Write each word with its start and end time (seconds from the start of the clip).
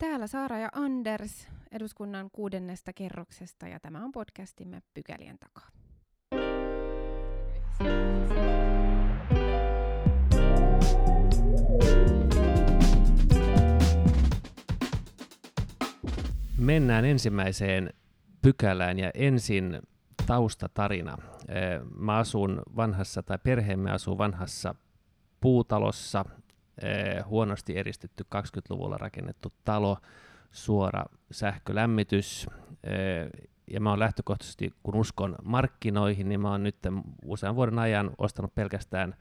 Täällä 0.00 0.26
Saara 0.26 0.58
ja 0.58 0.68
Anders 0.72 1.48
eduskunnan 1.72 2.30
kuudennesta 2.32 2.92
kerroksesta 2.92 3.68
ja 3.68 3.80
tämä 3.80 4.04
on 4.04 4.12
podcastimme 4.12 4.82
Pykälien 4.94 5.38
takaa. 5.38 5.68
Mennään 16.58 17.04
ensimmäiseen 17.04 17.90
pykälään 18.42 18.98
ja 18.98 19.10
ensin 19.14 19.78
taustatarina. 20.26 21.16
Mä 21.98 22.16
asun 22.16 22.62
vanhassa, 22.76 23.22
tai 23.22 23.38
perheemme 23.42 23.90
asuu 23.90 24.18
vanhassa 24.18 24.74
puutalossa, 25.40 26.24
huonosti 27.26 27.78
eristetty 27.78 28.24
20-luvulla 28.34 28.98
rakennettu 28.98 29.52
talo, 29.64 29.98
suora 30.50 31.04
sähkölämmitys, 31.30 32.46
ja 33.70 33.80
mä 33.80 33.90
oon 33.90 33.98
lähtökohtaisesti, 33.98 34.74
kun 34.82 34.96
uskon 34.96 35.36
markkinoihin, 35.42 36.28
niin 36.28 36.40
mä 36.40 36.50
oon 36.50 36.62
nyt 36.62 36.76
usean 37.24 37.56
vuoden 37.56 37.78
ajan 37.78 38.10
ostanut 38.18 38.54
pelkästään 38.54 39.14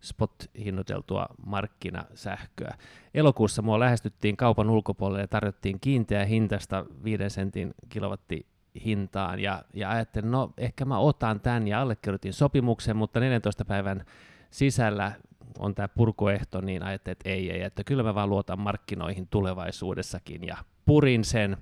spot-hinnoiteltua 0.00 1.26
markkinasähköä. 1.46 2.74
Elokuussa 3.14 3.62
mua 3.62 3.80
lähestyttiin 3.80 4.36
kaupan 4.36 4.70
ulkopuolelle 4.70 5.20
ja 5.20 5.28
tarjottiin 5.28 5.80
kiinteä 5.80 6.24
hintasta 6.24 6.86
5 7.04 7.30
sentin 7.30 7.74
kilowatti 7.88 8.46
hintaan 8.84 9.40
ja, 9.40 9.64
ja 9.74 9.90
ajattelin, 9.90 10.30
no 10.30 10.52
ehkä 10.56 10.84
mä 10.84 10.98
otan 10.98 11.40
tämän 11.40 11.68
ja 11.68 11.80
allekirjoitin 11.80 12.32
sopimuksen, 12.32 12.96
mutta 12.96 13.20
14 13.20 13.64
päivän 13.64 14.04
sisällä 14.50 15.12
on 15.58 15.74
tämä 15.74 15.88
purkuehto, 15.88 16.60
niin 16.60 16.82
ajattelin, 16.82 17.12
että 17.12 17.30
ei, 17.30 17.50
ei, 17.50 17.62
että 17.62 17.84
kyllä 17.84 18.02
mä 18.02 18.14
vaan 18.14 18.30
luotan 18.30 18.60
markkinoihin 18.60 19.28
tulevaisuudessakin 19.28 20.46
ja 20.46 20.56
purin 20.84 21.24
sen. 21.24 21.56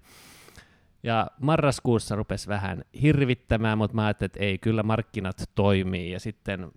Ja 1.03 1.27
marraskuussa 1.41 2.17
rupesi 2.17 2.49
vähän 2.49 2.84
hirvittämään, 3.03 3.79
mutta 3.79 3.95
mä 3.95 4.05
ajattelin, 4.05 4.29
että 4.29 4.41
ei, 4.41 4.59
kyllä 4.59 4.83
markkinat 4.83 5.51
toimii. 5.55 6.11
Ja 6.11 6.21
sitten 6.21 6.73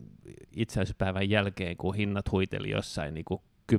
itsenäisyyspäivän 0.55 1.30
jälkeen, 1.30 1.77
kun 1.77 1.95
hinnat 1.95 2.31
huiteli 2.31 2.69
jossain 2.69 3.13
niin 3.13 3.25
10-20 3.73 3.77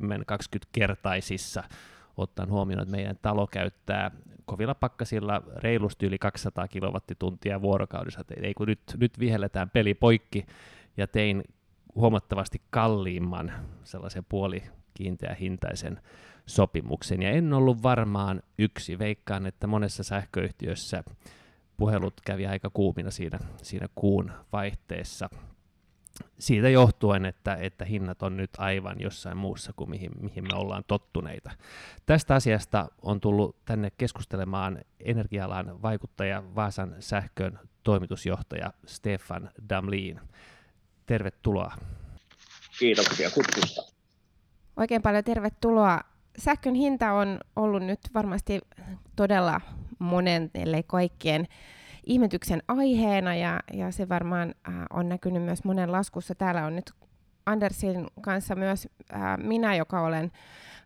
kertaisissa, 0.73 1.65
ottaen 2.17 2.51
huomioon, 2.51 2.83
että 2.83 2.97
meidän 2.97 3.19
talo 3.23 3.47
käyttää 3.47 4.11
kovilla 4.45 4.75
pakkasilla 4.75 5.43
reilusti 5.57 6.07
yli 6.07 6.19
200 6.19 6.69
kilowattituntia 6.69 7.63
vuorokaudessa. 7.63 8.25
Ei 8.43 8.55
kun 8.55 8.67
nyt, 8.67 8.81
nyt 9.01 9.19
vihelletään 9.19 9.71
peli 9.71 9.95
poikki 9.95 10.47
ja 10.97 11.07
tein 11.07 11.45
huomattavasti 11.97 12.63
kalliimman 12.71 13.53
sellaisen 13.85 14.25
puoli 14.29 14.63
kiinteä 14.95 15.37
hintaisen 15.41 16.01
sopimuksen. 16.47 17.23
Ja 17.23 17.31
en 17.31 17.53
ollut 17.53 17.83
varmaan 17.83 18.43
yksi. 18.59 18.99
Veikkaan, 18.99 19.47
että 19.47 19.67
monessa 19.67 20.03
sähköyhtiössä 20.03 21.05
puhelut 21.77 22.21
kävi 22.25 22.47
aika 22.47 22.71
kuumina 22.71 23.11
siinä, 23.11 23.39
siinä 23.63 23.87
kuun 23.95 24.33
vaihteessa. 24.53 25.31
Siitä 26.39 26.69
johtuen, 26.69 27.25
että, 27.25 27.55
että 27.55 27.85
hinnat 27.85 28.23
on 28.23 28.37
nyt 28.37 28.51
aivan 28.59 29.01
jossain 29.01 29.37
muussa 29.37 29.73
kuin 29.73 29.91
mihin, 29.91 30.11
mihin 30.21 30.45
me 30.45 30.55
ollaan 30.55 30.85
tottuneita. 30.87 31.51
Tästä 32.07 32.35
asiasta 32.35 32.89
on 33.03 33.21
tullut 33.21 33.57
tänne 33.65 33.91
keskustelemaan 33.99 34.79
energialan 35.01 35.83
vaikuttaja 35.83 36.43
Vaasan 36.55 36.95
sähkön 37.01 37.59
toimitusjohtaja 37.83 38.73
Stefan 38.87 39.51
Damliin. 39.69 40.21
Tervetuloa. 41.07 41.73
Kiitoksia 42.79 43.31
kutsusta. 43.31 43.83
Oikein 44.77 45.03
paljon 45.03 45.25
tervetuloa. 45.25 46.01
Sähkön 46.39 46.75
hinta 46.75 47.13
on 47.13 47.39
ollut 47.57 47.83
nyt 47.83 48.01
varmasti 48.15 48.61
todella 49.17 49.61
monen, 49.99 50.51
ellei 50.55 50.83
kaikkien 50.83 51.47
ihmetyksen 52.07 52.63
aiheena 52.69 53.35
ja, 53.35 53.61
ja 53.73 53.93
se 53.93 54.09
varmaan 54.09 54.55
äh, 54.69 54.75
on 54.91 55.09
näkynyt 55.09 55.43
myös 55.43 55.65
monen 55.65 55.93
laskussa. 55.93 56.35
Täällä 56.35 56.67
on 56.67 56.77
nyt 56.77 56.93
Andersin 57.47 58.07
kanssa 58.21 58.55
myös 58.55 58.89
äh, 59.15 59.21
minä, 59.39 59.75
joka 59.75 60.01
olen 60.01 60.33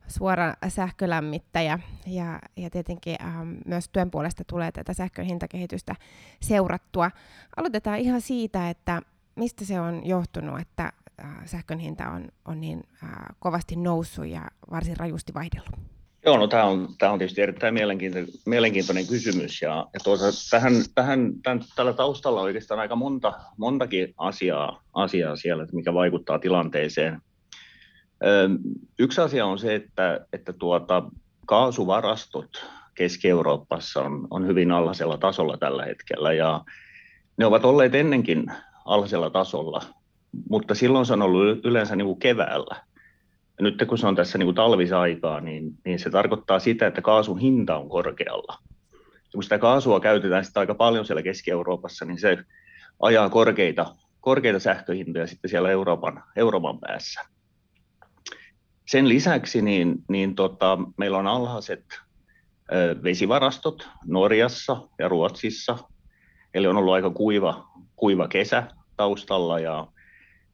suora 0.09 0.55
sähkölämmittäjä 0.69 1.79
ja, 2.07 2.41
ja 2.57 2.71
tietenkin 2.71 3.17
äh, 3.21 3.35
myös 3.67 3.89
työn 3.89 4.11
puolesta 4.11 4.45
tulee 4.45 4.73
tätä 4.73 4.95
sähkön 4.95 5.25
hintakehitystä 5.25 5.95
seurattua. 6.43 7.11
Aloitetaan 7.57 7.99
ihan 7.99 8.21
siitä, 8.21 8.71
että 8.71 9.03
mistä 9.41 9.65
se 9.65 9.81
on 9.81 10.07
johtunut, 10.07 10.61
että 10.61 10.93
äh, 11.25 11.47
sähkön 11.47 11.79
hinta 11.79 12.11
on, 12.11 12.29
on 12.45 12.61
niin 12.61 12.85
äh, 13.05 13.11
kovasti 13.39 13.77
noussut 13.77 14.27
ja 14.27 14.43
varsin 14.71 14.97
rajusti 14.97 15.35
vaihdellut? 15.35 15.81
Joo, 16.27 16.37
no 16.37 16.47
tämä 16.47 16.65
on, 16.65 16.89
tämä 16.99 17.13
on 17.13 17.19
tietysti 17.19 17.41
erittäin 17.41 17.75
mielenkiintoinen, 17.75 18.33
mielenkiintoinen 18.47 19.07
kysymys 19.07 19.63
ja, 19.63 19.87
ja 19.95 20.01
tuota, 20.05 20.25
tähän, 20.51 20.73
tähän, 20.95 21.33
tämän, 21.43 21.61
tällä 21.77 21.93
taustalla 21.93 22.41
on 22.41 22.45
oikeastaan 22.45 22.81
aika 22.81 22.97
monta, 22.97 23.33
montakin 23.57 24.15
asiaa, 24.19 24.83
asiaa 24.95 25.37
siellä, 25.37 25.67
mikä 25.73 25.95
vaikuttaa 25.95 26.39
tilanteeseen. 26.39 27.21
Ö, 28.25 28.49
yksi 28.99 29.21
asia 29.21 29.47
on 29.47 29.59
se, 29.59 29.75
että, 29.75 30.27
että 30.33 30.53
tuota, 30.53 31.03
kaasuvarastot 31.47 32.67
Keski-Euroopassa 32.95 34.03
on, 34.03 34.27
on 34.31 34.47
hyvin 34.47 34.73
alhaisella 34.73 35.19
tasolla 35.19 35.57
tällä 35.57 35.85
hetkellä 35.85 36.33
ja 36.33 36.65
ne 37.37 37.47
ovat 37.47 37.65
olleet 37.65 37.95
ennenkin 37.95 38.47
alhaisella 38.91 39.31
tasolla, 39.31 39.83
mutta 40.51 40.75
silloin 40.75 41.07
se 41.07 41.13
on 41.13 41.23
ollut 41.23 41.65
yleensä 41.65 41.97
niin 41.97 42.07
kuin 42.07 42.19
keväällä. 42.19 42.77
Ja 43.59 43.63
nyt 43.63 43.85
kun 43.89 43.99
se 43.99 44.07
on 44.07 44.17
tässä 44.17 44.39
niin 44.39 44.47
kuin 44.47 44.55
talvisaikaa, 44.55 45.41
niin, 45.41 45.73
niin 45.85 45.99
se 45.99 46.11
tarkoittaa 46.11 46.59
sitä, 46.59 46.87
että 46.87 47.03
kaasun 47.03 47.39
hinta 47.39 47.77
on 47.77 47.89
korkealla. 47.89 48.59
Ja 49.15 49.33
kun 49.33 49.43
sitä 49.43 49.59
kaasua 49.59 50.01
käytetään 50.01 50.45
sitä 50.45 50.61
aika 50.61 50.75
paljon 50.75 51.05
siellä 51.07 51.23
Keski-Euroopassa, 51.23 52.05
niin 52.05 52.19
se 52.19 52.39
ajaa 53.03 53.29
korkeita, 53.29 53.95
korkeita 54.21 54.59
sähköhintoja 54.59 55.27
sitten 55.27 55.51
siellä 55.51 55.71
Euroopan, 55.71 56.23
Euroopan 56.37 56.81
päässä. 56.81 57.21
Sen 58.87 59.09
lisäksi 59.09 59.63
niin, 59.63 59.95
niin 60.09 60.35
tota, 60.35 60.79
meillä 60.97 61.19
on 61.19 61.27
alhaiset 61.27 61.85
vesivarastot 63.03 63.89
Norjassa 64.07 64.89
ja 64.99 65.09
Ruotsissa, 65.09 65.79
eli 66.55 66.67
on 66.67 66.77
ollut 66.77 66.95
aika 66.95 67.11
kuiva, 67.11 67.69
kuiva 67.97 68.29
kesä 68.29 68.67
taustalla 69.01 69.59
ja, 69.59 69.87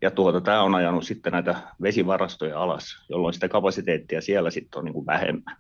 ja 0.03 0.11
tuota, 0.11 0.41
tämä 0.41 0.63
on 0.63 0.75
ajanut 0.75 1.05
sitten 1.05 1.33
näitä 1.33 1.55
vesivarastoja 1.83 2.63
alas, 2.63 3.07
jolloin 3.09 3.35
sitä 3.35 3.49
kapasiteettia 3.49 4.21
siellä 4.21 4.51
sitten 4.51 4.79
on 4.79 4.85
niin 4.85 4.93
kuin 4.93 5.07
vähemmän. 5.07 5.57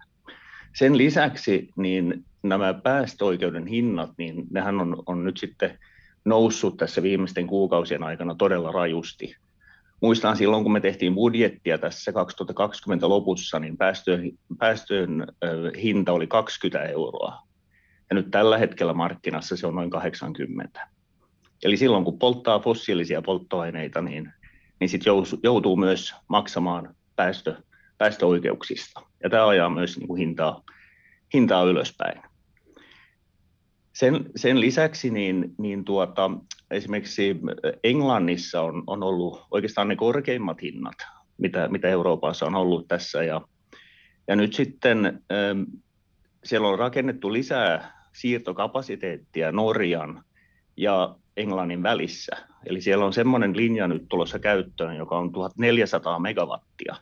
Sen 0.74 0.98
lisäksi 0.98 1.68
niin 1.76 2.24
nämä 2.42 2.74
päästöoikeuden 2.74 3.66
hinnat, 3.66 4.10
niin 4.18 4.46
nehän 4.50 4.80
on, 4.80 5.02
on 5.06 5.24
nyt 5.24 5.36
sitten 5.36 5.78
noussut 6.24 6.76
tässä 6.76 7.02
viimeisten 7.02 7.46
kuukausien 7.46 8.02
aikana 8.02 8.34
todella 8.34 8.72
rajusti. 8.72 9.36
Muistan 10.00 10.36
silloin, 10.36 10.62
kun 10.62 10.72
me 10.72 10.80
tehtiin 10.80 11.14
budjettia 11.14 11.78
tässä 11.78 12.12
2020 12.12 13.08
lopussa, 13.08 13.58
niin 13.58 13.76
päästöön, 13.76 14.32
päästöön 14.58 15.26
hinta 15.82 16.12
oli 16.12 16.26
20 16.26 16.88
euroa. 16.88 17.42
Ja 18.10 18.14
nyt 18.14 18.30
tällä 18.30 18.58
hetkellä 18.58 18.94
markkinassa 18.94 19.56
se 19.56 19.66
on 19.66 19.74
noin 19.74 19.90
80. 19.90 20.95
Eli 21.62 21.76
silloin 21.76 22.04
kun 22.04 22.18
polttaa 22.18 22.60
fossiilisia 22.60 23.22
polttoaineita, 23.22 24.02
niin, 24.02 24.32
niin 24.80 24.88
sit 24.88 25.02
joutuu 25.42 25.76
myös 25.76 26.14
maksamaan 26.28 26.94
päästö, 27.16 27.56
päästöoikeuksista. 27.98 29.02
Ja 29.22 29.30
tämä 29.30 29.48
ajaa 29.48 29.70
myös 29.70 29.98
niin 29.98 30.08
kuin 30.08 30.18
hintaa, 30.18 30.62
hintaa 31.34 31.64
ylöspäin. 31.64 32.22
Sen, 33.92 34.30
sen 34.36 34.60
lisäksi 34.60 35.10
niin, 35.10 35.54
niin 35.58 35.84
tuota, 35.84 36.30
esimerkiksi 36.70 37.36
Englannissa 37.84 38.62
on, 38.62 38.82
on 38.86 39.02
ollut 39.02 39.46
oikeastaan 39.50 39.88
ne 39.88 39.96
korkeimmat 39.96 40.62
hinnat, 40.62 40.94
mitä, 41.38 41.68
mitä 41.68 41.88
Euroopassa 41.88 42.46
on 42.46 42.54
ollut 42.54 42.88
tässä. 42.88 43.22
Ja, 43.22 43.40
ja 44.28 44.36
nyt 44.36 44.54
sitten 44.54 45.06
ähm, 45.06 45.62
siellä 46.44 46.68
on 46.68 46.78
rakennettu 46.78 47.32
lisää 47.32 47.96
siirtokapasiteettia 48.12 49.52
Norjan 49.52 50.24
ja 50.76 51.16
Englannin 51.36 51.82
välissä. 51.82 52.36
Eli 52.66 52.80
siellä 52.80 53.04
on 53.04 53.12
semmoinen 53.12 53.56
linja 53.56 53.88
nyt 53.88 54.06
tulossa 54.08 54.38
käyttöön, 54.38 54.96
joka 54.96 55.18
on 55.18 55.32
1400 55.32 56.18
megawattia. 56.18 56.96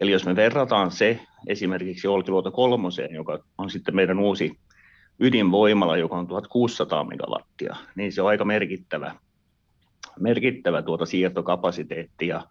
Eli 0.00 0.10
jos 0.10 0.26
me 0.26 0.36
verrataan 0.36 0.90
se 0.90 1.20
esimerkiksi 1.46 2.08
Olkiluoto 2.08 2.50
kolmoseen, 2.50 3.14
joka 3.14 3.38
on 3.58 3.70
sitten 3.70 3.96
meidän 3.96 4.18
uusi 4.18 4.58
ydinvoimala, 5.20 5.96
joka 5.96 6.16
on 6.16 6.26
1600 6.26 7.04
megawattia, 7.04 7.76
niin 7.94 8.12
se 8.12 8.22
on 8.22 8.28
aika 8.28 8.44
merkittävä, 8.44 9.14
merkittävä 10.20 10.82
tuota 10.82 11.06
siirtokapasiteetti. 11.06 12.26
Ja 12.26 12.46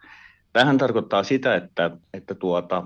tähän 0.54 0.78
tarkoittaa 0.78 1.24
sitä, 1.24 1.56
että, 1.56 1.92
että 2.14 2.36
tuota, 2.36 2.84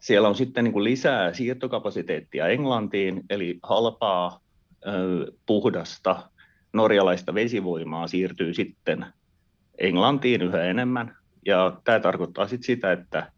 siellä 0.00 0.28
on 0.28 0.34
sitten 0.34 0.64
niin 0.64 0.72
kuin 0.72 0.84
lisää 0.84 1.32
siirtokapasiteettia 1.32 2.48
Englantiin, 2.48 3.22
eli 3.30 3.58
halpaa, 3.62 4.40
puhdasta 5.46 6.30
norjalaista 6.72 7.34
vesivoimaa 7.34 8.06
siirtyy 8.06 8.54
sitten 8.54 9.06
Englantiin 9.78 10.42
yhä 10.42 10.62
enemmän. 10.62 11.16
Ja 11.46 11.80
tämä 11.84 12.00
tarkoittaa 12.00 12.48
sitten 12.48 12.66
sitä, 12.66 12.92
että, 12.92 13.32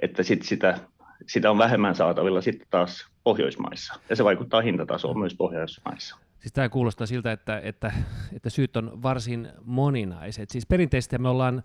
että 0.00 0.22
sit 0.22 0.42
sitä 0.42 0.78
sitä 1.26 1.50
on 1.50 1.58
vähemmän 1.58 1.94
saatavilla 1.94 2.40
sitten 2.40 2.66
taas 2.70 3.06
Pohjoismaissa, 3.24 3.94
ja 4.10 4.16
se 4.16 4.24
vaikuttaa 4.24 4.60
hintatasoon 4.60 5.18
myös 5.18 5.34
Pohjoismaissa. 5.34 6.16
Siis 6.40 6.52
tämä 6.52 6.68
kuulostaa 6.68 7.06
siltä, 7.06 7.32
että, 7.32 7.60
että, 7.64 7.92
että 8.36 8.50
syyt 8.50 8.76
on 8.76 9.02
varsin 9.02 9.48
moninaiset. 9.64 10.50
Siis 10.50 10.66
perinteisesti 10.66 11.18
me 11.18 11.28
ollaan 11.28 11.62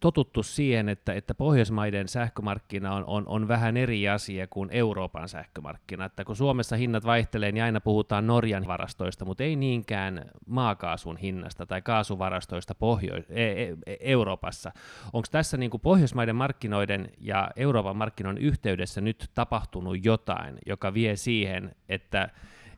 totuttu 0.00 0.42
siihen, 0.42 0.88
että, 0.88 1.12
että 1.12 1.34
Pohjoismaiden 1.34 2.08
sähkömarkkina 2.08 2.94
on, 2.94 3.04
on, 3.06 3.24
on 3.26 3.48
vähän 3.48 3.76
eri 3.76 4.08
asia 4.08 4.46
kuin 4.46 4.68
Euroopan 4.72 5.28
sähkömarkkina. 5.28 6.04
Että 6.04 6.24
kun 6.24 6.36
Suomessa 6.36 6.76
hinnat 6.76 7.04
vaihtelee, 7.04 7.52
niin 7.52 7.64
aina 7.64 7.80
puhutaan 7.80 8.26
Norjan 8.26 8.66
varastoista, 8.66 9.24
mutta 9.24 9.44
ei 9.44 9.56
niinkään 9.56 10.30
maakaasun 10.46 11.16
hinnasta 11.16 11.66
tai 11.66 11.82
kaasuvarastoista 11.82 12.74
Pohjo- 12.74 13.24
e- 13.28 13.74
e- 13.86 13.96
Euroopassa. 14.00 14.72
Onko 15.12 15.26
tässä 15.30 15.56
niin 15.56 15.70
kuin 15.70 15.80
Pohjoismaiden 15.80 16.36
markkinoiden 16.36 17.10
ja 17.20 17.50
Euroopan 17.56 17.96
markkinoiden 17.96 18.42
yhteydessä 18.42 19.00
nyt 19.00 19.30
tapahtunut 19.34 20.04
jotain, 20.04 20.58
joka 20.66 20.94
vie 20.94 21.16
siihen, 21.16 21.74
että, 21.88 22.28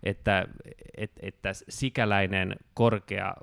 että, 0.02 0.48
että, 0.96 1.20
että 1.22 1.50
sikäläinen 1.68 2.56
korkea 2.74 3.34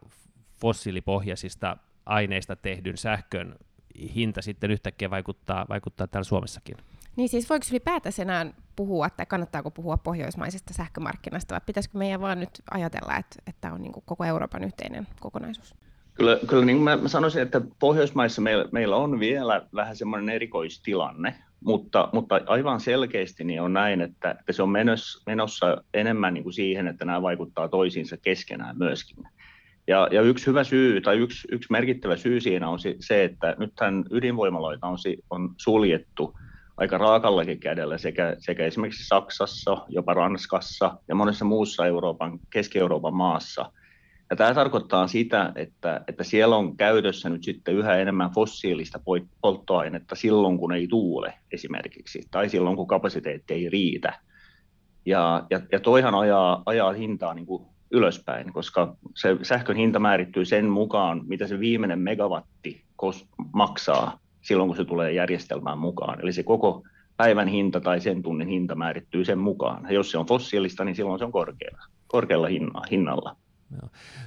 fossiilipohjaisista 0.62 1.78
aineista 2.06 2.56
tehdyn 2.56 2.98
sähkön 2.98 3.56
hinta 4.16 4.42
sitten 4.42 4.72
yhtäkkiä 4.72 5.10
vaikuttaa, 5.10 5.66
vaikuttaa 5.70 6.08
täällä 6.08 6.24
Suomessakin. 6.24 6.78
Niin 7.16 7.30
siis 7.30 7.50
voiko 7.50 7.66
ylipäätänsä 7.72 8.22
enää 8.22 8.46
puhua, 8.76 9.10
tai 9.10 9.26
kannattaako 9.26 9.72
puhua 9.72 9.98
pohjoismaisesta 9.98 10.74
sähkömarkkinasta, 10.74 11.54
vai 11.54 11.62
pitäisikö 11.66 11.98
meidän 11.98 12.22
vaan 12.22 12.40
nyt 12.40 12.50
ajatella, 12.72 13.18
että, 13.18 13.36
että 13.48 13.74
on 13.74 13.82
niin 13.82 13.94
kuin 13.94 14.04
koko 14.06 14.26
Euroopan 14.26 14.64
yhteinen 14.64 15.08
kokonaisuus? 15.20 15.76
Kyllä, 16.14 16.40
kyllä 16.48 16.66
niin 16.66 16.78
kuin 16.78 16.84
mä, 16.84 17.08
sanoisin, 17.08 17.42
että 17.42 17.62
Pohjoismaissa 17.80 18.42
meillä, 18.42 18.66
meillä 18.72 18.96
on 18.96 19.20
vielä 19.20 19.68
vähän 19.76 19.96
semmoinen 19.96 20.36
erikoistilanne, 20.36 21.36
mutta, 21.64 22.10
mutta 22.14 22.42
aivan 22.46 22.80
selkeästi 22.80 23.44
niin 23.44 23.62
on 23.62 23.74
näin, 23.74 24.02
että, 24.02 24.32
että 24.32 24.54
se 24.54 24.64
on 24.64 24.70
menossa, 24.70 25.24
menossa 25.26 25.84
enemmän 25.94 26.34
niin 26.34 26.44
kuin 26.44 26.54
siihen, 26.54 26.88
että 26.88 27.06
nämä 27.06 27.22
vaikuttaa 27.22 27.68
toisiinsa 27.68 28.18
keskenään 28.18 28.78
myöskin. 28.78 29.28
Ja, 29.88 30.08
ja 30.12 30.22
yksi 30.22 30.48
hyvä 30.48 30.64
syy 30.64 31.02
tai 31.02 31.18
yksi, 31.18 31.48
yksi 31.52 31.72
merkittävä 31.72 32.16
syy 32.16 32.42
siinä 32.42 32.70
on 32.70 32.80
se, 33.00 33.24
että 33.24 33.56
nythän 33.60 34.06
ydinvoimaloita 34.12 34.88
on, 34.88 34.98
on 35.30 35.56
suljettu 35.58 36.36
aika 36.78 36.98
raakallakin 36.98 37.60
kädellä 37.60 37.98
sekä, 37.98 38.36
sekä 38.40 38.66
esimerkiksi 38.66 39.08
Saksassa, 39.08 39.78
jopa 39.90 40.14
Ranskassa 40.14 40.98
ja 41.08 41.16
monessa 41.16 41.46
muussa 41.46 41.86
Euroopan, 41.86 42.40
Keski-Euroopan 42.50 43.14
maassa. 43.14 43.72
Ja 44.30 44.36
tämä 44.36 44.54
tarkoittaa 44.54 45.08
sitä, 45.08 45.52
että, 45.56 46.02
että 46.08 46.24
siellä 46.24 46.56
on 46.56 46.78
käytössä 46.78 47.30
nyt 47.30 47.44
sitten 47.44 47.76
yhä 47.76 47.96
enemmän 47.96 48.32
fossiilista 48.32 49.00
polttoainetta 49.42 50.16
silloin, 50.16 50.58
kun 50.58 50.74
ei 50.74 50.88
tuule 50.88 51.34
esimerkiksi, 51.52 52.22
tai 52.32 52.50
silloin, 52.50 52.76
kun 52.76 52.88
kapasiteetti 52.88 53.54
ei 53.54 53.70
riitä. 53.70 54.20
Ja, 55.06 55.46
ja, 55.50 55.62
ja 55.72 55.80
toihan 55.80 56.16
ajaa, 56.16 56.64
ajaa 56.66 56.92
hintaa 56.94 57.34
niin 57.34 57.46
kuin 57.46 57.73
ylöspäin, 57.94 58.54
koska 58.54 58.96
se 59.16 59.38
sähkön 59.42 59.76
hinta 59.76 60.00
määrittyy 60.00 60.46
sen 60.46 60.70
mukaan, 60.70 61.22
mitä 61.28 61.48
se 61.48 61.60
viimeinen 61.60 62.00
megawatti 62.00 62.84
maksaa 63.54 64.20
silloin, 64.42 64.68
kun 64.68 64.78
se 64.78 64.86
tulee 64.86 65.12
järjestelmään 65.12 65.78
mukaan. 65.78 66.22
Eli 66.22 66.34
se 66.34 66.44
koko 66.44 66.84
päivän 67.18 67.48
hinta 67.48 67.82
tai 67.82 68.00
sen 68.00 68.24
tunnin 68.24 68.48
hinta 68.48 68.76
määrittyy 68.76 69.26
sen 69.26 69.40
mukaan. 69.40 69.84
Ja 69.84 69.94
jos 69.94 70.12
se 70.12 70.18
on 70.18 70.26
fossiilista, 70.26 70.86
niin 70.86 70.96
silloin 70.96 71.20
se 71.20 71.26
on 71.26 71.32
korkealla, 71.32 71.84
korkealla 72.08 72.48
hinnalla. 72.92 73.36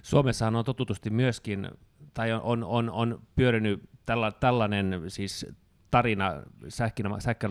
Suomessahan 0.03 0.57
on 0.57 0.65
totutusti 0.65 1.11
myöskin, 1.11 1.69
tai 2.15 2.33
on, 2.33 2.65
on, 2.65 2.91
on, 2.91 3.21
pyörinyt 3.37 3.81
tälla, 4.07 4.33
tällainen 4.33 5.03
siis 5.09 5.47
tarina 5.91 6.43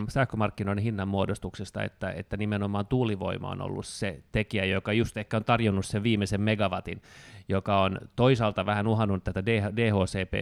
sähkömarkkinoiden 0.07 0.83
hinnanmuodostuksesta, 0.83 1.83
että, 1.83 2.11
että 2.11 2.37
nimenomaan 2.37 2.87
tuulivoima 2.87 3.49
on 3.49 3.61
ollut 3.61 3.85
se 3.85 4.19
tekijä, 4.31 4.65
joka 4.65 4.93
just 4.93 5.17
ehkä 5.17 5.37
on 5.37 5.45
tarjonnut 5.45 5.85
sen 5.85 6.03
viimeisen 6.03 6.41
megawatin, 6.41 7.01
joka 7.49 7.81
on 7.81 7.97
toisaalta 8.15 8.65
vähän 8.65 8.87
uhannut 8.87 9.23
tätä 9.23 9.45
DHCP, 9.45 10.33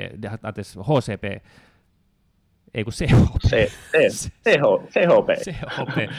anteeksi, 0.44 0.80
HCP, 0.80 1.46
ei 2.74 2.84
kun 2.84 2.94
CHP. 2.94 3.70
CHP. 4.44 5.30
CHP. 5.44 6.12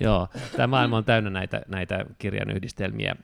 Joo, 0.00 0.28
tämä 0.56 0.66
maailma 0.66 0.96
on 0.96 1.04
täynnä 1.04 1.30
näitä, 1.30 1.62
näitä 1.68 2.04
kirjan 2.18 2.50
yhdistelmiä. 2.50 3.16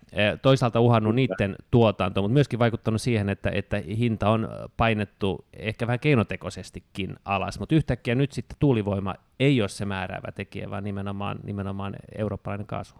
Toisaalta 0.42 0.80
uhannut 0.80 1.14
niiden 1.14 1.56
tuotanto, 1.70 2.22
mutta 2.22 2.32
myöskin 2.32 2.58
vaikuttanut 2.58 3.00
siihen, 3.00 3.28
että, 3.28 3.50
että 3.50 3.76
hinta 3.76 4.30
on 4.30 4.48
painettu 4.76 5.44
ehkä 5.52 5.86
vähän 5.86 6.00
keinotekoisestikin 6.00 7.16
alas, 7.24 7.58
mutta 7.58 7.74
yhtäkkiä 7.74 8.14
nyt 8.14 8.32
sitten 8.32 8.56
tuulivoima 8.60 9.14
ei 9.40 9.60
ole 9.60 9.68
se 9.68 9.84
määräävä 9.84 10.32
tekijä, 10.32 10.70
vaan 10.70 10.84
nimenomaan, 10.84 11.38
nimenomaan 11.42 11.96
eurooppalainen 12.18 12.66
kaasu. 12.66 12.94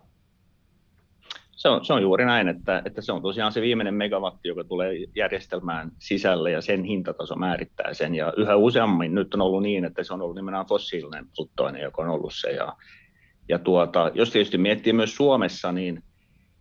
Se 1.52 1.69
on, 1.69 1.84
se 1.84 1.93
on 1.93 2.02
juuri 2.02 2.25
näin, 2.25 2.49
että, 2.49 2.82
että 2.84 3.02
se 3.02 3.12
on 3.12 3.23
tosiaan 3.23 3.52
se 3.52 3.61
viimeinen 3.61 3.94
megawatti, 3.94 4.49
joka 4.49 4.64
tulee 4.64 4.93
järjestelmään 5.14 5.90
sisälle 5.99 6.50
ja 6.50 6.61
sen 6.61 6.84
hintataso 6.84 7.37
määrittää 7.37 7.94
sen. 7.94 8.14
Ja 8.14 8.32
yhä 8.37 8.56
useammin 8.56 9.14
nyt 9.14 9.34
on 9.34 9.40
ollut 9.40 9.62
niin, 9.62 9.84
että 9.84 10.02
se 10.02 10.14
on 10.14 10.23
ollut 10.23 10.37
nimenomaan 10.37 10.67
fossiilinen 10.67 11.26
polttoaine, 11.37 11.82
joka 11.82 12.02
on 12.02 12.08
ollut 12.08 12.34
se. 12.34 12.50
Ja, 12.50 12.76
ja 13.48 13.58
tuota, 13.58 14.10
jos 14.14 14.31
tietysti 14.31 14.58
miettii 14.58 14.93
myös 14.93 15.16
Suomessa, 15.16 15.72
niin, 15.72 16.02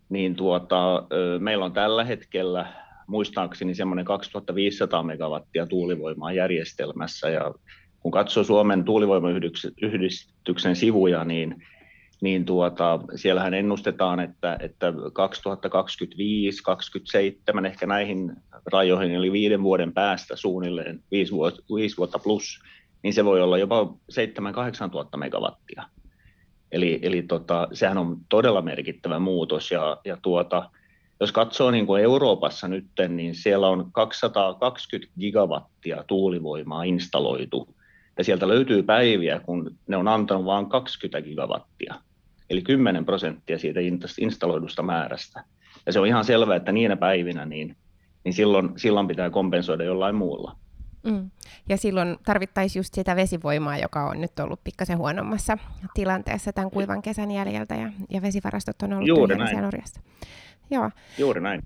niin 0.09 0.35
tuota, 0.35 1.03
meillä 1.39 1.65
on 1.65 1.73
tällä 1.73 2.03
hetkellä 2.03 2.73
muistaakseni 3.07 3.75
semmoinen 3.75 4.05
2500 4.05 5.03
megawattia 5.03 5.65
tuulivoimaa 5.67 6.33
järjestelmässä, 6.33 7.29
ja 7.29 7.53
kun 7.99 8.11
katsoo 8.11 8.43
Suomen 8.43 8.83
tuulivoimayhdistyksen 8.83 10.75
sivuja, 10.75 11.23
niin, 11.23 11.55
niin 12.21 12.45
tuota, 12.45 12.99
siellähän 13.15 13.53
ennustetaan, 13.53 14.19
että, 14.19 14.57
että 14.59 14.93
2025-2027 17.61 17.65
ehkä 17.65 17.85
näihin 17.85 18.35
rajoihin, 18.71 19.11
eli 19.11 19.31
viiden 19.31 19.63
vuoden 19.63 19.93
päästä 19.93 20.35
suunnilleen, 20.35 21.03
viisi 21.11 21.31
vuotta, 21.31 21.61
viisi 21.75 21.97
vuotta 21.97 22.19
plus, 22.19 22.59
niin 23.03 23.13
se 23.13 23.25
voi 23.25 23.41
olla 23.41 23.57
jopa 23.57 23.93
7-8 24.87 24.89
tuhatta 24.91 25.17
megawattia. 25.17 25.83
Eli, 26.75 26.99
eli 27.01 27.21
tota, 27.21 27.67
sehän 27.73 27.97
on 27.97 28.17
todella 28.29 28.61
merkittävä 28.61 29.19
muutos. 29.19 29.71
Ja, 29.71 29.97
ja 30.05 30.17
tuota, 30.21 30.69
jos 31.19 31.31
katsoo 31.31 31.71
niin 31.71 31.85
kuin 31.85 32.03
Euroopassa 32.03 32.67
nyt, 32.67 32.85
niin 33.09 33.35
siellä 33.35 33.67
on 33.67 33.91
220 33.91 35.13
gigawattia 35.19 36.03
tuulivoimaa 36.07 36.83
installoitu. 36.83 37.75
Ja 38.17 38.23
sieltä 38.23 38.47
löytyy 38.47 38.83
päiviä, 38.83 39.39
kun 39.39 39.75
ne 39.87 39.97
on 39.97 40.07
antanut 40.07 40.45
vain 40.45 40.65
20 40.65 41.21
gigawattia, 41.21 41.95
eli 42.49 42.61
10 42.61 43.05
prosenttia 43.05 43.59
siitä 43.59 43.79
installoidusta 44.19 44.83
määrästä. 44.83 45.43
Ja 45.85 45.93
se 45.93 45.99
on 45.99 46.07
ihan 46.07 46.25
selvää, 46.25 46.55
että 46.55 46.71
niinä 46.71 46.95
päivinä 46.95 47.45
niin, 47.45 47.75
niin 48.23 48.33
silloin, 48.33 48.69
silloin 48.75 49.07
pitää 49.07 49.29
kompensoida 49.29 49.83
jollain 49.83 50.15
muulla. 50.15 50.55
Mm. 51.05 51.31
Ja 51.69 51.77
silloin 51.77 52.17
tarvittaisiin 52.25 52.79
just 52.79 52.93
sitä 52.93 53.15
vesivoimaa, 53.15 53.77
joka 53.77 54.09
on 54.09 54.21
nyt 54.21 54.39
ollut 54.39 54.63
pikkasen 54.63 54.97
huonommassa 54.97 55.57
tilanteessa 55.93 56.53
tämän 56.53 56.71
kuivan 56.71 57.01
kesän 57.01 57.31
jäljeltä, 57.31 57.75
ja, 57.75 57.91
ja 58.09 58.21
vesivarastot 58.21 58.81
on 58.81 58.93
ollut 58.93 59.07
Juuri 59.07 59.37
näin. 59.37 59.61
Norjassa. 59.61 60.01
Joo. 60.69 60.91
Juuri 61.17 61.41
näin. 61.41 61.61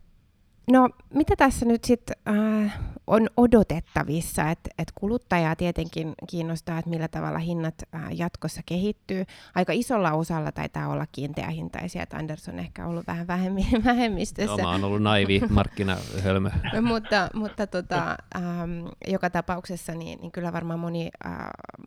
No, 0.71 0.89
mitä 1.13 1.35
tässä 1.35 1.65
nyt 1.65 1.83
sitten 1.83 2.15
äh, 2.27 2.79
on 3.07 3.29
odotettavissa, 3.37 4.49
että 4.49 4.69
et 4.77 4.91
kuluttajaa 4.95 5.55
tietenkin 5.55 6.13
kiinnostaa, 6.29 6.79
että 6.79 6.89
millä 6.89 7.07
tavalla 7.07 7.39
hinnat 7.39 7.75
äh, 7.95 8.01
jatkossa 8.11 8.61
kehittyy. 8.65 9.25
Aika 9.55 9.73
isolla 9.73 10.11
osalla 10.11 10.51
taitaa 10.51 10.87
olla 10.87 11.05
kiinteähintaisia, 11.11 12.03
että 12.03 12.17
Anderson 12.17 12.59
ehkä 12.59 12.87
ollut 12.87 13.07
vähän 13.07 13.27
vähemmi, 13.27 13.67
vähemmistössä. 13.85 14.51
Joo, 14.51 14.57
mä 14.57 14.71
oon 14.71 14.83
ollut 14.83 15.01
naivi 15.01 15.41
markkinahölmö. 15.49 16.49
mutta 16.81 17.29
mutta 17.33 17.67
tota, 17.67 18.17
ähm, 18.35 18.87
joka 19.07 19.29
tapauksessa 19.29 19.93
niin, 19.93 20.19
niin 20.21 20.31
kyllä 20.31 20.53
varmaan 20.53 20.79
moni, 20.79 21.09
äh, 21.25 21.33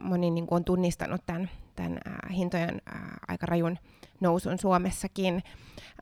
moni 0.00 0.30
niin 0.30 0.46
on 0.50 0.64
tunnistanut 0.64 1.20
tämän, 1.26 1.50
tämän 1.76 1.99
äh, 2.07 2.37
hintojen 2.37 2.83
äh, 2.95 3.02
aika 3.29 3.47
rajun 3.47 3.79
nousun 4.21 4.59
Suomessakin. 4.59 5.43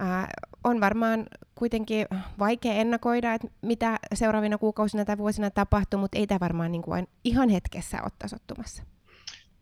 Äh, 0.00 0.26
on 0.64 0.80
varmaan 0.80 1.26
kuitenkin 1.54 2.06
vaikea 2.38 2.72
ennakoida, 2.72 3.34
että 3.34 3.48
mitä 3.62 3.98
seuraavina 4.14 4.58
kuukausina 4.58 5.04
tai 5.04 5.18
vuosina 5.18 5.50
tapahtuu, 5.50 6.00
mutta 6.00 6.18
ei 6.18 6.26
tämä 6.26 6.40
varmaan 6.40 6.72
niin 6.72 6.82
kuin 6.82 7.08
ihan 7.24 7.48
hetkessä 7.48 8.02
ole 8.02 8.12
tasottumassa. 8.18 8.82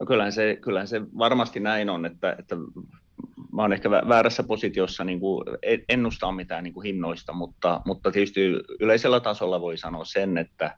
No 0.00 0.06
kyllähän, 0.06 0.32
se, 0.32 0.58
kyllähän 0.60 0.88
se 0.88 1.02
varmasti 1.18 1.60
näin 1.60 1.90
on, 1.90 2.06
että, 2.06 2.36
että 2.38 2.56
mä 3.52 3.62
olen 3.62 3.72
ehkä 3.72 3.90
väärässä 3.90 4.42
positiossa 4.42 5.04
niin 5.04 5.20
kuin 5.20 5.44
ennustaa 5.88 6.32
mitään 6.32 6.64
niin 6.64 6.74
kuin 6.74 6.84
hinnoista, 6.84 7.32
mutta, 7.32 7.80
mutta 7.86 8.10
tietysti 8.10 8.40
yleisellä 8.80 9.20
tasolla 9.20 9.60
voi 9.60 9.78
sanoa 9.78 10.04
sen, 10.04 10.38
että, 10.38 10.76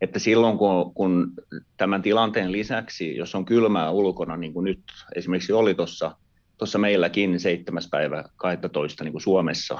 että 0.00 0.18
silloin 0.18 0.58
kun, 0.58 0.94
kun 0.94 1.32
tämän 1.76 2.02
tilanteen 2.02 2.52
lisäksi, 2.52 3.16
jos 3.16 3.34
on 3.34 3.44
kylmää 3.44 3.90
ulkona, 3.90 4.36
niin 4.36 4.52
kuin 4.52 4.64
nyt 4.64 4.82
esimerkiksi 5.16 5.52
oli 5.52 5.74
tuossa 5.74 6.16
tuossa 6.60 6.78
meilläkin 6.78 7.40
7. 7.40 7.82
päivä 7.90 8.24
12 8.36 9.04
niin 9.04 9.12
kuin 9.12 9.22
Suomessa, 9.22 9.78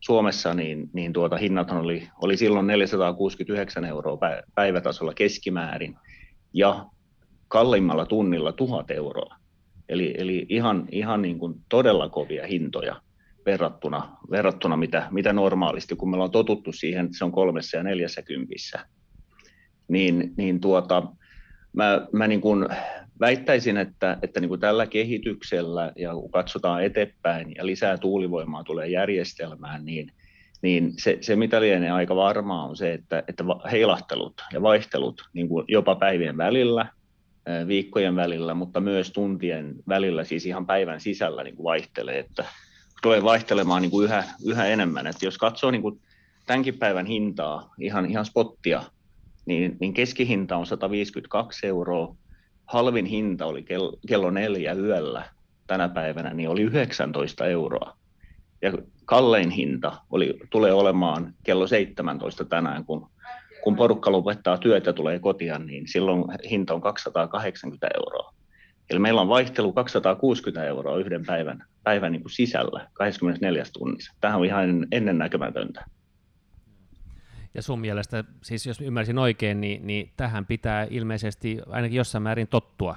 Suomessa 0.00 0.54
niin, 0.54 0.90
niin 0.92 1.12
tuota, 1.12 1.36
hinnat 1.36 1.70
oli, 1.70 2.08
oli 2.22 2.36
silloin 2.36 2.66
469 2.66 3.84
euroa 3.84 4.18
päivätasolla 4.54 5.14
keskimäärin. 5.14 5.96
Ja 6.52 6.86
kalliimmalla 7.48 8.06
tunnilla 8.06 8.52
tuhat 8.52 8.90
euroa. 8.90 9.36
Eli, 9.88 10.14
eli 10.18 10.46
ihan, 10.48 10.88
ihan 10.92 11.22
niin 11.22 11.38
kuin 11.38 11.54
todella 11.68 12.08
kovia 12.08 12.46
hintoja 12.46 13.00
verrattuna, 13.46 14.16
verrattuna 14.30 14.76
mitä, 14.76 15.08
mitä 15.10 15.32
normaalisti, 15.32 15.96
kun 15.96 16.10
me 16.10 16.14
ollaan 16.14 16.30
totuttu 16.30 16.72
siihen, 16.72 17.04
että 17.04 17.18
se 17.18 17.24
on 17.24 17.32
kolmessa 17.32 17.76
ja 17.76 17.82
neljässä 17.82 18.22
kympissä. 18.22 18.86
Niin, 19.88 20.34
niin 20.36 20.60
tuota, 20.60 21.02
mä, 21.72 22.06
mä 22.12 22.26
niin 22.26 22.40
kuin 22.40 22.68
väittäisin, 23.20 23.76
että, 23.76 24.18
että 24.22 24.40
niin 24.40 24.48
kuin 24.48 24.60
tällä 24.60 24.86
kehityksellä 24.86 25.92
ja 25.96 26.12
kun 26.14 26.30
katsotaan 26.30 26.84
eteenpäin 26.84 27.54
ja 27.56 27.66
lisää 27.66 27.98
tuulivoimaa 27.98 28.64
tulee 28.64 28.88
järjestelmään, 28.88 29.84
niin, 29.84 30.12
niin 30.62 30.92
se, 30.98 31.18
se 31.20 31.36
mitä 31.36 31.60
lienee 31.60 31.90
aika 31.90 32.16
varmaa 32.16 32.64
on 32.64 32.76
se, 32.76 32.92
että, 32.92 33.22
että 33.28 33.44
heilahtelut 33.70 34.42
ja 34.52 34.62
vaihtelut 34.62 35.28
niin 35.32 35.48
kuin 35.48 35.64
jopa 35.68 35.94
päivien 35.94 36.36
välillä, 36.36 36.86
viikkojen 37.66 38.16
välillä, 38.16 38.54
mutta 38.54 38.80
myös 38.80 39.10
tuntien 39.10 39.74
välillä, 39.88 40.24
siis 40.24 40.46
ihan 40.46 40.66
päivän 40.66 41.00
sisällä 41.00 41.42
niin 41.42 41.56
kuin 41.56 41.64
vaihtelee, 41.64 42.18
että 42.18 42.44
tulee 43.02 43.22
vaihtelemaan 43.22 43.82
niin 43.82 43.90
kuin 43.90 44.04
yhä, 44.04 44.24
yhä 44.46 44.66
enemmän. 44.66 45.06
Että 45.06 45.24
jos 45.24 45.38
katsoo 45.38 45.70
niin 45.70 45.82
kuin 45.82 46.00
tämänkin 46.46 46.78
päivän 46.78 47.06
hintaa, 47.06 47.74
ihan, 47.80 48.10
ihan 48.10 48.24
spottia, 48.24 48.82
niin, 49.46 49.76
niin 49.80 49.94
keskihinta 49.94 50.56
on 50.56 50.66
152 50.66 51.66
euroa, 51.66 52.16
halvin 52.66 53.06
hinta 53.06 53.46
oli 53.46 53.64
kello, 54.08 54.30
neljä 54.30 54.72
yöllä 54.72 55.24
tänä 55.66 55.88
päivänä, 55.88 56.34
niin 56.34 56.48
oli 56.48 56.62
19 56.62 57.46
euroa. 57.46 57.96
Ja 58.62 58.72
kallein 59.04 59.50
hinta 59.50 59.92
oli, 60.10 60.38
tulee 60.50 60.72
olemaan 60.72 61.34
kello 61.42 61.66
17 61.66 62.44
tänään, 62.44 62.84
kun, 62.84 63.10
kun 63.62 63.76
porukka 63.76 64.12
lopettaa 64.12 64.58
työtä 64.58 64.92
tulee 64.92 65.18
kotia, 65.18 65.58
niin 65.58 65.88
silloin 65.88 66.24
hinta 66.50 66.74
on 66.74 66.80
280 66.80 67.88
euroa. 67.96 68.32
Eli 68.90 68.98
meillä 68.98 69.20
on 69.20 69.28
vaihtelu 69.28 69.72
260 69.72 70.68
euroa 70.68 70.98
yhden 70.98 71.26
päivän, 71.26 71.64
päivän 71.82 72.12
niin 72.12 72.22
kuin 72.22 72.32
sisällä 72.32 72.88
24 72.92 73.64
tunnissa. 73.72 74.12
Tähän 74.20 74.38
on 74.38 74.44
ihan 74.44 74.86
ennennäkemätöntä. 74.92 75.84
Ja 77.56 77.62
sun 77.62 77.80
mielestä, 77.80 78.24
siis 78.42 78.66
jos 78.66 78.80
ymmärsin 78.80 79.18
oikein, 79.18 79.60
niin, 79.60 79.86
niin 79.86 80.12
tähän 80.16 80.46
pitää 80.46 80.86
ilmeisesti 80.90 81.58
ainakin 81.70 81.96
jossain 81.96 82.22
määrin 82.22 82.48
tottua. 82.48 82.96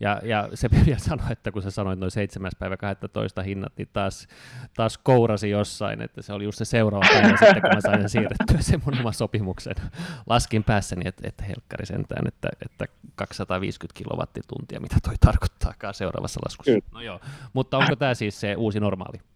Ja, 0.00 0.20
ja 0.24 0.48
se 0.54 0.68
vielä 0.86 0.98
sanoi, 0.98 1.26
että 1.30 1.52
kun 1.52 1.62
sä 1.62 1.70
sanoit 1.70 1.98
noin 1.98 2.10
7. 2.10 2.50
päivä 2.58 2.76
12 2.76 3.42
hinnat, 3.42 3.72
niin 3.76 3.88
taas, 3.92 4.28
taas 4.76 4.98
kourasi 4.98 5.50
jossain, 5.50 6.02
että 6.02 6.22
se 6.22 6.32
oli 6.32 6.44
just 6.44 6.58
se 6.58 6.64
seuraava 6.64 7.06
päivä 7.12 7.28
sitten, 7.38 7.62
kun 7.62 7.70
mä 7.74 7.80
sain 7.80 8.08
siirrettyä 8.08 8.60
sen 8.60 8.82
mun 8.84 9.00
oman 9.00 9.14
sopimuksen. 9.14 9.74
Laskin 10.26 10.64
päässäni, 10.64 11.02
että, 11.08 11.28
että 11.28 11.44
helkkari 11.44 11.86
sentään, 11.86 12.26
että, 12.26 12.48
että 12.64 12.86
250 13.14 13.98
kilowattituntia, 13.98 14.80
mitä 14.80 14.96
toi 15.02 15.14
tarkoittaakaan 15.20 15.94
seuraavassa 15.94 16.40
laskussa. 16.44 16.72
No 16.92 17.00
joo, 17.00 17.20
mutta 17.52 17.78
onko 17.78 17.96
tämä 17.96 18.14
siis 18.14 18.40
se 18.40 18.54
uusi 18.54 18.80
normaali? 18.80 19.31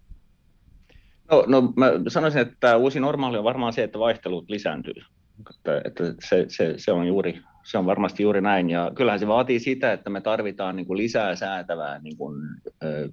No, 1.31 1.45
no 1.47 1.73
mä 1.77 1.87
sanoisin, 2.09 2.43
että 2.43 2.77
uusi 2.77 3.01
normaali 3.01 3.39
on 3.39 3.45
varmaan 3.45 3.73
se, 3.73 3.83
että 3.83 3.99
vaihtelut 3.99 4.51
lisääntyy. 4.51 4.95
Että, 5.51 5.83
että 5.85 6.05
se, 6.29 6.47
se, 6.49 6.75
se, 6.77 6.93
on 6.93 7.07
juuri, 7.07 7.41
se 7.65 7.79
on 7.79 7.87
varmasti 7.87 8.23
juuri 8.23 8.41
näin. 8.41 8.71
Ja 8.71 8.93
kyllähän 8.95 9.21
se 9.21 9.27
vaatii 9.27 9.61
sitä, 9.61 9.93
että 9.93 10.11
me 10.11 10.21
tarvitaan 10.21 10.77
niin 10.77 10.87
kuin 10.87 10.97
lisää 10.97 11.37
säätävää 11.37 11.99
niin 11.99 12.17
kuin, 12.17 12.43
ö, 12.85 13.09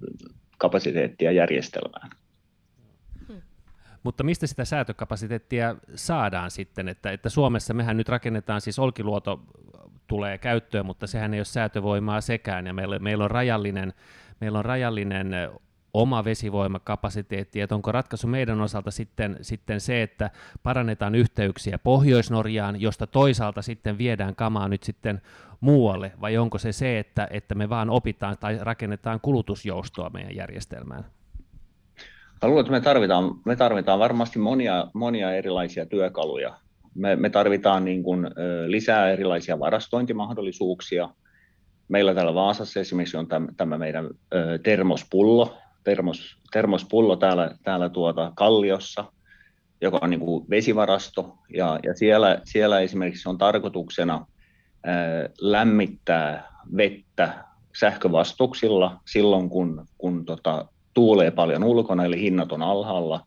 kapasiteettia 0.58 1.32
järjestelmään. 1.32 2.10
Mutta 4.02 4.24
mistä 4.24 4.46
sitä 4.46 4.64
säätökapasiteettia 4.64 5.76
saadaan 5.94 6.50
sitten, 6.50 6.88
että, 6.88 7.10
että 7.10 7.28
Suomessa 7.28 7.74
mehän 7.74 7.96
nyt 7.96 8.08
rakennetaan, 8.08 8.60
siis 8.60 8.78
Olkiluoto 8.78 9.40
tulee 10.06 10.38
käyttöön, 10.38 10.86
mutta 10.86 11.06
sehän 11.06 11.34
ei 11.34 11.40
ole 11.40 11.44
säätövoimaa 11.44 12.20
sekään, 12.20 12.66
ja 12.66 12.74
meillä, 12.74 12.98
meillä 12.98 13.24
on 13.24 13.30
rajallinen, 13.30 13.92
meillä 14.40 14.58
on 14.58 14.64
rajallinen 14.64 15.32
oma 15.94 16.24
vesivoimakapasiteetti, 16.24 17.60
että 17.60 17.74
onko 17.74 17.92
ratkaisu 17.92 18.26
meidän 18.26 18.60
osalta 18.60 18.90
sitten, 18.90 19.38
sitten 19.42 19.80
se, 19.80 20.02
että 20.02 20.30
parannetaan 20.62 21.14
yhteyksiä 21.14 21.78
Pohjois-Norjaan, 21.78 22.80
josta 22.80 23.06
toisaalta 23.06 23.62
sitten 23.62 23.98
viedään 23.98 24.34
kamaa 24.34 24.68
nyt 24.68 24.82
sitten 24.82 25.22
muualle, 25.60 26.12
vai 26.20 26.36
onko 26.36 26.58
se 26.58 26.72
se, 26.72 26.98
että, 26.98 27.28
että 27.30 27.54
me 27.54 27.68
vaan 27.68 27.90
opitaan 27.90 28.36
tai 28.40 28.58
rakennetaan 28.60 29.20
kulutusjoustoa 29.20 30.10
meidän 30.10 30.36
järjestelmään? 30.36 31.04
Mä 32.42 32.60
että 32.60 32.72
me 32.72 32.80
tarvitaan, 32.80 33.34
me 33.44 33.56
tarvitaan 33.56 33.98
varmasti 33.98 34.38
monia, 34.38 34.86
monia 34.94 35.34
erilaisia 35.34 35.86
työkaluja. 35.86 36.54
Me, 36.94 37.16
me 37.16 37.30
tarvitaan 37.30 37.84
niin 37.84 38.02
kuin, 38.02 38.26
lisää 38.66 39.10
erilaisia 39.10 39.58
varastointimahdollisuuksia. 39.58 41.08
Meillä 41.88 42.14
täällä 42.14 42.34
Vaasassa 42.34 42.80
esimerkiksi 42.80 43.16
on 43.16 43.26
tämä, 43.26 43.48
tämä 43.56 43.78
meidän 43.78 44.08
termospullo, 44.62 45.54
termos, 45.84 46.36
termospullo 46.52 47.16
täällä, 47.16 47.50
täällä 47.64 47.88
tuota 47.88 48.32
Kalliossa, 48.36 49.04
joka 49.80 49.98
on 50.02 50.10
niin 50.10 50.20
kuin 50.20 50.44
vesivarasto, 50.50 51.38
ja, 51.56 51.78
ja 51.82 51.94
siellä, 51.94 52.40
siellä 52.44 52.80
esimerkiksi 52.80 53.28
on 53.28 53.38
tarkoituksena 53.38 54.26
ää, 54.84 54.94
lämmittää 55.40 56.48
vettä 56.76 57.44
sähkövastuksilla 57.78 59.00
silloin, 59.06 59.50
kun, 59.50 59.86
kun 59.98 60.24
tota, 60.24 60.66
tuulee 60.94 61.30
paljon 61.30 61.64
ulkona, 61.64 62.04
eli 62.04 62.20
hinnat 62.20 62.52
on 62.52 62.62
alhaalla, 62.62 63.26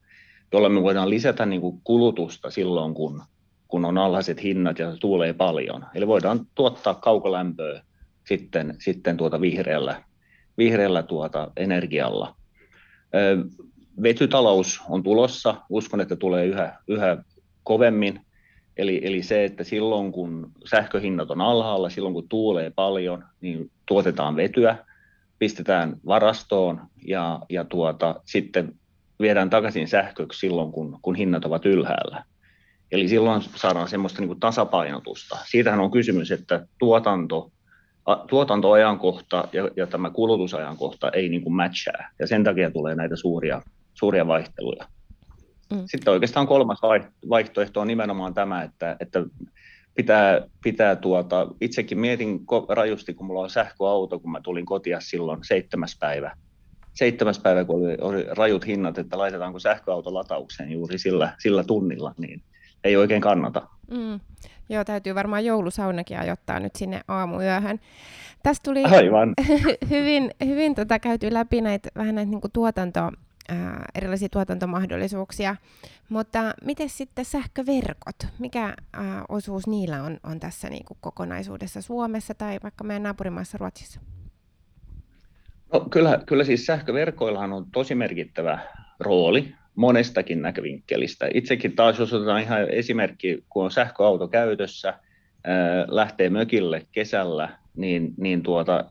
jolloin 0.54 0.74
me 0.74 0.84
voidaan 0.84 1.10
lisätä 1.10 1.46
niin 1.46 1.62
kuin 1.62 1.82
kulutusta 1.84 2.52
silloin, 2.52 2.94
kun, 2.94 3.24
kun 3.68 3.86
on 3.86 3.98
alhaiset 3.98 4.44
hinnat 4.44 4.80
ja 4.80 4.98
tuulee 5.00 5.34
paljon. 5.34 5.86
Eli 5.96 6.08
voidaan 6.08 6.40
tuottaa 6.56 6.94
kaukolämpöä 6.94 7.82
sitten, 8.28 8.76
sitten 8.80 9.18
tuota 9.18 9.42
vihreällä, 9.42 10.04
vihreällä 10.58 11.04
tuota 11.04 11.52
energialla. 11.58 12.37
Vetytalous 14.04 14.82
on 14.90 15.04
tulossa, 15.04 15.56
uskon, 15.70 16.02
että 16.02 16.16
tulee 16.16 16.46
yhä, 16.46 16.78
yhä 16.88 17.18
kovemmin. 17.64 18.22
Eli, 18.78 19.02
eli 19.04 19.24
se, 19.24 19.46
että 19.46 19.64
silloin 19.64 20.12
kun 20.12 20.52
sähköhinnat 20.66 21.32
on 21.32 21.42
alhaalla, 21.42 21.90
silloin 21.90 22.14
kun 22.14 22.30
tuulee 22.30 22.70
paljon, 22.70 23.24
niin 23.42 23.72
tuotetaan 23.86 24.36
vetyä, 24.36 24.78
pistetään 25.40 25.98
varastoon 26.06 26.82
ja, 27.06 27.40
ja 27.50 27.64
tuota, 27.64 28.22
sitten 28.26 28.76
viedään 29.20 29.50
takaisin 29.50 29.88
sähköksi 29.88 30.40
silloin, 30.40 30.72
kun, 30.72 31.00
kun 31.02 31.16
hinnat 31.16 31.46
ovat 31.46 31.66
ylhäällä. 31.66 32.24
Eli 32.92 33.08
silloin 33.08 33.42
saadaan 33.42 33.88
semmoista 33.88 34.20
niin 34.20 34.28
kuin 34.28 34.40
tasapainotusta. 34.40 35.38
Siitähän 35.46 35.80
on 35.80 35.92
kysymys, 35.92 36.32
että 36.32 36.68
tuotanto 36.80 37.52
tuotantoajankohta 38.30 39.48
ja, 39.54 39.70
ja 39.76 39.88
tämä 39.88 40.10
kulutusajankohta 40.10 41.10
ei 41.10 41.30
niin 41.30 41.42
kuin 41.42 41.54
matchaa, 41.54 42.08
ja 42.20 42.28
sen 42.28 42.44
takia 42.44 42.72
tulee 42.72 42.96
näitä 42.96 43.16
suuria, 43.16 43.62
suuria 43.94 44.28
vaihteluja. 44.28 44.86
Mm. 45.74 45.84
Sitten 45.86 46.14
oikeastaan 46.14 46.48
kolmas 46.48 46.80
vaihtoehto 47.30 47.82
on 47.82 47.88
nimenomaan 47.88 48.34
tämä, 48.34 48.64
että, 48.64 48.98
että 49.00 49.24
pitää, 49.96 50.42
pitää 50.64 50.96
tuota, 50.96 51.48
itsekin 51.62 52.00
mietin 52.00 52.40
rajusti, 52.70 53.14
kun 53.14 53.28
mulla 53.28 53.42
on 53.42 53.50
sähköauto, 53.50 54.20
kun 54.20 54.32
mä 54.32 54.42
tulin 54.42 54.66
kotia 54.66 55.00
silloin 55.00 55.40
seitsemäs 55.42 55.98
päivä. 56.00 56.36
Seitsemäs 56.94 57.40
päivä, 57.40 57.66
kun 57.66 57.76
oli, 57.76 57.98
oli 58.02 58.26
rajut 58.30 58.68
hinnat, 58.68 58.98
että 58.98 59.18
laitetaanko 59.18 59.60
sähköauto 59.60 60.14
lataukseen 60.14 60.72
juuri 60.72 60.98
sillä, 60.98 61.36
sillä 61.40 61.64
tunnilla, 61.64 62.14
niin 62.18 62.42
ei 62.84 62.98
oikein 62.98 63.22
kannata. 63.22 63.68
Mm. 63.92 64.20
Joo, 64.70 64.86
täytyy 64.86 65.16
varmaan 65.16 65.46
joulusaunakin 65.46 66.20
ajoittaa 66.20 66.60
nyt 66.60 66.76
sinne 66.76 67.02
aamuyöhön. 67.08 67.80
Tästä 68.44 68.64
tuli 68.64 68.84
Aivan. 68.84 69.34
hyvin, 69.90 70.32
hyvin 70.46 70.76
tota 70.76 71.00
käyty 71.00 71.34
läpi 71.34 71.62
näitä, 71.62 71.90
vähän 71.96 72.16
näitä 72.16 72.32
niin 72.32 72.42
tuotanto, 72.54 73.00
ää, 73.50 73.86
erilaisia 73.96 74.30
tuotantomahdollisuuksia, 74.30 75.56
mutta 76.10 76.54
miten 76.64 76.90
sitten 76.90 77.26
sähköverkot? 77.26 78.16
Mikä 78.40 78.76
ää, 78.94 79.26
osuus 79.30 79.68
niillä 79.68 80.04
on, 80.04 80.18
on 80.24 80.40
tässä 80.40 80.70
niin 80.70 80.86
kuin 80.86 80.98
kokonaisuudessa 81.02 81.82
Suomessa 81.82 82.34
tai 82.34 82.60
vaikka 82.64 82.84
meidän 82.84 83.04
naapurimaassa 83.04 83.58
Ruotsissa? 83.58 84.00
No, 85.74 85.80
kyllä, 85.80 86.20
kyllä 86.26 86.44
siis 86.44 86.66
sähköverkoillahan 86.66 87.54
on 87.54 87.66
tosi 87.72 87.96
merkittävä 87.96 88.60
rooli 89.00 89.56
monestakin 89.78 90.42
näkövinkkelistä. 90.42 91.28
Itsekin 91.34 91.76
taas, 91.76 92.00
jos 92.00 92.14
otetaan 92.14 92.42
ihan 92.42 92.70
esimerkki, 92.70 93.44
kun 93.50 93.64
on 93.64 93.72
sähköauto 93.72 94.28
käytössä, 94.28 94.94
lähtee 95.88 96.30
mökille 96.30 96.86
kesällä, 96.92 97.50
niin, 97.76 98.14
niin 98.18 98.44
tuota, 98.44 98.86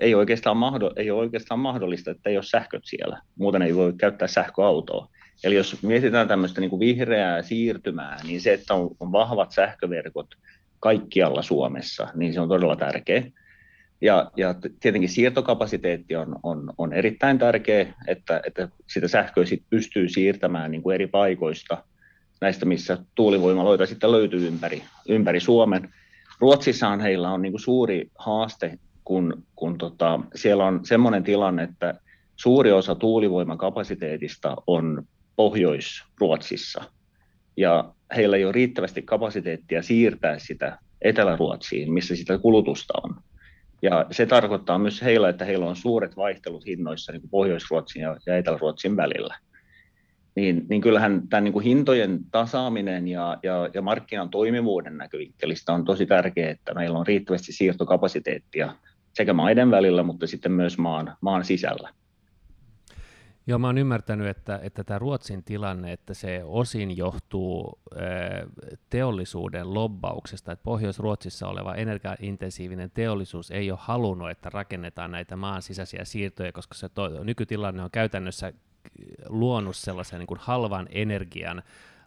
ei, 0.00 0.14
oikeastaan 0.14 0.56
mahdo, 0.56 0.92
ei 0.96 1.10
ole 1.10 1.20
oikeastaan 1.20 1.60
mahdollista, 1.60 2.10
että 2.10 2.30
ei 2.30 2.36
ole 2.36 2.42
sähköt 2.42 2.82
siellä. 2.84 3.22
Muuten 3.38 3.62
ei 3.62 3.76
voi 3.76 3.92
käyttää 3.92 4.28
sähköautoa. 4.28 5.08
Eli 5.44 5.54
jos 5.54 5.82
mietitään 5.82 6.28
tämmöistä 6.28 6.60
niin 6.60 6.70
kuin 6.70 6.80
vihreää 6.80 7.42
siirtymää, 7.42 8.16
niin 8.26 8.40
se, 8.40 8.52
että 8.52 8.74
on, 8.74 8.90
on 9.00 9.12
vahvat 9.12 9.52
sähköverkot 9.52 10.28
kaikkialla 10.80 11.42
Suomessa, 11.42 12.08
niin 12.14 12.32
se 12.32 12.40
on 12.40 12.48
todella 12.48 12.76
tärkeä. 12.76 13.22
Ja, 14.02 14.30
ja 14.36 14.54
tietenkin 14.80 15.08
siirtokapasiteetti 15.08 16.16
on, 16.16 16.36
on, 16.42 16.72
on 16.78 16.92
erittäin 16.92 17.38
tärkeä, 17.38 17.94
että, 18.06 18.40
että 18.46 18.68
sitä 18.86 19.08
sähköä 19.08 19.44
sit 19.44 19.62
pystyy 19.70 20.08
siirtämään 20.08 20.70
niin 20.70 20.82
kuin 20.82 20.94
eri 20.94 21.06
paikoista, 21.06 21.84
näistä 22.40 22.66
missä 22.66 22.98
tuulivoimaloita 23.14 23.86
sitten 23.86 24.12
löytyy 24.12 24.46
ympäri, 24.46 24.82
ympäri 25.08 25.40
Suomen. 25.40 25.88
Ruotsissahan 26.40 27.00
heillä 27.00 27.30
on 27.30 27.42
niin 27.42 27.52
kuin 27.52 27.60
suuri 27.60 28.10
haaste, 28.18 28.78
kun, 29.04 29.42
kun 29.56 29.78
tota, 29.78 30.20
siellä 30.34 30.64
on 30.64 30.80
semmoinen 30.84 31.24
tilanne, 31.24 31.62
että 31.62 31.94
suuri 32.36 32.72
osa 32.72 32.94
tuulivoimakapasiteetista 32.94 34.56
on 34.66 35.04
Pohjois-Ruotsissa. 35.36 36.84
Ja 37.56 37.94
heillä 38.16 38.36
ei 38.36 38.44
ole 38.44 38.52
riittävästi 38.52 39.02
kapasiteettia 39.02 39.82
siirtää 39.82 40.38
sitä 40.38 40.78
Etelä-Ruotsiin, 41.02 41.92
missä 41.92 42.16
sitä 42.16 42.38
kulutusta 42.38 42.94
on. 43.04 43.14
Ja 43.82 44.06
se 44.10 44.26
tarkoittaa 44.26 44.78
myös 44.78 45.02
heillä, 45.02 45.28
että 45.28 45.44
heillä 45.44 45.66
on 45.66 45.76
suuret 45.76 46.16
vaihtelut 46.16 46.66
hinnoissa 46.66 47.12
niin 47.12 47.20
kuin 47.20 47.30
Pohjois-Ruotsin 47.30 48.02
ja, 48.02 48.36
Etelä-Ruotsin 48.36 48.96
välillä. 48.96 49.38
Niin, 50.34 50.66
niin 50.68 50.80
kyllähän 50.80 51.28
tämän 51.28 51.44
niin 51.44 51.52
kuin 51.52 51.64
hintojen 51.64 52.20
tasaaminen 52.30 53.08
ja, 53.08 53.38
ja, 53.42 53.70
ja 53.74 53.82
markkinan 53.82 54.30
toimivuuden 54.30 54.98
näkövinkkelistä 54.98 55.72
on 55.72 55.84
tosi 55.84 56.06
tärkeää, 56.06 56.50
että 56.50 56.74
meillä 56.74 56.98
on 56.98 57.06
riittävästi 57.06 57.52
siirtokapasiteettia 57.52 58.74
sekä 59.14 59.32
maiden 59.32 59.70
välillä, 59.70 60.02
mutta 60.02 60.26
sitten 60.26 60.52
myös 60.52 60.78
maan, 60.78 61.16
maan 61.20 61.44
sisällä. 61.44 61.90
Joo, 63.46 63.58
mä 63.58 63.66
oon 63.66 63.78
ymmärtänyt, 63.78 64.28
että, 64.28 64.60
että 64.62 64.84
tämä 64.84 64.98
Ruotsin 64.98 65.44
tilanne, 65.44 65.92
että 65.92 66.14
se 66.14 66.42
osin 66.44 66.96
johtuu 66.96 67.78
teollisuuden 68.90 69.74
lobbauksesta, 69.74 70.52
että 70.52 70.62
Pohjois-Ruotsissa 70.62 71.48
oleva 71.48 71.74
energiaintensiivinen 71.74 72.90
teollisuus 72.90 73.50
ei 73.50 73.70
ole 73.70 73.78
halunnut, 73.82 74.30
että 74.30 74.50
rakennetaan 74.50 75.10
näitä 75.10 75.36
maan 75.36 75.62
sisäisiä 75.62 76.04
siirtoja, 76.04 76.52
koska 76.52 76.74
se 76.74 76.88
to, 76.88 77.24
nykytilanne 77.24 77.82
on 77.82 77.90
käytännössä 77.90 78.52
luonut 79.28 79.76
sellaisen 79.76 80.18
niin 80.18 80.26
kuin 80.26 80.40
halvan 80.40 80.88
energian 80.90 81.62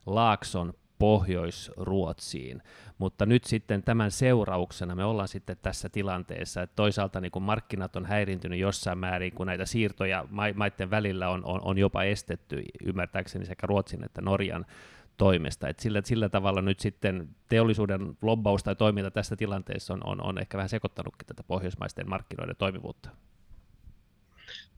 laakson 0.06 0.74
Pohjois-Ruotsiin, 1.00 2.62
mutta 2.98 3.26
nyt 3.26 3.44
sitten 3.44 3.84
tämän 3.84 4.12
seurauksena 4.12 4.96
me 4.96 5.06
ollaan 5.06 5.28
sitten 5.28 5.58
tässä 5.62 5.90
tilanteessa, 5.90 6.62
että 6.62 6.76
toisaalta 6.76 7.22
niin 7.22 7.32
kun 7.32 7.42
markkinat 7.44 7.96
on 7.96 8.06
häirintynyt 8.06 8.60
jossain 8.60 8.98
määrin, 8.98 9.34
kun 9.34 9.48
näitä 9.48 9.66
siirtoja 9.66 10.26
maiden 10.56 10.90
välillä 10.90 11.30
on, 11.30 11.46
on, 11.46 11.62
on 11.64 11.78
jopa 11.78 12.04
estetty, 12.04 12.64
ymmärtääkseni 12.86 13.46
sekä 13.46 13.68
Ruotsin 13.68 14.04
että 14.04 14.22
Norjan 14.22 14.66
toimesta. 15.18 15.68
Et 15.68 15.80
sillä, 15.80 16.02
sillä 16.04 16.30
tavalla 16.30 16.62
nyt 16.62 16.80
sitten 16.80 17.30
teollisuuden 17.50 18.18
lobbaus 18.22 18.64
tai 18.64 18.76
toiminta 18.76 19.12
tässä 19.12 19.36
tilanteessa 19.36 19.94
on, 19.94 20.02
on, 20.04 20.24
on 20.24 20.38
ehkä 20.38 20.58
vähän 20.58 20.70
sekoittanutkin 20.70 21.28
tätä 21.28 21.44
pohjoismaisten 21.44 22.10
markkinoiden 22.10 22.56
toimivuutta. 22.56 23.10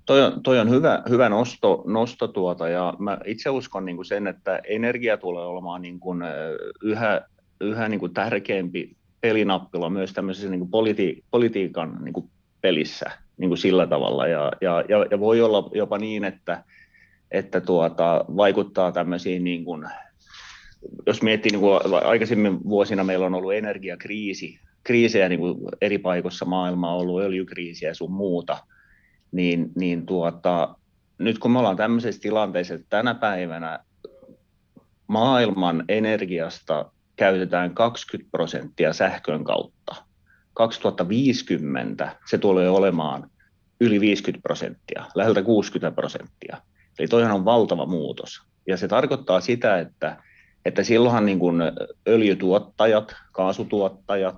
Toi 0.05 0.23
on, 0.23 0.43
toi 0.43 0.59
on 0.59 0.69
hyvä, 0.69 1.03
hyvä 1.09 1.29
nosto, 1.29 1.83
nosto 1.85 2.27
tuota, 2.27 2.69
ja 2.69 2.93
mä 2.99 3.17
itse 3.25 3.49
uskon 3.49 3.85
niin 3.85 3.95
kuin 3.95 4.05
sen, 4.05 4.27
että 4.27 4.59
energia 4.67 5.17
tulee 5.17 5.45
olemaan 5.45 5.81
niin 5.81 5.99
kuin 5.99 6.21
yhä, 6.83 7.21
yhä 7.61 7.89
niin 7.89 7.99
kuin 7.99 8.13
tärkeämpi 8.13 8.95
pelinappila 9.21 9.89
myös 9.89 10.13
tämmöisessä 10.13 10.49
niin 10.49 10.59
kuin 10.59 10.71
politi, 10.71 11.23
politiikan 11.31 11.97
niin 12.03 12.13
kuin 12.13 12.29
pelissä 12.61 13.11
niin 13.37 13.49
kuin 13.49 13.57
sillä 13.57 13.87
tavalla, 13.87 14.27
ja, 14.27 14.51
ja, 14.61 14.83
ja, 14.89 15.05
ja 15.11 15.19
voi 15.19 15.41
olla 15.41 15.69
jopa 15.73 15.97
niin, 15.97 16.23
että, 16.23 16.63
että 17.31 17.61
tuota, 17.61 18.25
vaikuttaa 18.37 18.91
tämmöisiin, 18.91 19.43
niin 19.43 19.65
kuin, 19.65 19.85
jos 21.05 21.21
miettii, 21.21 21.51
niin 21.51 21.59
kuin 21.59 21.79
aikaisemmin 22.05 22.63
vuosina 22.63 23.03
meillä 23.03 23.25
on 23.25 23.35
ollut 23.35 23.53
energiakriisi, 23.53 24.59
kriisejä 24.83 25.29
niin 25.29 25.39
kuin 25.39 25.57
eri 25.81 25.97
paikoissa 25.97 26.45
maailmaa 26.45 26.95
ollut 26.95 27.21
öljykriisiä 27.21 27.89
ja 27.89 27.95
sun 27.95 28.11
muuta, 28.11 28.57
niin, 29.31 29.71
niin 29.75 30.05
tuota, 30.05 30.75
nyt 31.17 31.39
kun 31.39 31.51
me 31.51 31.59
ollaan 31.59 31.77
tämmöisessä 31.77 32.21
tilanteessa, 32.21 32.73
että 32.73 32.87
tänä 32.89 33.13
päivänä 33.13 33.79
maailman 35.07 35.83
energiasta 35.89 36.91
käytetään 37.15 37.73
20 37.73 38.31
prosenttia 38.31 38.93
sähkön 38.93 39.43
kautta. 39.43 39.95
2050 40.53 42.15
se 42.29 42.37
tulee 42.37 42.69
olemaan 42.69 43.29
yli 43.81 43.99
50 43.99 44.43
prosenttia, 44.43 45.05
läheltä 45.15 45.43
60 45.43 45.95
prosenttia. 45.95 46.57
Eli 46.99 47.07
toihan 47.07 47.35
on 47.35 47.45
valtava 47.45 47.85
muutos. 47.85 48.41
Ja 48.67 48.77
se 48.77 48.87
tarkoittaa 48.87 49.41
sitä, 49.41 49.79
että, 49.79 50.17
että 50.65 50.83
silloinhan 50.83 51.25
niin 51.25 51.39
kuin 51.39 51.61
öljytuottajat, 52.07 53.15
kaasutuottajat, 53.31 54.37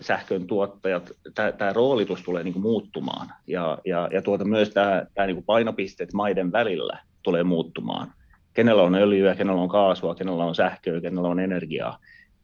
sähkön 0.00 0.46
tuottajat, 0.46 1.10
tämä 1.34 1.72
roolitus 1.72 2.22
tulee 2.22 2.44
niin 2.44 2.60
muuttumaan 2.60 3.32
ja, 3.46 3.78
ja, 3.84 4.08
ja 4.12 4.22
tuota 4.22 4.44
myös 4.44 4.70
tämä, 4.70 5.06
tämä 5.14 5.26
niin 5.26 5.36
kuin 5.36 5.44
painopisteet 5.44 6.12
maiden 6.12 6.52
välillä 6.52 6.98
tulee 7.22 7.44
muuttumaan. 7.44 8.12
Kenellä 8.54 8.82
on 8.82 8.94
öljyä, 8.94 9.34
kenellä 9.34 9.62
on 9.62 9.68
kaasua, 9.68 10.14
kenellä 10.14 10.44
on 10.44 10.54
sähköä, 10.54 11.00
kenellä 11.00 11.28
on 11.28 11.40
energiaa, 11.40 11.98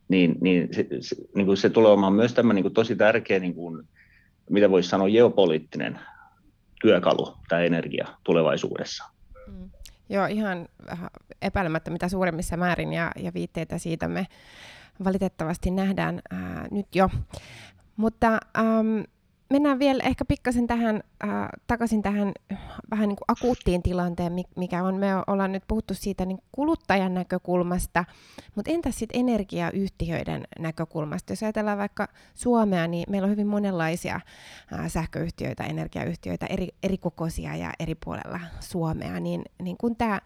niin, 0.08 0.36
niin, 0.40 0.68
se, 0.74 0.86
se, 1.00 1.16
niin 1.34 1.46
kuin 1.46 1.56
se 1.56 1.70
tulee 1.70 1.90
olemaan 1.90 2.12
myös 2.12 2.34
tämä 2.34 2.52
niin 2.52 2.74
tosi 2.74 2.96
tärkeä, 2.96 3.38
niin 3.38 3.54
kuin, 3.54 3.88
mitä 4.50 4.70
voisi 4.70 4.88
sanoa, 4.88 5.08
geopoliittinen 5.08 5.98
työkalu, 6.80 7.34
tämä 7.48 7.62
energia 7.62 8.08
tulevaisuudessa. 8.24 9.04
Mm. 9.46 9.70
Joo, 10.08 10.26
ihan 10.26 10.68
epäilemättä 11.42 11.90
mitä 11.90 12.08
suuremmissa 12.08 12.56
määrin 12.56 12.92
ja, 12.92 13.12
ja 13.16 13.34
viitteitä 13.34 13.78
siitä 13.78 14.08
me 14.08 14.26
valitettavasti 15.04 15.70
nähdään 15.70 16.20
ää, 16.30 16.66
nyt 16.70 16.94
jo. 16.94 17.10
Mutta 17.96 18.32
äm, 18.58 19.04
mennään 19.54 19.78
vielä 19.78 20.02
ehkä 20.02 20.24
pikkasen 20.24 20.66
tähän, 20.66 21.02
äh, 21.24 21.30
takaisin 21.66 22.02
tähän 22.02 22.32
vähän 22.90 23.08
niin 23.08 23.16
kuin 23.16 23.24
akuuttiin 23.28 23.82
tilanteen, 23.82 24.32
mikä 24.56 24.82
on. 24.82 24.96
Me 24.96 25.06
ollaan 25.26 25.52
nyt 25.52 25.62
puhuttu 25.68 25.94
siitä 25.94 26.26
niin 26.26 26.38
kuluttajan 26.52 27.14
näkökulmasta, 27.14 28.04
mutta 28.54 28.70
entäs 28.70 28.98
sitten 28.98 29.20
energiayhtiöiden 29.20 30.44
näkökulmasta? 30.58 31.32
Jos 31.32 31.42
ajatellaan 31.42 31.78
vaikka 31.78 32.08
Suomea, 32.34 32.86
niin 32.86 33.04
meillä 33.08 33.26
on 33.26 33.30
hyvin 33.30 33.46
monenlaisia 33.46 34.14
äh, 34.14 34.90
sähköyhtiöitä, 34.90 35.64
energiayhtiöitä, 35.64 36.46
eri, 36.46 36.68
eri 36.82 36.98
kokoisia 36.98 37.56
ja 37.56 37.72
eri 37.80 37.94
puolella 38.04 38.40
Suomea, 38.60 39.20
niin, 39.20 39.42
niin 39.62 39.76
kun 39.76 39.96
tämä 39.96 40.20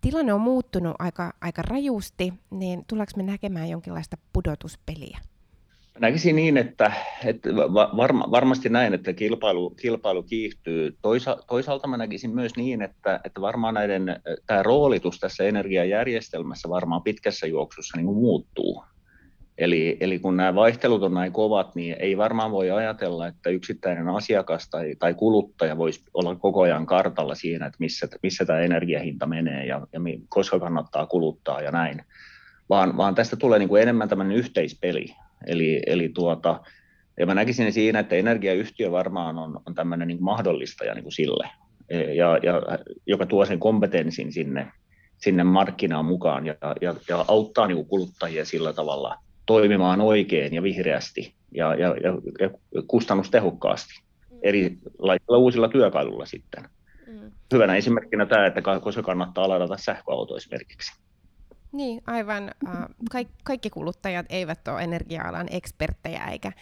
tilanne 0.00 0.32
on 0.32 0.40
muuttunut 0.40 0.96
aika, 0.98 1.32
aika 1.40 1.62
rajusti, 1.62 2.34
niin 2.50 2.84
tuleeko 2.86 3.12
me 3.16 3.22
näkemään 3.22 3.68
jonkinlaista 3.68 4.16
pudotuspeliä? 4.32 5.18
Näkisin 6.00 6.36
niin, 6.36 6.56
että, 6.56 6.92
että 7.24 7.50
varma, 7.96 8.30
varmasti 8.30 8.68
näin, 8.68 8.94
että 8.94 9.12
kilpailu, 9.12 9.70
kilpailu 9.70 10.22
kiihtyy. 10.22 10.96
Toisa, 11.02 11.36
toisaalta 11.48 11.88
mä 11.88 11.96
näkisin 11.96 12.34
myös 12.34 12.56
niin, 12.56 12.82
että, 12.82 13.20
että 13.24 13.40
varmaan 13.40 13.74
näiden, 13.74 14.20
tämä 14.46 14.62
roolitus 14.62 15.18
tässä 15.18 15.44
energiajärjestelmässä 15.44 16.68
varmaan 16.68 17.02
pitkässä 17.02 17.46
juoksussa 17.46 17.96
niin 17.96 18.06
muuttuu. 18.06 18.84
Eli, 19.58 19.96
eli 20.00 20.18
kun 20.18 20.36
nämä 20.36 20.54
vaihtelut 20.54 21.02
on 21.02 21.14
näin 21.14 21.32
kovat, 21.32 21.74
niin 21.74 21.96
ei 21.98 22.16
varmaan 22.16 22.50
voi 22.50 22.70
ajatella, 22.70 23.26
että 23.26 23.50
yksittäinen 23.50 24.08
asiakas 24.08 24.70
tai, 24.70 24.94
tai 24.98 25.14
kuluttaja 25.14 25.76
voisi 25.76 26.04
olla 26.14 26.36
koko 26.36 26.62
ajan 26.62 26.86
kartalla 26.86 27.34
siinä, 27.34 27.66
että 27.66 27.76
missä, 27.80 28.08
missä 28.22 28.44
tämä 28.44 28.60
energiahinta 28.60 29.26
menee 29.26 29.66
ja, 29.66 29.86
ja 29.92 30.00
koska 30.28 30.60
kannattaa 30.60 31.06
kuluttaa 31.06 31.62
ja 31.62 31.70
näin. 31.70 32.04
Vaan, 32.68 32.96
vaan 32.96 33.14
tästä 33.14 33.36
tulee 33.36 33.58
niin 33.58 33.68
kuin 33.68 33.82
enemmän 33.82 34.08
tämmöinen 34.08 34.36
yhteispeli. 34.36 35.06
Eli, 35.46 35.82
eli 35.86 36.08
tuota, 36.08 36.60
ja 37.18 37.26
mä 37.26 37.34
näkisin 37.34 37.72
siinä, 37.72 37.98
että 37.98 38.16
energiayhtiö 38.16 38.90
varmaan 38.90 39.38
on, 39.38 39.60
on 39.66 39.74
tämmöinen 39.74 40.08
niin 40.08 40.22
mahdollistaja 40.22 40.94
niin 40.94 41.02
kuin 41.02 41.12
sille, 41.12 41.48
e, 41.88 42.00
ja, 42.00 42.38
ja, 42.42 42.62
joka 43.06 43.26
tuo 43.26 43.46
sen 43.46 43.58
kompetenssin 43.58 44.32
sinne, 44.32 44.72
sinne 45.18 45.44
markkinaan 45.44 46.04
mukaan 46.04 46.46
ja, 46.46 46.54
ja, 46.80 46.94
ja 47.08 47.24
auttaa 47.28 47.66
niin 47.66 47.76
kuin 47.76 47.88
kuluttajia 47.88 48.44
sillä 48.44 48.72
tavalla 48.72 49.16
toimimaan 49.46 50.00
oikein 50.00 50.54
ja 50.54 50.62
vihreästi 50.62 51.34
ja, 51.54 51.74
ja, 51.74 51.88
ja, 51.88 52.12
ja 52.40 52.50
kustannustehokkaasti 52.86 53.94
erilaisilla 54.42 55.38
uusilla 55.38 55.68
työkaluilla 55.68 56.26
sitten. 56.26 56.64
Mm. 57.06 57.30
Hyvänä 57.52 57.76
esimerkkinä 57.76 58.26
tämä, 58.26 58.46
että 58.46 58.62
koska 58.82 59.02
kannattaa 59.02 59.48
ladata 59.48 59.76
sähköauto 59.76 60.36
esimerkiksi. 60.36 61.07
Niin, 61.72 62.02
aivan. 62.06 62.50
Äh, 62.68 62.74
kaikki, 63.10 63.34
kaikki 63.44 63.70
kuluttajat 63.70 64.26
eivät 64.28 64.68
ole 64.68 64.82
energia-alan 64.82 65.46
eksperttejä 65.50 66.24
eikä, 66.24 66.52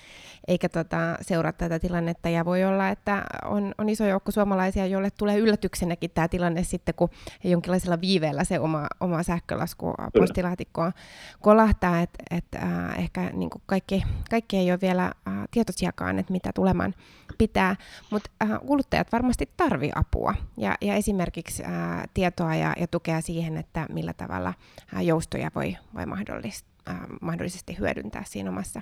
eikä 0.48 0.68
tota, 0.68 1.18
seuraa 1.20 1.52
tätä 1.52 1.78
tilannetta. 1.78 2.28
Ja 2.28 2.44
voi 2.44 2.64
olla, 2.64 2.88
että 2.88 3.24
on, 3.44 3.74
on 3.78 3.88
iso 3.88 4.06
joukko 4.06 4.30
suomalaisia, 4.32 4.86
joille 4.86 5.10
tulee 5.10 5.38
yllätyksenäkin 5.38 6.10
tämä 6.10 6.28
tilanne 6.28 6.64
sitten, 6.64 6.94
kun 6.94 7.08
jonkinlaisella 7.44 8.00
viiveellä 8.00 8.44
se 8.44 8.60
oma, 8.60 8.86
oma 9.00 9.22
sähkölasku 9.22 9.94
postilaatikkoon 10.18 10.92
kolahtaa. 11.40 12.00
Että 12.00 12.24
et, 12.30 12.44
äh, 12.54 12.98
ehkä 12.98 13.30
niin 13.32 13.50
kaikki, 13.66 14.02
kaikki 14.30 14.56
ei 14.56 14.70
ole 14.70 14.78
vielä 14.82 15.04
äh, 15.04 15.34
tietoisiakaan, 15.50 16.18
että 16.18 16.32
mitä 16.32 16.50
tuleman 16.54 16.94
pitää. 17.38 17.76
Mutta 18.10 18.30
äh, 18.42 18.48
kuluttajat 18.66 19.12
varmasti 19.12 19.50
tarvii 19.56 19.92
apua 19.94 20.34
ja, 20.56 20.74
ja 20.80 20.94
esimerkiksi 20.94 21.64
äh, 21.64 21.72
tietoa 22.14 22.54
ja, 22.54 22.74
ja 22.80 22.86
tukea 22.86 23.20
siihen, 23.20 23.56
että 23.56 23.86
millä 23.90 24.12
tavalla 24.12 24.54
joustoja 25.02 25.50
voi, 25.54 25.76
voi 25.94 26.06
mahdollisesti, 26.06 26.68
äh, 26.88 27.00
mahdollisesti 27.20 27.78
hyödyntää 27.78 28.22
siinä 28.26 28.50
omassa 28.50 28.80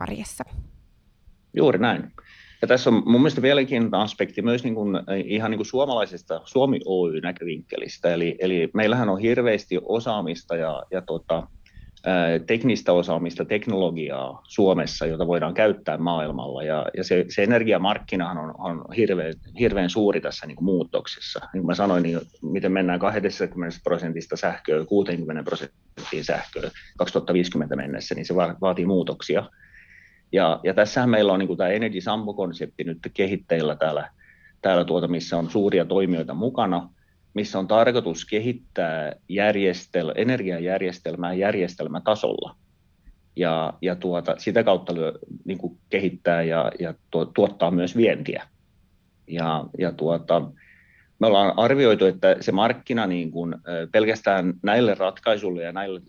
arjessa. 0.00 0.44
Juuri 1.56 1.78
näin. 1.78 2.12
Ja 2.62 2.68
tässä 2.68 2.90
on 2.90 2.94
mun 2.94 3.20
mielestä 3.20 3.42
vieläkin 3.42 3.94
aspekti 3.94 4.42
myös 4.42 4.64
niin 4.64 4.74
kuin, 4.74 4.96
ihan 5.24 5.50
niin 5.50 5.58
kuin 5.58 5.66
suomalaisesta 5.66 6.40
Suomi 6.44 6.80
Oy-näkövinkkelistä. 6.84 8.14
Eli, 8.14 8.36
eli 8.38 8.70
meillähän 8.74 9.08
on 9.08 9.18
hirveästi 9.18 9.78
osaamista 9.82 10.56
ja, 10.56 10.82
ja 10.90 11.02
tota, 11.02 11.46
teknistä 12.46 12.92
osaamista, 12.92 13.44
teknologiaa 13.44 14.42
Suomessa, 14.44 15.06
jota 15.06 15.26
voidaan 15.26 15.54
käyttää 15.54 15.98
maailmalla. 15.98 16.62
Ja, 16.62 16.86
ja 16.96 17.04
se, 17.04 17.24
se 17.28 17.42
energiamarkkinahan 17.42 18.38
on, 18.38 18.54
on 18.58 18.84
hirveän, 18.96 19.34
hirveän 19.58 19.90
suuri 19.90 20.20
tässä 20.20 20.46
niin 20.46 20.56
kuin 20.56 20.64
muutoksessa. 20.64 21.40
Niin 21.40 21.60
kuin 21.60 21.66
mä 21.66 21.74
sanoin, 21.74 22.02
niin 22.02 22.20
miten 22.42 22.72
mennään 22.72 22.98
20 22.98 23.78
prosentista 23.84 24.36
sähköä 24.36 24.84
60 24.84 25.42
prosenttiin 25.42 26.24
sähköä 26.24 26.70
2050 26.98 27.76
mennessä, 27.76 28.14
niin 28.14 28.26
se 28.26 28.34
vaatii 28.34 28.86
muutoksia. 28.86 29.50
Ja, 30.32 30.60
ja 30.64 30.74
tässähän 30.74 31.10
meillä 31.10 31.32
on 31.32 31.38
niin 31.38 31.46
kuin 31.46 31.58
tämä 31.58 31.70
Energy 31.70 32.00
Sampo-konsepti 32.00 32.84
nyt 32.84 32.98
kehitteillä 33.14 33.76
täällä, 33.76 34.10
täällä 34.62 34.84
tuota, 34.84 35.08
missä 35.08 35.36
on 35.36 35.50
suuria 35.50 35.84
toimijoita 35.84 36.34
mukana– 36.34 36.88
missä 37.34 37.58
on 37.58 37.68
tarkoitus 37.68 38.24
kehittää 38.24 39.12
järjestel, 39.28 40.12
energiajärjestelmää 40.16 41.32
järjestelmätasolla 41.32 42.56
ja, 43.36 43.74
ja 43.82 43.96
tuota, 43.96 44.34
sitä 44.38 44.64
kautta 44.64 44.94
lyö, 44.94 45.12
niin 45.44 45.58
kuin 45.58 45.78
kehittää 45.90 46.42
ja, 46.42 46.72
ja 46.78 46.94
tuo, 47.10 47.24
tuottaa 47.24 47.70
myös 47.70 47.96
vientiä. 47.96 48.48
Ja, 49.26 49.64
ja 49.78 49.92
tuota, 49.92 50.42
me 51.18 51.26
ollaan 51.26 51.58
arvioitu, 51.58 52.06
että 52.06 52.36
se 52.40 52.52
markkina 52.52 53.06
niin 53.06 53.30
kuin, 53.30 53.54
pelkästään 53.92 54.54
näille 54.62 54.94
ratkaisuille 54.94 55.62
ja 55.62 55.72
näille 55.72 56.00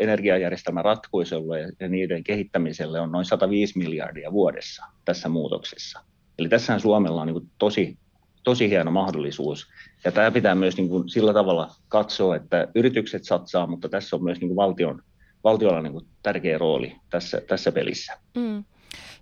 energiajärjestelmän 0.00 0.84
ratkaisuille 0.84 1.60
ja 1.80 1.88
niiden 1.88 2.24
kehittämiselle 2.24 3.00
on 3.00 3.12
noin 3.12 3.24
105 3.24 3.78
miljardia 3.78 4.32
vuodessa 4.32 4.84
tässä 5.04 5.28
muutoksessa. 5.28 6.00
Eli 6.38 6.48
tässähän 6.48 6.80
Suomella 6.80 7.20
on 7.20 7.26
niin 7.26 7.40
kuin 7.40 7.50
tosi 7.58 7.98
tosi 8.46 8.70
hieno 8.70 8.90
mahdollisuus. 8.90 9.66
Ja 10.04 10.12
tämä 10.12 10.30
pitää 10.30 10.54
myös 10.54 10.76
niin 10.76 10.88
kuin 10.88 11.08
sillä 11.08 11.32
tavalla 11.32 11.70
katsoa, 11.88 12.36
että 12.36 12.68
yritykset 12.74 13.24
satsaa, 13.24 13.66
mutta 13.66 13.88
tässä 13.88 14.16
on 14.16 14.24
myös 14.24 14.40
niin 14.40 14.48
kuin 14.48 14.56
valtion, 14.56 15.02
valtiolla 15.44 15.82
niin 15.82 15.92
kuin 15.92 16.06
tärkeä 16.22 16.58
rooli 16.58 16.96
tässä, 17.10 17.40
tässä 17.48 17.72
pelissä. 17.72 18.18
Mm. 18.36 18.64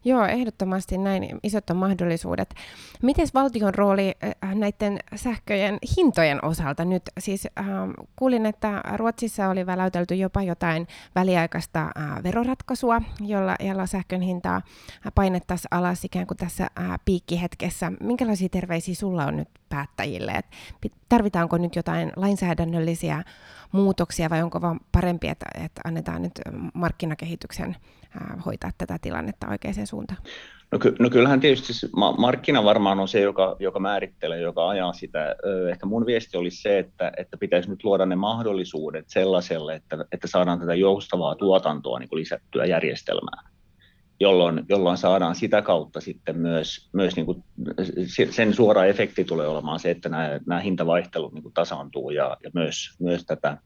Joo, 0.04 0.24
ehdottomasti 0.26 0.98
näin 0.98 1.38
isot 1.42 1.70
on 1.70 1.76
mahdollisuudet. 1.76 2.54
Miten 3.02 3.26
valtion 3.34 3.74
rooli 3.74 4.14
äh, 4.24 4.54
näiden 4.54 4.98
sähköjen 5.14 5.78
hintojen 5.96 6.44
osalta 6.44 6.84
nyt? 6.84 7.02
Siis 7.18 7.48
äh, 7.58 7.66
kuulin, 8.16 8.46
että 8.46 8.82
Ruotsissa 8.96 9.48
oli 9.48 9.66
väläytelty 9.66 10.14
jopa 10.14 10.42
jotain 10.42 10.88
väliaikaista 11.14 11.82
äh, 11.82 12.22
veroratkaisua, 12.22 13.02
jolla, 13.20 13.56
jolla 13.60 13.86
sähkön 13.86 14.20
hintaa 14.20 14.62
painettaisiin 15.14 15.68
alas 15.70 16.04
ikään 16.04 16.26
kuin 16.26 16.38
tässä 16.38 16.66
äh, 16.78 16.98
piikkihetkessä. 17.04 17.92
Minkälaisia 18.00 18.48
terveisiä 18.48 18.94
sulla 18.94 19.24
on 19.24 19.36
nyt 19.36 19.48
päättäjille? 19.74 20.32
Et 20.32 20.46
tarvitaanko 21.08 21.58
nyt 21.58 21.76
jotain 21.76 22.12
lainsäädännöllisiä 22.16 23.22
muutoksia 23.72 24.30
vai 24.30 24.42
onko 24.42 24.60
vaan 24.60 24.80
parempi, 24.92 25.28
että, 25.28 25.46
että 25.64 25.80
annetaan 25.84 26.22
nyt 26.22 26.32
markkinakehityksen 26.74 27.76
hoitaa 28.46 28.70
tätä 28.78 28.98
tilannetta 29.02 29.48
oikeaan 29.50 29.87
suuntaan? 29.87 30.22
No, 30.72 30.78
ky- 30.78 30.96
no 30.98 31.10
kyllähän 31.10 31.40
tietysti 31.40 31.72
ma- 31.96 32.14
markkina 32.18 32.64
varmaan 32.64 33.00
on 33.00 33.08
se, 33.08 33.20
joka, 33.20 33.56
joka 33.58 33.80
määrittelee, 33.80 34.40
joka 34.40 34.68
ajaa 34.68 34.92
sitä. 34.92 35.37
Ehkä 35.70 35.87
mun 35.87 36.06
viesti 36.06 36.37
olisi 36.37 36.62
se, 36.62 36.78
että, 36.78 37.12
että 37.16 37.37
pitäisi 37.37 37.70
nyt 37.70 37.84
luoda 37.84 38.06
ne 38.06 38.16
mahdollisuudet 38.16 39.04
sellaiselle, 39.08 39.74
että, 39.74 40.04
että 40.12 40.26
saadaan 40.26 40.60
tätä 40.60 40.74
joustavaa 40.74 41.34
tuotantoa 41.34 41.98
niin 41.98 42.08
kuin 42.08 42.20
lisättyä 42.20 42.64
järjestelmään, 42.64 43.53
jolloin, 44.20 44.64
jolloin 44.68 44.96
saadaan 44.96 45.35
sitä 45.35 45.62
kautta 45.62 46.00
sitten 46.00 46.38
myös, 46.38 46.88
myös 46.92 47.16
niin 47.16 47.27
kuin 47.27 47.44
sen 48.31 48.55
suora 48.55 48.85
efekti 48.85 49.24
tulee 49.24 49.46
olemaan 49.46 49.81
se, 49.81 49.90
että 49.90 50.09
nämä, 50.09 50.40
nämä 50.46 50.61
hintavaihtelut 50.61 51.33
niin 51.33 51.42
kuin 51.42 51.55
tasaantuu 51.55 52.11
ja, 52.11 52.37
ja 52.42 52.50
myös, 52.55 52.96
myös 53.00 53.24
tätä, 53.24 53.59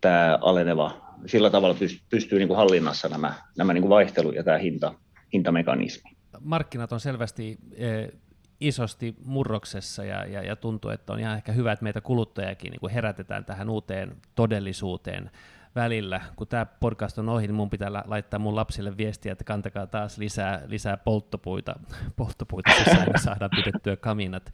tämä 0.00 0.38
aleneva 0.40 1.12
sillä 1.26 1.50
tavalla 1.50 1.76
pystyy 2.10 2.38
niin 2.38 2.48
kuin 2.48 2.58
hallinnassa 2.58 3.08
nämä, 3.08 3.34
nämä 3.58 3.72
niin 3.72 3.82
kuin 3.82 3.90
vaihtelu 3.90 4.32
ja 4.32 4.44
tämä 4.44 4.58
hinta, 4.58 4.94
hintamekanismi. 5.32 6.10
Markkinat 6.40 6.92
on 6.92 7.00
selvästi 7.00 7.58
eh, 7.72 8.08
isosti 8.60 9.16
murroksessa 9.24 10.04
ja, 10.04 10.24
ja, 10.26 10.42
ja 10.42 10.56
tuntuu, 10.56 10.90
että 10.90 11.12
on 11.12 11.20
ihan 11.20 11.36
ehkä 11.36 11.52
hyvä, 11.52 11.72
että 11.72 11.82
meitä 11.82 12.00
kuluttajakin 12.00 12.70
niin 12.70 12.80
kuin 12.80 12.92
herätetään 12.92 13.44
tähän 13.44 13.70
uuteen 13.70 14.16
todellisuuteen 14.34 15.30
välillä. 15.74 16.20
Kun 16.36 16.46
tämä 16.46 16.66
podcast 16.66 17.18
on 17.18 17.28
ohi, 17.28 17.46
niin 17.46 17.54
mun 17.54 17.70
pitää 17.70 17.92
laittaa 17.92 18.38
mun 18.38 18.56
lapsille 18.56 18.96
viestiä, 18.96 19.32
että 19.32 19.44
kantakaa 19.44 19.86
taas 19.86 20.18
lisää, 20.18 20.62
lisää 20.66 20.96
polttopuita, 20.96 21.74
polttopuita 22.16 22.70
sisään 22.78 23.08
ja 23.12 23.18
saadaan 23.18 23.50
pidettyä 23.56 23.96
kaminat 23.96 24.52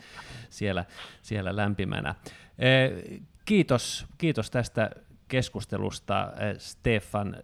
siellä, 0.51 0.85
siellä 1.23 1.57
lämpimänä. 1.57 2.15
Eh, 2.59 3.21
kiitos, 3.45 4.07
kiitos 4.19 4.51
tästä 4.51 4.91
keskustelusta. 5.29 6.33
Eh, 6.41 6.59
Stefan 6.59 7.37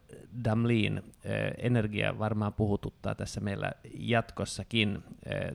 Damlin, 0.44 1.02
eh, 1.24 1.52
energia 1.58 2.18
varmaan 2.18 2.52
puhututtaa 2.52 3.14
tässä 3.14 3.40
meillä 3.40 3.72
jatkossakin. 3.98 5.04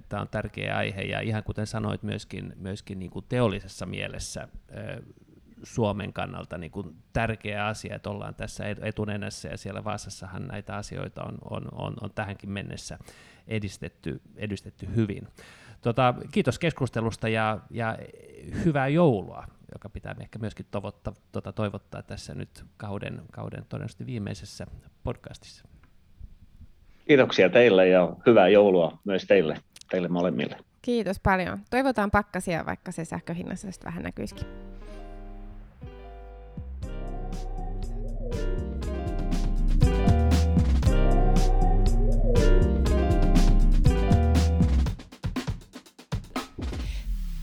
Tämä 0.10 0.22
on 0.22 0.28
tärkeä 0.28 0.78
aihe 0.78 1.02
ja 1.02 1.20
ihan 1.20 1.44
kuten 1.44 1.68
sanoit 1.68 2.04
myöskin, 2.04 2.54
myöskin 2.56 3.00
niin 3.00 3.12
kuin 3.12 3.26
teollisessa 3.30 3.86
mielessä 3.86 4.48
Suomen 5.64 6.14
kannalta 6.14 6.58
niin 6.58 6.72
kuin 6.72 6.96
tärkeä 7.14 7.66
asia, 7.66 7.96
että 7.96 8.10
ollaan 8.10 8.36
tässä 8.36 8.64
etunenässä 8.82 9.50
ja 9.50 9.58
siellä 9.58 9.84
Vaasassahan 9.84 10.48
näitä 10.48 10.76
asioita 10.76 11.24
on, 11.24 11.38
on, 11.50 11.68
on, 11.72 11.94
on 12.02 12.12
tähänkin 12.16 12.50
mennessä 12.50 12.98
edistetty, 13.48 14.22
edistetty 14.36 14.88
hyvin. 14.96 15.28
Tota, 15.82 16.14
kiitos 16.32 16.60
keskustelusta 16.60 17.30
ja, 17.30 17.60
ja 17.70 17.98
hyvää 18.66 18.88
joulua 18.88 19.46
joka 19.74 19.90
pitää 19.90 20.16
ehkä 20.20 20.40
myöskin 20.40 20.66
toivottaa, 20.72 21.14
tuota, 21.32 21.54
toivottaa 21.54 22.02
tässä 22.02 22.36
nyt 22.36 22.66
kauden, 22.78 23.22
kauden 23.32 23.66
todennäköisesti 23.70 24.06
viimeisessä 24.06 24.66
podcastissa. 25.04 25.66
Kiitoksia 27.08 27.50
teille 27.50 27.88
ja 27.88 28.16
hyvää 28.26 28.48
joulua 28.48 29.00
myös 29.04 29.26
teille, 29.26 29.58
teille 29.92 30.08
molemmille. 30.08 30.58
Kiitos 30.82 31.20
paljon. 31.20 31.60
Toivotaan 31.70 32.12
pakkasia, 32.12 32.66
vaikka 32.66 32.92
se 32.92 33.06
sähköhinnassa 33.06 33.68
vähän 33.86 34.04
näkyisikin. 34.04 34.48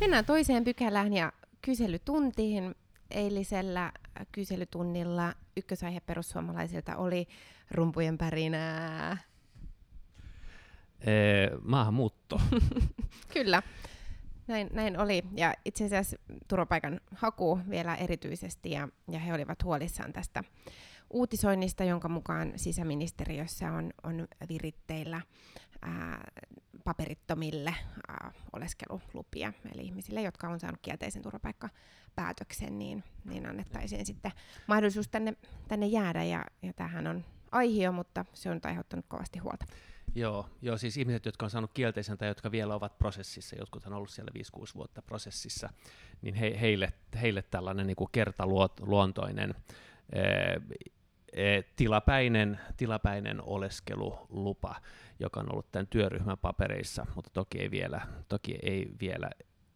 Mennään 0.06 0.24
toiseen 0.24 0.64
pykälään 0.64 1.12
ja 1.12 1.32
kyselytuntiin. 1.62 2.74
Eilisellä 3.10 3.92
kyselytunnilla 4.32 5.34
ykkösaihe 5.56 6.00
perussuomalaisilta 6.00 6.96
oli 6.96 7.28
rumpujen 7.70 8.18
pärinää. 8.18 9.16
Ee, 11.06 11.50
maahanmuutto. 11.64 12.40
Kyllä, 13.34 13.62
näin, 14.46 14.68
näin 14.72 15.00
oli. 15.00 15.22
Ja 15.36 15.54
itse 15.64 15.84
asiassa 15.84 16.16
turvapaikan 16.48 17.00
haku 17.14 17.58
vielä 17.70 17.94
erityisesti, 17.96 18.70
ja, 18.70 18.88
ja 19.10 19.18
he 19.18 19.34
olivat 19.34 19.64
huolissaan 19.64 20.12
tästä 20.12 20.44
uutisoinnista, 21.10 21.84
jonka 21.84 22.08
mukaan 22.08 22.52
sisäministeriössä 22.56 23.72
on, 23.72 23.92
on 24.02 24.28
viritteillä 24.48 25.20
ää, 25.82 26.30
paperittomille 26.86 27.74
ää, 28.08 28.32
oleskelulupia, 28.52 29.52
eli 29.74 29.82
ihmisille, 29.82 30.22
jotka 30.22 30.48
on 30.48 30.60
saanut 30.60 30.80
kielteisen 30.82 31.22
turvapaikkapäätöksen, 31.22 32.78
niin, 32.78 33.04
niin 33.24 33.48
annettaisiin 33.48 34.06
sitten 34.06 34.32
mahdollisuus 34.66 35.08
tänne, 35.08 35.36
tänne 35.68 35.86
jäädä, 35.86 36.24
ja, 36.24 36.44
ja 36.62 36.72
tämähän 36.72 37.06
on 37.06 37.24
aihio, 37.52 37.92
mutta 37.92 38.24
se 38.34 38.50
on 38.50 38.60
aiheuttanut 38.62 39.04
kovasti 39.08 39.38
huolta. 39.38 39.66
Joo, 40.14 40.48
joo, 40.62 40.78
siis 40.78 40.96
ihmiset, 40.96 41.26
jotka 41.26 41.46
on 41.46 41.50
saanut 41.50 41.70
kielteisen 41.74 42.18
tai 42.18 42.28
jotka 42.28 42.50
vielä 42.50 42.74
ovat 42.74 42.98
prosessissa, 42.98 43.56
jotkut 43.56 43.86
on 43.86 43.92
ollut 43.92 44.10
siellä 44.10 44.30
5-6 44.58 44.74
vuotta 44.74 45.02
prosessissa, 45.02 45.68
niin 46.22 46.34
he, 46.34 46.56
heille, 46.60 46.92
heille 47.22 47.42
tällainen 47.42 47.86
niin 47.86 47.96
kuin 47.96 48.08
kertaluontoinen 48.12 49.54
tilapäinen, 51.76 52.60
tilapäinen 52.76 53.42
oleskelulupa 53.42 54.74
joka 55.18 55.40
on 55.40 55.52
ollut 55.52 55.72
tämän 55.72 55.86
työryhmän 55.86 56.38
papereissa, 56.38 57.06
mutta 57.14 57.30
toki 57.32 57.58
ei 57.58 57.70
vielä, 57.70 58.00
toki 58.28 58.58
ei 58.62 58.90
vielä 59.00 59.30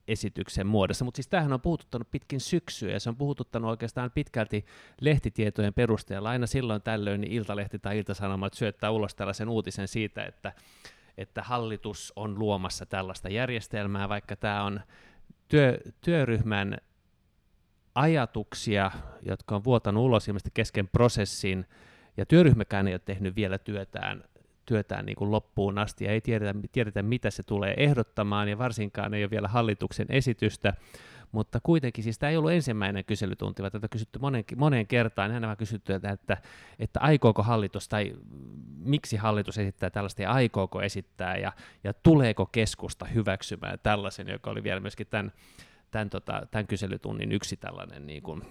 esityksen 0.08 0.66
muodossa. 0.66 1.04
Mutta 1.04 1.16
siis 1.16 1.28
tämähän 1.28 1.52
on 1.52 1.60
puhututtanut 1.60 2.10
pitkin 2.10 2.40
syksyä, 2.40 2.92
ja 2.92 3.00
se 3.00 3.08
on 3.08 3.16
puhututtanut 3.16 3.70
oikeastaan 3.70 4.10
pitkälti 4.10 4.64
lehtitietojen 5.00 5.74
perusteella. 5.74 6.30
Aina 6.30 6.46
silloin 6.46 6.82
tällöin 6.82 7.20
niin 7.20 7.32
Iltalehti 7.32 7.78
tai 7.78 7.98
Iltasanomat 7.98 8.54
syöttää 8.54 8.90
ulos 8.90 9.14
tällaisen 9.14 9.48
uutisen 9.48 9.88
siitä, 9.88 10.24
että, 10.24 10.52
että 11.18 11.42
hallitus 11.42 12.12
on 12.16 12.38
luomassa 12.38 12.86
tällaista 12.86 13.28
järjestelmää, 13.28 14.08
vaikka 14.08 14.36
tämä 14.36 14.64
on 14.64 14.80
työ, 15.48 15.78
työryhmän 16.00 16.78
ajatuksia, 17.94 18.90
jotka 19.22 19.56
on 19.56 19.64
vuotanut 19.64 20.04
ulos 20.04 20.28
ilmeisesti 20.28 20.50
kesken 20.54 20.88
prosessin, 20.88 21.66
ja 22.16 22.26
työryhmäkään 22.26 22.88
ei 22.88 22.94
ole 22.94 23.00
tehnyt 23.04 23.36
vielä 23.36 23.58
työtään 23.58 24.24
työtään 24.66 25.06
niin 25.06 25.16
kuin 25.16 25.30
loppuun 25.30 25.78
asti 25.78 26.04
ja 26.04 26.10
ei 26.10 26.20
tiedetä, 26.20 26.54
tiedetä, 26.72 27.02
mitä 27.02 27.30
se 27.30 27.42
tulee 27.42 27.74
ehdottamaan 27.76 28.48
ja 28.48 28.58
varsinkaan 28.58 29.14
ei 29.14 29.24
ole 29.24 29.30
vielä 29.30 29.48
hallituksen 29.48 30.06
esitystä, 30.10 30.74
mutta 31.32 31.60
kuitenkin 31.62 32.04
siis 32.04 32.18
tämä 32.18 32.30
ei 32.30 32.36
ollut 32.36 32.50
ensimmäinen 32.50 33.04
kyselytunti, 33.04 33.62
vaan 33.62 33.72
tätä 33.72 33.88
kysytty 33.88 34.18
moneen, 34.18 34.44
moneen 34.56 34.86
kertaan. 34.86 35.44
On 35.44 35.56
kysytty, 35.56 35.94
että, 35.94 36.10
että, 36.10 36.36
että 36.78 37.00
aikooko 37.00 37.42
hallitus 37.42 37.88
tai 37.88 38.16
miksi 38.78 39.16
hallitus 39.16 39.58
esittää 39.58 39.90
tällaista 39.90 40.22
ja 40.22 40.32
aikooko 40.32 40.82
esittää 40.82 41.36
ja, 41.36 41.52
ja 41.84 41.92
tuleeko 41.92 42.46
keskusta 42.46 43.04
hyväksymään 43.04 43.78
tällaisen, 43.82 44.28
joka 44.28 44.50
oli 44.50 44.62
vielä 44.62 44.80
myöskin 44.80 45.06
tämän, 45.06 45.32
tämän, 45.90 46.10
tota, 46.10 46.46
tämän 46.50 46.66
kyselytunnin 46.66 47.32
yksi 47.32 47.56
tällainen 47.56 48.06
niin 48.06 48.22
kuin, 48.22 48.42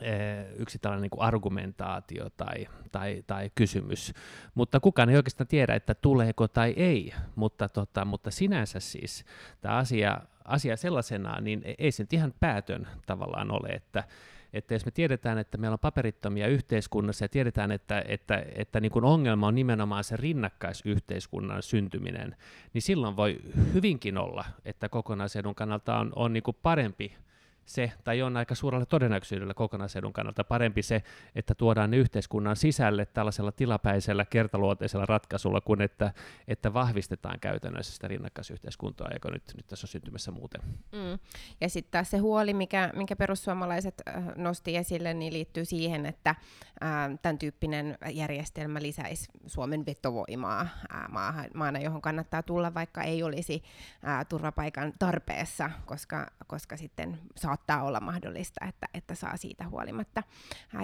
Eh, 0.00 0.46
yksi 0.56 0.78
tällainen 0.78 1.02
niin 1.02 1.10
kuin 1.10 1.22
argumentaatio 1.22 2.30
tai, 2.36 2.68
tai, 2.92 3.24
tai 3.26 3.50
kysymys, 3.54 4.12
mutta 4.54 4.80
kukaan 4.80 5.08
ei 5.08 5.16
oikeastaan 5.16 5.48
tiedä, 5.48 5.74
että 5.74 5.94
tuleeko 5.94 6.48
tai 6.48 6.74
ei, 6.76 7.12
mutta, 7.34 7.68
tota, 7.68 8.04
mutta 8.04 8.30
sinänsä 8.30 8.80
siis 8.80 9.24
tämä 9.60 9.76
asia, 9.76 10.20
asia 10.44 10.76
sellaisenaan, 10.76 11.44
niin 11.44 11.62
e, 11.64 11.74
ei 11.78 11.92
se 11.92 12.02
nyt 12.02 12.12
ihan 12.12 12.34
päätön 12.40 12.88
tavallaan 13.06 13.50
ole, 13.50 13.68
että, 13.68 14.04
että 14.52 14.74
jos 14.74 14.84
me 14.84 14.90
tiedetään, 14.90 15.38
että 15.38 15.58
meillä 15.58 15.74
on 15.74 15.78
paperittomia 15.78 16.48
yhteiskunnassa 16.48 17.24
ja 17.24 17.28
tiedetään, 17.28 17.72
että, 17.72 18.04
että, 18.08 18.44
että 18.54 18.80
niin 18.80 18.92
kuin 18.92 19.04
ongelma 19.04 19.46
on 19.46 19.54
nimenomaan 19.54 20.04
se 20.04 20.16
rinnakkaisyhteiskunnan 20.16 21.62
syntyminen, 21.62 22.36
niin 22.72 22.82
silloin 22.82 23.16
voi 23.16 23.40
hyvinkin 23.74 24.18
olla, 24.18 24.44
että 24.64 24.88
kokonaisedun 24.88 25.54
kannalta 25.54 25.98
on, 25.98 26.12
on 26.16 26.32
niin 26.32 26.42
kuin 26.42 26.56
parempi 26.62 27.16
se, 27.70 27.92
tai 28.04 28.22
on 28.22 28.36
aika 28.36 28.54
suurella 28.54 28.86
todennäköisyydellä 28.86 29.54
kokonaisedun 29.54 30.12
kannalta 30.12 30.44
parempi 30.44 30.82
se, 30.82 31.02
että 31.34 31.54
tuodaan 31.54 31.90
ne 31.90 31.96
yhteiskunnan 31.96 32.56
sisälle 32.56 33.06
tällaisella 33.06 33.52
tilapäisellä 33.52 34.24
kertaluonteisella 34.24 35.06
ratkaisulla, 35.06 35.60
kuin 35.60 35.80
että, 35.80 36.12
että 36.48 36.74
vahvistetaan 36.74 37.40
käytännössä 37.40 37.92
sitä 37.92 38.08
rinnakkaisyhteiskuntaa, 38.08 39.10
joka 39.12 39.30
nyt, 39.30 39.42
nyt 39.56 39.66
tässä 39.66 39.84
on 39.84 39.88
syntymässä 39.88 40.30
muuten. 40.30 40.60
Mm. 40.92 41.18
Ja 41.60 41.68
sitten 41.68 41.90
taas 41.90 42.10
se 42.10 42.18
huoli, 42.18 42.54
mikä, 42.54 42.90
minkä 42.96 43.16
perussuomalaiset 43.16 44.02
äh, 44.08 44.24
nosti 44.36 44.76
esille, 44.76 45.14
niin 45.14 45.32
liittyy 45.32 45.64
siihen, 45.64 46.06
että 46.06 46.34
ää, 46.80 47.04
äh, 47.04 47.18
tämän 47.22 47.38
tyyppinen 47.38 47.98
järjestelmä 48.12 48.82
lisäisi 48.82 49.28
Suomen 49.46 49.86
vetovoimaa 49.86 50.58
ää, 50.58 51.00
äh, 51.00 51.08
maahan, 51.08 51.46
maana, 51.54 51.78
johon 51.78 52.02
kannattaa 52.02 52.42
tulla, 52.42 52.74
vaikka 52.74 53.02
ei 53.02 53.22
olisi 53.22 53.62
ää, 54.02 54.24
turvapaikan 54.24 54.92
tarpeessa, 54.98 55.70
koska, 55.86 56.26
koska 56.46 56.76
sitten 56.76 57.18
saa 57.36 57.56
saattaa 57.60 57.82
olla 57.88 58.00
mahdollista, 58.00 58.64
että, 58.68 58.88
että 58.94 59.14
saa 59.14 59.36
siitä 59.36 59.68
huolimatta 59.68 60.22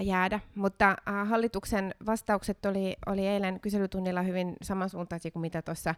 jäädä. 0.03 0.39
Mutta 0.55 0.95
hallituksen 1.25 1.95
vastaukset 2.05 2.65
oli, 2.65 2.95
oli 3.05 3.27
eilen 3.27 3.59
kyselytunnilla 3.59 4.21
hyvin 4.21 4.55
samansuuntaisia 4.61 5.31
kuin 5.31 5.41
mitä 5.41 5.61
tuossa 5.61 5.95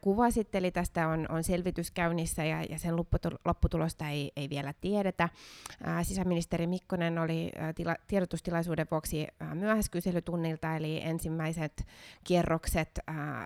kuvasit, 0.00 0.54
eli 0.54 0.70
tästä 0.70 1.08
on, 1.08 1.26
on 1.28 1.44
selvitys 1.44 1.90
käynnissä 1.90 2.44
ja, 2.44 2.62
ja 2.62 2.78
sen 2.78 2.96
lopputulosta 3.44 4.08
ei, 4.08 4.32
ei 4.36 4.50
vielä 4.50 4.74
tiedetä. 4.80 5.28
Sisäministeri 6.02 6.66
Mikkonen 6.66 7.18
oli 7.18 7.52
tila, 7.74 7.96
tiedotustilaisuuden 8.06 8.86
vuoksi 8.90 9.26
myöhässä 9.54 9.90
kyselytunnilta, 9.90 10.76
eli 10.76 11.00
ensimmäiset 11.02 11.86
kierrokset 12.24 12.98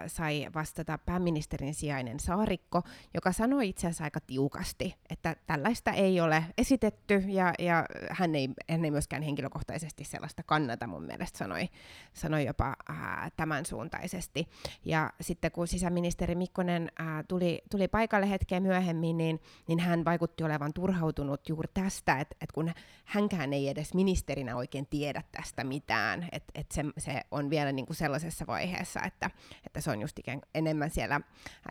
sai 0.07 0.47
vastata 0.55 0.99
pääministerin 0.99 1.75
sijainen 1.75 2.21
Saarikko, 2.21 2.83
joka 3.15 3.33
sanoi 3.33 3.69
itse 3.69 3.87
asiassa 3.87 4.05
aika 4.05 4.21
tiukasti, 4.21 4.95
että 5.11 5.37
tällaista 5.47 5.93
ei 5.93 6.21
ole 6.21 6.45
esitetty, 6.65 7.15
ja, 7.15 7.53
ja 7.59 7.85
hän, 8.11 8.35
ei, 8.35 8.49
hän 8.71 8.85
ei 8.85 8.91
myöskään 8.91 9.23
henkilökohtaisesti 9.23 10.05
sellaista 10.05 10.43
kannata 10.43 10.87
mun 10.87 11.03
mielestä, 11.03 11.39
sanoi, 11.39 11.69
sanoi 12.15 12.45
jopa 12.45 12.77
ää, 12.89 13.31
tämän 13.37 13.67
suuntaisesti. 13.67 14.49
Ja 14.85 15.11
sitten 15.21 15.53
kun 15.53 15.69
sisäministeri 15.69 16.35
Mikkonen 16.35 16.93
ää, 16.99 17.25
tuli, 17.29 17.63
tuli 17.71 17.89
paikalle 17.89 18.31
hetkeä 18.31 18.61
myöhemmin, 18.61 19.17
niin, 19.17 19.41
niin 19.69 19.79
hän 19.79 20.05
vaikutti 20.05 20.45
olevan 20.45 20.73
turhautunut 20.73 21.49
juuri 21.49 21.69
tästä, 21.75 22.21
että 22.21 22.37
et 22.41 22.53
kun 22.53 22.73
hänkään 23.05 23.53
ei 23.53 23.69
edes 23.69 23.95
ministerinä 23.95 24.57
oikein 24.57 24.87
tiedä 24.87 25.23
tästä 25.33 25.65
mitään, 25.65 26.29
että 26.33 26.53
et 26.55 26.73
se, 26.73 26.85
se 26.99 27.21
on 27.31 27.51
vielä 27.51 27.73
niin 27.73 27.87
kuin 27.87 27.97
sellaisessa 27.97 28.47
vaiheessa, 28.47 29.01
että, 29.03 29.31
että 29.67 29.81
se 29.81 29.91
on 29.91 30.01
just 30.01 30.19
ikään 30.19 30.41
enemmän 30.55 30.91
siellä 30.91 31.21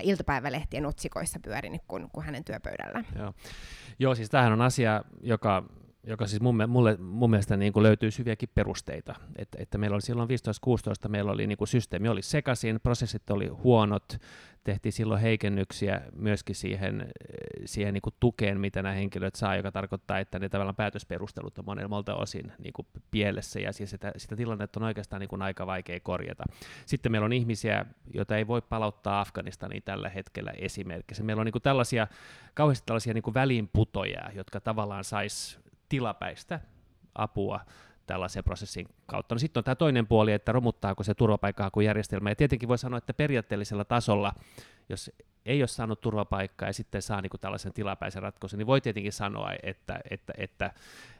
iltapäivälehtien 0.03 0.85
otsikoissa 0.85 1.39
pyörinyt 1.39 1.81
kuin, 1.87 2.09
kuin 2.09 2.25
hänen 2.25 2.43
työpöydällä. 2.43 3.03
Joo. 3.15 3.33
Joo, 3.99 4.15
siis 4.15 4.29
tämähän 4.29 4.53
on 4.53 4.61
asia, 4.73 5.03
joka 5.21 5.63
joka 6.07 6.27
siis 6.27 6.41
mun, 6.41 6.57
mulle, 6.67 6.97
mun 6.97 7.29
mielestä 7.29 7.57
niin 7.57 7.73
kuin 7.73 7.83
löytyy 7.83 8.09
hyviäkin 8.19 8.49
perusteita. 8.55 9.15
Että, 9.35 9.57
että 9.61 9.77
meillä 9.77 9.93
oli 9.95 10.01
silloin 10.01 10.29
15-16, 11.05 11.09
meillä 11.09 11.31
oli 11.31 11.47
niin 11.47 11.57
kuin 11.57 11.67
systeemi 11.67 12.09
oli 12.09 12.21
sekaisin, 12.21 12.79
prosessit 12.83 13.29
oli 13.29 13.47
huonot, 13.47 14.17
tehtiin 14.63 14.93
silloin 14.93 15.21
heikennyksiä 15.21 16.01
myöskin 16.15 16.55
siihen, 16.55 17.11
siihen 17.65 17.93
niin 17.93 18.01
kuin 18.01 18.15
tukeen, 18.19 18.59
mitä 18.59 18.83
nämä 18.83 18.95
henkilöt 18.95 19.35
saa, 19.35 19.55
joka 19.55 19.71
tarkoittaa, 19.71 20.19
että 20.19 20.39
ne 20.39 20.49
tavallaan 20.49 20.75
päätösperustelut 20.75 21.57
on 21.57 21.65
monelta 21.65 22.15
osin 22.15 22.51
niin 22.57 22.73
kuin 22.73 22.87
pielessä, 23.11 23.59
ja 23.59 23.73
siis 23.73 23.89
sitä, 23.89 24.11
sitä 24.17 24.35
tilannetta 24.35 24.79
on 24.79 24.83
oikeastaan 24.83 25.19
niin 25.19 25.29
kuin 25.29 25.41
aika 25.41 25.67
vaikea 25.67 25.99
korjata. 25.99 26.43
Sitten 26.85 27.11
meillä 27.11 27.25
on 27.25 27.33
ihmisiä, 27.33 27.85
joita 28.13 28.37
ei 28.37 28.47
voi 28.47 28.61
palauttaa 28.61 29.21
Afganistaniin 29.21 29.83
tällä 29.83 30.09
hetkellä 30.09 30.51
esimerkiksi. 30.57 31.23
Meillä 31.23 31.39
on 31.39 31.45
niin 31.45 31.51
kuin 31.51 31.61
tällaisia, 31.61 32.07
kauheasti 32.53 32.85
tällaisia 32.85 33.13
niin 33.13 33.23
kuin 33.23 33.33
väliinputoja, 33.33 34.31
jotka 34.35 34.59
tavallaan 34.61 35.03
sais 35.03 35.59
tilapäistä 35.89 36.59
apua 37.15 37.59
tällaisen 38.05 38.43
prosessin 38.43 38.87
kautta. 39.05 39.35
No 39.35 39.39
sitten 39.39 39.59
on 39.59 39.63
tämä 39.63 39.75
toinen 39.75 40.07
puoli, 40.07 40.31
että 40.31 40.51
romuttaako 40.51 41.03
se 41.03 41.13
turvapaikkahakujärjestelmä. 41.13 42.29
Ja 42.29 42.35
tietenkin 42.35 42.69
voi 42.69 42.77
sanoa, 42.77 42.97
että 42.97 43.13
periaatteellisella 43.13 43.85
tasolla, 43.85 44.33
jos 44.89 45.11
ei 45.45 45.61
ole 45.61 45.67
saanut 45.67 46.01
turvapaikkaa 46.01 46.69
ja 46.69 46.73
sitten 46.73 47.01
saa 47.01 47.21
niin 47.21 47.29
kuin 47.29 47.41
tällaisen 47.41 47.73
tilapäisen 47.73 48.21
ratkaisun, 48.21 48.57
niin 48.57 48.67
voi 48.67 48.81
tietenkin 48.81 49.11
sanoa, 49.11 49.51
että, 49.63 49.99
että, 50.09 50.33
että, 50.37 50.71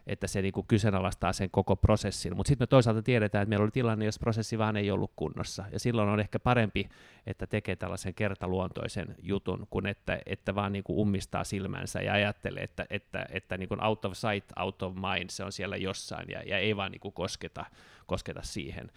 että 0.07 0.27
se 0.27 0.41
niin 0.41 0.53
kuin 0.53 0.67
kyseenalaistaa 0.67 1.33
sen 1.33 1.49
koko 1.49 1.75
prosessin. 1.75 2.36
Mutta 2.36 2.47
sitten 2.47 2.63
me 2.63 2.67
toisaalta 2.67 3.01
tiedetään, 3.01 3.41
että 3.41 3.49
meillä 3.49 3.63
oli 3.63 3.71
tilanne, 3.71 4.05
jos 4.05 4.19
prosessi 4.19 4.57
vaan 4.57 4.77
ei 4.77 4.91
ollut 4.91 5.12
kunnossa. 5.15 5.65
Ja 5.71 5.79
silloin 5.79 6.09
on 6.09 6.19
ehkä 6.19 6.39
parempi, 6.39 6.89
että 7.27 7.47
tekee 7.47 7.75
tällaisen 7.75 8.13
kertaluontoisen 8.13 9.15
jutun, 9.21 9.67
kuin 9.69 9.86
että, 9.86 10.19
että 10.25 10.55
vaan 10.55 10.71
niin 10.71 10.83
kuin 10.83 10.99
ummistaa 10.99 11.43
silmänsä 11.43 12.01
ja 12.01 12.13
ajattelee, 12.13 12.63
että, 12.63 12.86
että, 12.89 13.25
että 13.29 13.57
niin 13.57 13.69
kuin 13.69 13.83
out 13.83 14.05
of 14.05 14.13
sight, 14.13 14.51
out 14.59 14.81
of 14.81 14.93
mind, 14.95 15.29
se 15.29 15.43
on 15.43 15.51
siellä 15.51 15.77
jossain 15.77 16.29
ja, 16.29 16.43
ja 16.43 16.57
ei 16.57 16.75
vaan 16.75 16.91
niin 16.91 17.01
kuin 17.01 17.13
kosketa, 17.13 17.65
kosketa 18.05 18.41
siihen. 18.43 18.91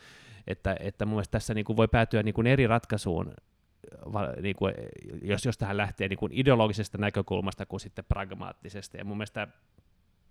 Että, 0.46 0.76
että 0.80 1.06
mun 1.06 1.14
mielestä 1.14 1.32
tässä 1.32 1.54
niin 1.54 1.64
kuin 1.64 1.76
voi 1.76 1.88
päätyä 1.88 2.22
niin 2.22 2.34
kuin 2.34 2.46
eri 2.46 2.66
ratkaisuun 2.66 3.34
niin 4.40 4.56
kuin, 4.56 4.74
jos, 5.22 5.44
jos 5.44 5.58
tähän 5.58 5.76
lähtee 5.76 6.08
niin 6.08 6.18
kuin 6.18 6.32
ideologisesta 6.32 6.98
näkökulmasta 6.98 7.66
kuin 7.66 7.80
sitten 7.80 8.04
pragmaattisesta. 8.08 8.96
Ja 8.96 9.04
mun 9.04 9.16
mielestä 9.16 9.48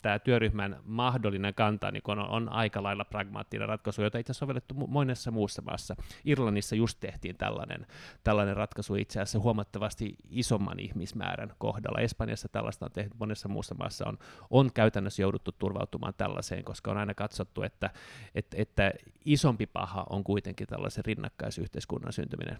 tämä 0.05 0.19
työryhmän 0.19 0.79
mahdollinen 0.83 1.53
kanta 1.53 1.91
niin 1.91 2.03
on, 2.07 2.19
on 2.19 2.49
aika 2.49 2.83
lailla 2.83 3.05
pragmaattinen 3.05 3.67
ratkaisu, 3.67 4.01
jota 4.01 4.17
itse 4.17 4.31
asiassa 4.31 4.39
sovellettu 4.39 4.73
monessa 4.73 5.31
muussa 5.31 5.61
maassa. 5.61 5.95
Irlannissa 6.25 6.75
just 6.75 6.99
tehtiin 6.99 7.37
tällainen, 7.37 7.87
tällainen 8.23 8.55
ratkaisu 8.55 8.95
itse 8.95 9.21
asiassa 9.21 9.39
huomattavasti 9.39 10.15
isomman 10.29 10.79
ihmismäärän 10.79 11.53
kohdalla. 11.57 11.99
Espanjassa 11.99 12.49
tällaista 12.49 12.85
on 12.85 12.91
tehty, 12.91 13.15
monessa 13.19 13.47
muussa 13.47 13.75
maassa 13.75 14.05
on, 14.07 14.17
on 14.49 14.73
käytännössä 14.73 15.21
jouduttu 15.21 15.51
turvautumaan 15.51 16.13
tällaiseen, 16.17 16.63
koska 16.63 16.91
on 16.91 16.97
aina 16.97 17.13
katsottu, 17.13 17.61
että, 17.61 17.89
että, 18.35 18.57
että 18.59 18.91
isompi 19.25 19.65
paha 19.65 20.05
on 20.09 20.23
kuitenkin 20.23 20.67
tällaisen 20.67 21.05
rinnakkaisyhteiskunnan 21.05 22.13
syntyminen. 22.13 22.57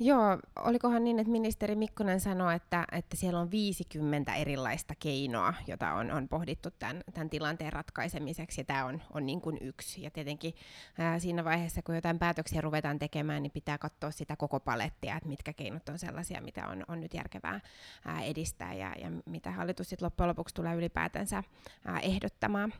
Joo, 0.00 0.38
olikohan 0.64 1.04
niin, 1.04 1.18
että 1.18 1.32
ministeri 1.32 1.74
Mikkonen 1.76 2.20
sanoi, 2.20 2.54
että, 2.54 2.84
että 2.92 3.16
siellä 3.16 3.40
on 3.40 3.50
50 3.50 4.34
erilaista 4.34 4.94
keinoa, 4.98 5.54
jota 5.66 5.92
on, 5.92 6.10
on 6.10 6.28
pohdittu 6.28 6.70
tämän, 6.70 7.02
tämän 7.14 7.30
tilanteen 7.30 7.72
ratkaisemiseksi, 7.72 8.60
ja 8.60 8.64
tämä 8.64 8.84
on, 8.84 9.02
on 9.12 9.26
niin 9.26 9.40
kuin 9.40 9.58
yksi. 9.60 10.02
Ja 10.02 10.10
tietenkin 10.10 10.54
ää, 10.98 11.18
siinä 11.18 11.44
vaiheessa, 11.44 11.82
kun 11.82 11.94
jotain 11.94 12.18
päätöksiä 12.18 12.60
ruvetaan 12.60 12.98
tekemään, 12.98 13.42
niin 13.42 13.50
pitää 13.50 13.78
katsoa 13.78 14.10
sitä 14.10 14.36
koko 14.36 14.60
palettia, 14.60 15.16
että 15.16 15.28
mitkä 15.28 15.52
keinot 15.52 15.88
on 15.88 15.98
sellaisia, 15.98 16.40
mitä 16.40 16.68
on, 16.68 16.84
on 16.88 17.00
nyt 17.00 17.14
järkevää 17.14 17.60
ää, 18.04 18.22
edistää, 18.22 18.74
ja, 18.74 18.94
ja 19.00 19.10
mitä 19.26 19.50
hallitus 19.50 19.88
sitten 19.88 20.06
loppujen 20.06 20.28
lopuksi 20.28 20.54
tulee 20.54 20.74
ylipäätänsä 20.74 21.42
ää, 21.84 22.00
ehdottamaan. 22.00 22.72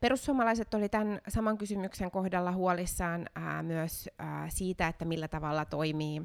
Perussuomalaiset 0.00 0.74
oli 0.74 0.88
tämän 0.88 1.20
saman 1.28 1.58
kysymyksen 1.58 2.10
kohdalla 2.10 2.52
huolissaan 2.52 3.26
ää, 3.34 3.62
myös 3.62 4.08
ää, 4.18 4.48
siitä, 4.50 4.88
että 4.88 5.04
millä 5.04 5.28
tavalla 5.28 5.64
toimii 5.64 6.22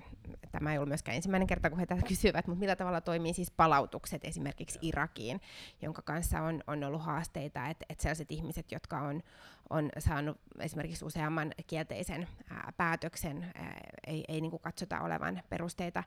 tämä 0.51 0.71
ei 0.71 0.77
ollut 0.77 0.89
myöskään 0.89 1.15
ensimmäinen 1.15 1.47
kerta, 1.47 1.69
kun 1.69 1.79
he 1.79 1.85
tätä 1.85 2.01
kysyvät, 2.07 2.47
mutta 2.47 2.59
millä 2.59 2.75
tavalla 2.75 3.01
toimii 3.01 3.33
siis 3.33 3.51
palautukset 3.51 4.25
esimerkiksi 4.25 4.79
Irakiin, 4.81 5.41
jonka 5.81 6.01
kanssa 6.01 6.41
on, 6.41 6.63
on 6.67 6.83
ollut 6.83 7.01
haasteita, 7.01 7.67
että, 7.67 7.85
että 7.89 8.01
sellaiset 8.01 8.31
ihmiset, 8.31 8.71
jotka 8.71 9.01
on, 9.01 9.21
on 9.69 9.89
saanut 9.99 10.38
esimerkiksi 10.59 11.05
useamman 11.05 11.51
kielteisen 11.67 12.27
ää, 12.49 12.73
päätöksen, 12.77 13.51
ää, 13.55 13.79
ei, 14.07 14.25
ei 14.27 14.41
niin 14.41 14.51
kuin 14.51 14.61
katsota 14.61 15.01
olevan 15.01 15.41
perusteita 15.49 16.03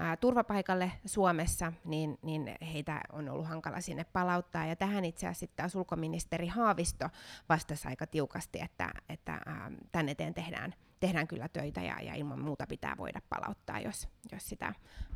ää, 0.00 0.16
turvapaikalle 0.16 0.92
Suomessa, 1.06 1.72
niin, 1.84 2.18
niin 2.22 2.56
heitä 2.72 3.00
on 3.12 3.28
ollut 3.28 3.48
hankala 3.48 3.80
sinne 3.80 4.04
palauttaa. 4.04 4.66
Ja 4.66 4.76
tähän 4.76 5.04
itse 5.04 5.26
asiassa 5.26 5.56
taas 5.56 5.74
ulkoministeri 5.74 6.46
Haavisto 6.46 7.08
vastasi 7.48 7.88
aika 7.88 8.06
tiukasti, 8.06 8.60
että, 8.60 8.90
että 9.08 9.32
ää, 9.46 9.70
tänne 9.92 10.12
eteen 10.12 10.34
tehdään 10.34 10.74
tehdään 11.00 11.28
kyllä 11.28 11.48
töitä 11.48 11.82
ja, 11.82 12.00
ja 12.02 12.14
ilman 12.14 12.40
muuta 12.40 12.66
pitää 12.66 12.94
voida 12.98 13.20
palauttaa, 13.28 13.80
jos, 13.80 14.08
jos 14.32 14.48
sitä 14.48 14.74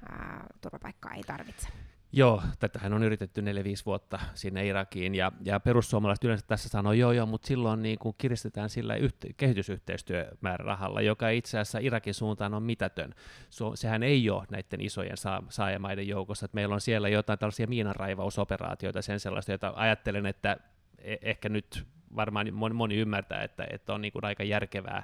ää, 0.08 0.46
turvapaikkaa 0.60 1.14
ei 1.14 1.22
tarvitse. 1.22 1.68
Joo, 2.16 2.42
tätähän 2.58 2.92
on 2.92 3.02
yritetty 3.02 3.40
4-5 3.40 3.44
vuotta 3.86 4.18
sinne 4.34 4.66
Irakiin, 4.66 5.14
ja, 5.14 5.32
ja 5.44 5.60
perussuomalaiset 5.60 6.24
yleensä 6.24 6.46
tässä 6.46 6.68
sanoo, 6.68 6.92
joo 6.92 7.12
joo, 7.12 7.26
mutta 7.26 7.46
silloin 7.46 7.82
niin 7.82 7.98
kuin 7.98 8.14
kiristetään 8.18 8.70
sillä 8.70 8.96
yhte- 8.96 9.34
kehitysyhteistyömäärärahalla, 9.36 11.00
joka 11.00 11.28
itse 11.28 11.58
asiassa 11.58 11.78
Irakin 11.78 12.14
suuntaan 12.14 12.54
on 12.54 12.62
mitätön. 12.62 13.14
So, 13.50 13.76
sehän 13.76 14.02
ei 14.02 14.30
ole 14.30 14.44
näiden 14.50 14.80
isojen 14.80 15.16
saa, 15.16 15.42
saajamaiden 15.48 16.08
joukossa, 16.08 16.44
että 16.44 16.54
meillä 16.54 16.74
on 16.74 16.80
siellä 16.80 17.08
jotain 17.08 17.38
tällaisia 17.38 17.66
miinanraivausoperaatioita, 17.66 19.02
sen 19.02 19.20
sellaista, 19.20 19.52
joita 19.52 19.72
ajattelen, 19.76 20.26
että 20.26 20.56
e- 20.98 21.16
ehkä 21.22 21.48
nyt 21.48 21.86
varmaan 22.16 22.54
moni, 22.74 22.96
ymmärtää, 22.96 23.42
että, 23.42 23.66
että 23.70 23.94
on 23.94 24.00
niin 24.00 24.12
kuin 24.12 24.24
aika 24.24 24.44
järkevää, 24.44 25.02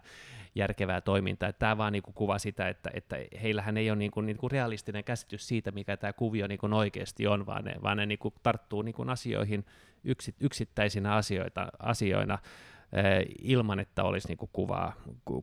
järkevää 0.55 1.01
toimintaa. 1.01 1.53
Tämä 1.53 1.79
vaan 1.79 1.92
niin 1.92 2.03
kuin 2.03 2.14
kuvaa 2.14 2.38
sitä, 2.38 2.68
että, 2.68 2.90
että 2.94 3.16
heillähän 3.42 3.77
ei 3.77 3.90
ole 3.90 3.99
niin 3.99 4.11
kuin, 4.11 4.27
niin 4.27 4.37
kuin 4.37 4.51
realistinen 4.51 5.05
käsitys 5.05 5.49
siitä, 5.49 5.70
mikä 5.70 5.96
tämä 5.96 6.12
kuvio 6.12 6.46
niin 6.46 6.59
kuin 6.59 6.73
oikeasti 6.73 7.27
on, 7.27 7.46
vaan 7.46 7.64
ne, 7.64 7.75
vaan 7.83 7.96
ne 7.96 8.07
niin 8.07 8.18
kuin 8.18 8.35
tarttuu 8.42 8.83
niin 8.83 8.94
kuin 8.94 9.11
asioihin 9.11 9.66
yksi, 10.05 10.35
yksittäisinä 10.40 11.14
asioita, 11.14 11.68
asioina, 11.79 12.38
ilman, 13.42 13.81
että 13.81 14.05
olisi 14.05 14.29
niin 14.29 14.38
kuin 14.38 14.50
kuvaa, 14.53 14.92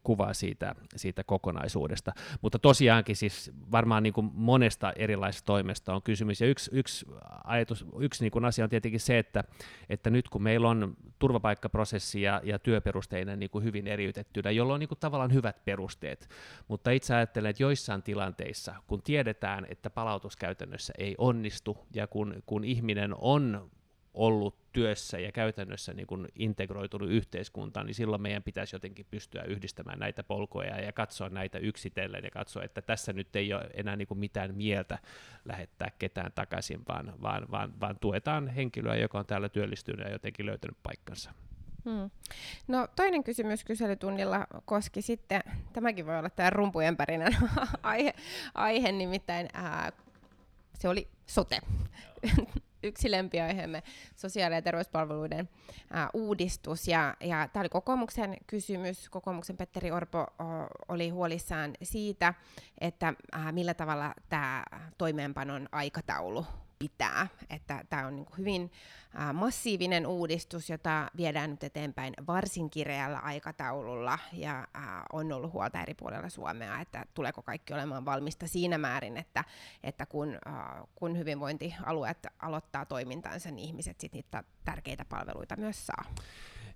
kuvaa 0.04 0.34
siitä, 0.34 0.76
siitä 0.96 1.24
kokonaisuudesta. 1.24 2.14
Mutta 2.42 2.60
tosiaankin 2.60 3.16
siis 3.16 3.52
varmaan 3.72 4.04
niin 4.04 4.14
kuin 4.14 4.32
monesta 4.34 4.94
erilaisesta 4.96 5.46
toimesta 5.46 5.94
on 5.94 6.02
kysymys. 6.02 6.42
Ja 6.42 6.48
yksi, 6.48 6.72
yksi, 6.74 7.06
ajatus, 7.44 7.86
yksi 8.00 8.24
niin 8.24 8.32
kuin 8.32 8.46
asia 8.46 8.64
on 8.64 8.70
tietenkin 8.70 9.00
se, 9.00 9.18
että, 9.20 9.44
että 9.90 10.10
nyt 10.10 10.30
kun 10.30 10.44
meillä 10.44 10.70
on 10.70 10.98
turvapaikkaprosessi 11.20 12.22
ja, 12.22 12.42
ja 12.44 12.60
työperusteinen 12.60 13.40
niin 13.40 13.50
kuin 13.50 13.64
hyvin 13.64 13.88
eriytettynä, 13.88 14.52
jolloin 14.52 14.74
on 14.74 14.80
niin 14.80 14.88
kuin 14.88 15.00
tavallaan 15.00 15.34
hyvät 15.34 15.66
perusteet, 15.66 16.30
mutta 16.68 16.92
itse 16.92 17.16
ajattelen, 17.16 17.50
että 17.50 17.64
joissain 17.64 18.04
tilanteissa, 18.04 18.76
kun 18.88 19.02
tiedetään, 19.02 19.68
että 19.70 19.90
palautuskäytännössä 19.90 20.94
ei 20.98 21.16
onnistu, 21.18 21.78
ja 21.94 22.08
kun, 22.08 22.44
kun 22.46 22.64
ihminen 22.64 23.16
on 23.18 23.70
ollut 24.18 24.56
työssä 24.74 25.20
ja 25.20 25.32
käytännössä 25.32 25.94
niin 25.94 26.08
kuin 26.08 26.28
integroitunut 26.36 27.10
yhteiskuntaan, 27.10 27.86
niin 27.86 27.96
silloin 27.96 28.22
meidän 28.22 28.44
pitäisi 28.44 28.76
jotenkin 28.76 29.06
pystyä 29.12 29.44
yhdistämään 29.44 30.00
näitä 30.00 30.24
polkoja 30.24 30.82
ja 30.82 30.92
katsoa 30.92 31.30
näitä 31.30 31.60
yksitellen 31.60 32.24
ja 32.24 32.32
katsoa, 32.32 32.64
että 32.64 32.82
tässä 32.82 33.14
nyt 33.14 33.36
ei 33.36 33.54
ole 33.54 33.70
enää 33.74 33.96
niin 33.96 34.08
kuin 34.08 34.20
mitään 34.20 34.56
mieltä 34.56 35.00
lähettää 35.46 35.92
ketään 36.00 36.32
takaisin, 36.36 36.82
vaan, 36.88 37.14
vaan, 37.22 37.52
vaan, 37.52 37.80
vaan 37.80 38.00
tuetaan 38.00 38.48
henkilöä, 38.48 38.96
joka 38.96 39.20
on 39.20 39.26
täällä 39.26 39.50
työllistynyt 39.50 40.06
ja 40.06 40.12
jotenkin 40.12 40.46
löytänyt 40.46 40.78
paikkansa. 40.84 41.32
Hmm. 41.86 42.10
No 42.68 42.88
toinen 42.96 43.24
kysymys 43.24 43.64
kyselytunnilla 43.64 44.48
koski 44.66 45.02
sitten, 45.02 45.42
tämäkin 45.74 46.06
voi 46.06 46.20
olla 46.20 46.30
tämä 46.30 46.50
rumpujen 46.50 46.98
pärinen 46.98 47.38
aihe, 47.84 48.14
aihe, 48.54 48.92
nimittäin 48.92 49.48
ää, 49.54 49.92
se 50.74 50.90
oli 50.90 51.08
sote 51.26 51.60
yksi 52.88 53.12
lempiaiheemme, 53.12 53.84
sosiaali- 54.16 54.56
ja 54.56 54.62
terveyspalveluiden 54.62 55.50
ää, 55.92 56.10
uudistus. 56.14 56.88
Ja, 56.88 57.16
ja 57.20 57.48
tämä 57.54 57.62
oli 57.62 57.70
kokoomuksen 57.70 58.38
kysymys. 58.48 59.10
Kokoomuksen 59.10 59.58
Petteri 59.58 59.92
Orpo 59.92 60.20
o, 60.20 60.44
oli 60.88 61.10
huolissaan 61.10 61.74
siitä, 61.84 62.34
että 62.82 63.14
ää, 63.32 63.52
millä 63.52 63.74
tavalla 63.74 64.14
tämä 64.30 64.64
toimeenpanon 64.98 65.70
aikataulu 65.72 66.46
pitää. 66.80 67.28
Että 67.50 67.84
tämä 67.90 68.08
on 68.08 68.16
niin 68.16 68.28
hyvin 68.38 68.72
ä, 69.20 69.34
massiivinen 69.34 70.08
uudistus, 70.08 70.70
jota 70.70 71.12
viedään 71.18 71.50
nyt 71.50 71.64
eteenpäin 71.64 72.14
varsin 72.28 72.70
kireällä 72.70 73.20
aikataululla 73.20 74.20
ja 74.34 74.60
ä, 74.60 74.68
on 75.14 75.32
ollut 75.32 75.54
huolta 75.54 75.82
eri 75.82 75.94
puolilla 75.94 76.30
Suomea, 76.30 76.80
että 76.80 77.06
tuleeko 77.14 77.42
kaikki 77.42 77.74
olemaan 77.74 78.06
valmista 78.06 78.48
siinä 78.48 78.78
määrin, 78.78 79.18
että, 79.18 79.44
että 79.84 80.06
kun, 80.06 80.34
ä, 80.34 80.40
kun 80.96 81.18
hyvinvointialueet 81.18 82.28
aloittaa 82.40 82.86
toimintansa, 82.86 83.52
niin 83.52 83.68
ihmiset 83.68 84.00
sit 84.00 84.14
niitä 84.14 84.44
tärkeitä 84.66 85.06
palveluita 85.06 85.56
myös 85.56 85.88
saa. 85.88 86.04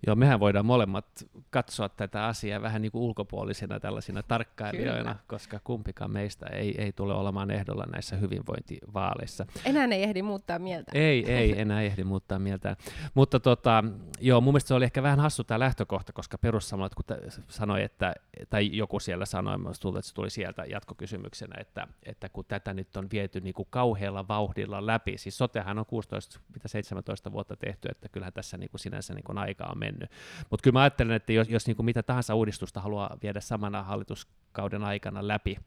Joo, 0.08 0.16
mehän 0.16 0.40
voidaan 0.40 0.66
molemmat 0.66 1.06
katsoa 1.50 1.90
tätä 1.90 2.26
asiaa 2.26 2.62
vähän 2.62 2.82
niin 2.82 2.92
kuin 2.92 3.02
ulkopuolisina 3.02 3.80
tällaisina 3.80 4.24
tarkkailijoina, 4.24 5.02
Kyllä. 5.02 5.16
koska 5.28 5.60
kumpikaan 5.64 6.12
meistä 6.12 6.46
ei, 6.46 6.82
ei 6.82 6.92
tule 6.92 7.14
olemaan 7.14 7.52
ehdolla 7.52 7.86
näissä 7.94 8.16
hyvinvointivaaleissa. 8.16 9.46
Enää 9.66 9.86
ei 9.86 10.04
ehdi 10.04 10.22
muuttaa 10.22 10.60
mieltä. 10.60 10.92
Ei, 10.96 11.32
ei 11.32 11.62
enää 11.62 11.82
ehdi 11.82 12.04
muuttaa 12.04 12.40
mieltä. 12.40 12.76
Mutta 13.14 13.40
tota, 13.40 13.84
joo, 14.20 14.42
mun 14.42 14.54
mielestä 14.54 14.68
se 14.68 14.74
oli 14.74 14.86
ehkä 14.86 15.04
vähän 15.04 15.20
hassu 15.20 15.44
tämä 15.44 15.60
lähtökohta, 15.60 16.14
koska 16.14 16.38
perussamalaiset 16.38 16.96
kun 16.96 17.06
sanoi, 17.48 17.84
että, 17.84 18.16
tai 18.50 18.70
joku 18.78 19.00
siellä 19.00 19.26
sanoi, 19.26 19.58
tuntuu, 19.82 19.98
että 19.98 20.10
se 20.10 20.14
tuli 20.14 20.30
sieltä 20.30 20.66
jatkokysymyksenä, 20.66 21.56
että, 21.62 21.88
että 22.04 22.30
kun 22.30 22.46
tätä 22.48 22.74
nyt 22.74 22.98
on 22.98 23.08
viety 23.12 23.42
niin 23.42 23.54
kuin 23.54 23.68
kauhealla 23.70 24.28
vauhdilla 24.28 24.86
läpi, 24.86 25.18
siis 25.18 25.38
sotehan 25.38 25.80
on 25.80 25.86
16, 25.86 26.40
mitä 26.54 26.68
17 26.68 27.32
vuotta 27.32 27.56
tehty, 27.56 27.88
että 27.92 28.10
kyllähän 28.10 28.34
tässä 28.34 28.58
niin 28.58 28.70
kuin 28.70 28.80
sinänsä 28.80 29.14
niin 29.14 29.24
kuin 29.24 29.38
aika 29.38 29.66
on 29.66 29.80
mennyt 29.80 29.91
mennyt. 29.92 30.12
Mutta 30.50 30.64
kyllä 30.64 30.74
mä 30.74 30.82
ajattelen, 30.82 31.16
että 31.16 31.34
jos, 31.34 31.50
jos 31.50 31.68
niin 31.68 31.76
kuin 31.76 31.86
mitä 31.86 32.04
tahansa 32.04 32.36
uudistusta 32.36 32.82
haluaa 32.82 33.18
viedä 33.24 33.40
samana 33.40 33.84
hallituskauden 33.84 34.84
aikana 34.84 35.28
läpi, 35.28 35.58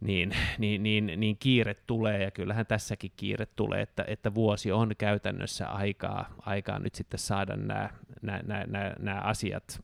niin, 0.00 0.36
niin, 0.58 0.82
niin, 0.82 1.12
niin 1.16 1.36
kiire 1.38 1.74
tulee, 1.74 2.22
ja 2.22 2.30
kyllähän 2.30 2.66
tässäkin 2.66 3.12
kiire 3.16 3.46
tulee, 3.46 3.82
että, 3.82 4.04
että 4.06 4.34
vuosi 4.34 4.72
on 4.72 4.92
käytännössä 4.98 5.68
aikaa, 5.68 6.34
aikaa 6.40 6.78
nyt 6.78 6.94
sitten 6.94 7.20
saada 7.20 7.56
nämä, 7.56 7.90
nämä, 8.22 8.42
nämä, 8.66 8.92
nämä 8.98 9.20
asiat 9.20 9.80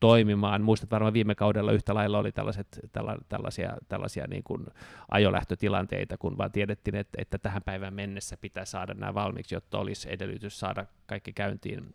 toimimaan. 0.00 0.62
Muistat 0.62 0.90
varmaan 0.90 1.12
viime 1.12 1.34
kaudella 1.34 1.72
yhtä 1.72 1.94
lailla 1.94 2.18
oli 2.18 2.32
tällaiset, 2.32 2.66
tälla, 2.92 3.16
tällaisia, 3.28 3.76
tällaisia 3.88 4.26
niin 4.26 4.42
kuin 4.42 4.66
ajolähtötilanteita, 5.10 6.18
kun 6.18 6.38
vaan 6.38 6.52
tiedettiin, 6.52 6.96
että, 6.96 7.18
että 7.20 7.38
tähän 7.38 7.62
päivään 7.62 7.94
mennessä 7.94 8.36
pitää 8.36 8.64
saada 8.64 8.94
nämä 8.94 9.14
valmiiksi, 9.14 9.54
jotta 9.54 9.78
olisi 9.78 10.12
edellytys 10.12 10.60
saada 10.60 10.86
kaikki 11.06 11.32
käyntiin 11.32 11.86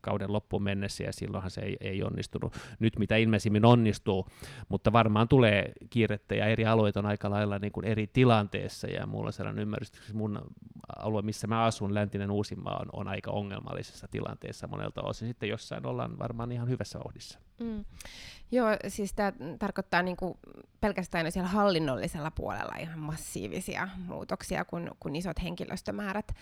kauden 0.00 0.32
loppuun 0.32 0.62
mennessä, 0.62 1.04
ja 1.04 1.12
silloinhan 1.12 1.50
se 1.50 1.60
ei, 1.60 1.76
ei 1.80 2.02
onnistunut. 2.02 2.56
Nyt 2.78 2.98
mitä 2.98 3.16
ilmeisimmin 3.16 3.64
onnistuu, 3.64 4.26
mutta 4.68 4.92
varmaan 4.92 5.28
tulee 5.28 5.72
kiirettä, 5.90 6.34
ja 6.34 6.46
eri 6.46 6.66
alueet 6.66 6.96
on 6.96 7.06
aika 7.06 7.30
lailla 7.30 7.58
niin 7.58 7.72
kuin 7.72 7.86
eri 7.86 8.06
tilanteessa, 8.06 8.86
ja 8.86 9.06
mulla 9.06 9.26
on 9.26 9.32
sellainen 9.32 9.62
ymmärrys, 9.62 9.88
että 9.88 10.02
mun 10.14 10.40
alue, 10.98 11.22
missä 11.22 11.46
mä 11.46 11.62
asun, 11.62 11.94
läntinen 11.94 12.30
Uusimaa, 12.30 12.78
on, 12.78 12.88
on 12.92 13.08
aika 13.08 13.30
ongelmallisessa 13.30 14.08
tilanteessa 14.10 14.66
monelta 14.66 15.02
osin. 15.02 15.28
Sitten 15.28 15.48
jossain 15.48 15.86
ollaan 15.86 16.18
varmaan 16.18 16.52
ihan 16.52 16.68
hyvässä 16.68 16.98
vauhdissa. 16.98 17.37
Mm. 17.60 17.84
Joo, 18.50 18.68
siis 18.88 19.12
tämä 19.12 19.32
tarkoittaa 19.58 20.02
niinku 20.02 20.38
pelkästään 20.80 21.32
siellä 21.32 21.48
hallinnollisella 21.48 22.30
puolella 22.30 22.76
ihan 22.80 22.98
massiivisia 22.98 23.88
muutoksia, 24.06 24.64
kun, 24.64 24.90
kun 25.00 25.16
isot 25.16 25.42
henkilöstömäärät, 25.42 26.32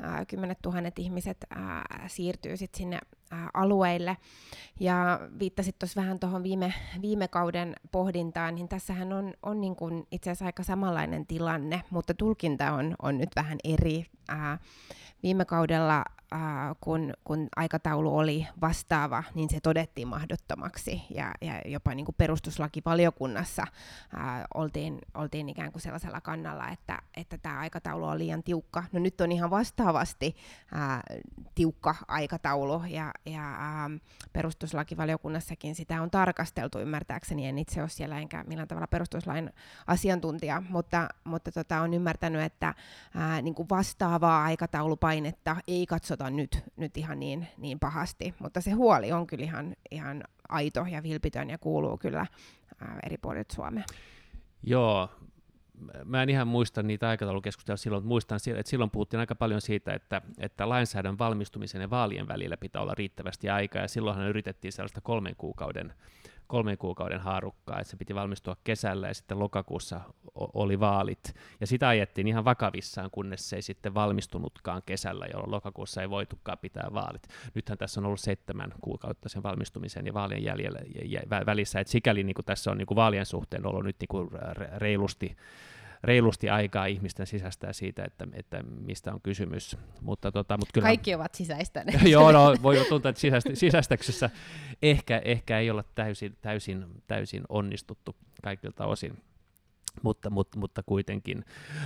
ää, 0.00 0.24
kymmenet 0.24 0.58
tuhannet 0.62 0.98
ihmiset 0.98 1.36
ää, 1.50 2.04
siirtyy 2.06 2.56
sit 2.56 2.74
sinne 2.74 2.98
ää, 3.30 3.50
alueille. 3.54 4.16
Ja 4.80 5.20
viittasit 5.38 5.78
tuossa 5.78 6.00
vähän 6.00 6.20
tuohon 6.20 6.42
viime, 6.42 6.74
viime 7.02 7.28
kauden 7.28 7.74
pohdintaan, 7.92 8.54
niin 8.54 8.68
tässähän 8.68 9.12
on, 9.12 9.34
on 9.42 9.60
niinku 9.60 10.06
itse 10.10 10.30
asiassa 10.30 10.46
aika 10.46 10.62
samanlainen 10.62 11.26
tilanne, 11.26 11.82
mutta 11.90 12.14
tulkinta 12.14 12.72
on, 12.72 12.94
on 13.02 13.18
nyt 13.18 13.30
vähän 13.36 13.58
eri. 13.64 14.06
Ää, 14.28 14.58
viime 15.22 15.44
kaudella 15.44 16.04
äh, 16.34 16.76
kun, 16.80 17.14
kun 17.24 17.48
aikataulu 17.56 18.18
oli 18.18 18.46
vastaava, 18.60 19.24
niin 19.34 19.50
se 19.50 19.60
todettiin 19.60 20.08
mahdottomaksi. 20.08 21.02
Ja, 21.10 21.30
ja 21.40 21.60
jopa 21.66 21.94
niin 21.94 22.04
kuin 22.04 22.14
perustuslakivaliokunnassa 22.18 23.62
äh, 23.62 24.44
oltiin, 24.54 24.98
oltiin 25.14 25.48
ikään 25.48 25.72
kuin 25.72 25.82
sellaisella 25.82 26.20
kannalla, 26.20 26.68
että, 26.68 27.02
että 27.16 27.38
tämä 27.38 27.58
aikataulu 27.58 28.04
on 28.04 28.18
liian 28.18 28.42
tiukka. 28.42 28.84
No 28.92 29.00
nyt 29.00 29.20
on 29.20 29.32
ihan 29.32 29.50
vastaavasti 29.50 30.36
äh, 30.76 31.02
tiukka 31.54 31.94
aikataulu. 32.08 32.82
Ja, 32.88 33.12
ja 33.26 33.50
äh, 33.50 34.00
perustuslakivaliokunnassakin 34.32 35.74
sitä 35.74 36.02
on 36.02 36.10
tarkasteltu. 36.10 36.78
Ymmärtääkseni, 36.78 37.46
en 37.46 37.58
itse 37.58 37.80
ole 37.80 37.88
siellä 37.88 38.18
enkä 38.18 38.44
millään 38.46 38.68
tavalla 38.68 38.86
perustuslain 38.86 39.50
asiantuntija, 39.86 40.62
mutta, 40.68 41.08
mutta 41.24 41.52
tota, 41.52 41.80
on 41.80 41.94
ymmärtänyt, 41.94 42.42
että 42.42 42.68
äh, 42.68 43.42
niin 43.42 43.54
kuin 43.54 43.68
vastaavaa 43.68 44.44
aikataulupainetta 44.44 45.56
ei 45.68 45.86
katsota 45.86 46.23
puhuta 46.24 46.36
nyt, 46.36 46.64
nyt 46.76 46.96
ihan 46.96 47.20
niin, 47.20 47.46
niin 47.58 47.78
pahasti, 47.78 48.34
mutta 48.38 48.60
se 48.60 48.70
huoli 48.70 49.12
on 49.12 49.26
kyllä 49.26 49.44
ihan, 49.44 49.76
ihan 49.90 50.24
aito 50.48 50.86
ja 50.90 51.02
vilpitön 51.02 51.50
ja 51.50 51.58
kuuluu 51.58 51.98
kyllä 51.98 52.26
ää, 52.80 52.98
eri 53.06 53.16
puolet 53.18 53.50
Suomea. 53.50 53.84
Joo, 54.62 55.08
mä 56.04 56.22
en 56.22 56.28
ihan 56.28 56.48
muista 56.48 56.82
niitä 56.82 57.08
aikataulukeskusteluja 57.08 57.76
silloin, 57.76 58.02
mutta 58.02 58.08
muistan, 58.08 58.38
että 58.46 58.70
silloin 58.70 58.90
puhuttiin 58.90 59.20
aika 59.20 59.34
paljon 59.34 59.60
siitä, 59.60 59.94
että, 59.94 60.22
että 60.38 60.68
lainsäädännön 60.68 61.18
valmistumisen 61.18 61.80
ja 61.80 61.90
vaalien 61.90 62.28
välillä 62.28 62.56
pitää 62.56 62.82
olla 62.82 62.94
riittävästi 62.94 63.50
aikaa, 63.50 63.82
ja 63.82 63.88
silloinhan 63.88 64.28
yritettiin 64.28 64.72
sellaista 64.72 65.00
kolmen 65.00 65.36
kuukauden 65.36 65.94
kolmen 66.46 66.78
kuukauden 66.78 67.20
haarukkaa, 67.20 67.80
että 67.80 67.90
se 67.90 67.96
piti 67.96 68.14
valmistua 68.14 68.56
kesällä 68.64 69.08
ja 69.08 69.14
sitten 69.14 69.38
lokakuussa 69.38 70.00
oli 70.34 70.80
vaalit. 70.80 71.34
Ja 71.60 71.66
sitä 71.66 71.88
ajettiin 71.88 72.28
ihan 72.28 72.44
vakavissaan, 72.44 73.10
kunnes 73.10 73.50
se 73.50 73.56
ei 73.56 73.62
sitten 73.62 73.94
valmistunutkaan 73.94 74.82
kesällä, 74.86 75.26
jolloin 75.32 75.50
lokakuussa 75.50 76.02
ei 76.02 76.10
voitukaan 76.10 76.58
pitää 76.58 76.88
vaalit. 76.94 77.28
Nythän 77.54 77.78
tässä 77.78 78.00
on 78.00 78.06
ollut 78.06 78.20
seitsemän 78.20 78.74
kuukautta 78.80 79.28
sen 79.28 79.42
valmistumisen 79.42 80.06
ja 80.06 80.14
vaalien 80.14 80.44
jäljellä, 80.44 80.80
välissä, 81.46 81.80
että 81.80 81.90
sikäli 81.90 82.24
niin 82.24 82.34
kuin 82.34 82.46
tässä 82.46 82.70
on 82.70 82.78
niin 82.78 82.86
kuin 82.86 82.96
vaalien 82.96 83.26
suhteen 83.26 83.66
ollut 83.66 83.84
nyt 83.84 83.96
niin 84.00 84.08
kuin 84.08 84.30
reilusti 84.76 85.36
reilusti 86.04 86.50
aikaa 86.50 86.86
ihmisten 86.86 87.26
sisäistää 87.26 87.72
siitä, 87.72 88.04
että, 88.04 88.26
että 88.32 88.62
mistä 88.62 89.12
on 89.12 89.20
kysymys. 89.20 89.76
Mutta, 90.00 90.32
tota, 90.32 90.56
mutta 90.56 90.72
kyllä, 90.74 90.86
Kaikki 90.86 91.14
ovat 91.14 91.34
sisäistäneet. 91.34 92.02
joo, 92.16 92.32
no, 92.32 92.56
voi 92.62 92.86
tuntua, 92.88 93.08
että 93.08 93.20
sisäist, 93.20 93.46
sisäistäksessä 93.54 94.30
ehkä, 94.82 95.22
ehkä 95.24 95.58
ei 95.58 95.70
olla 95.70 95.84
täysin, 95.94 96.36
täysin, 96.42 96.86
täysin 97.06 97.42
onnistuttu 97.48 98.16
kaikilta 98.42 98.86
osin 98.86 99.18
mutta, 100.02 100.30
mutta, 100.30 100.58
mutta 100.58 100.82
kuitenkin. 100.82 101.44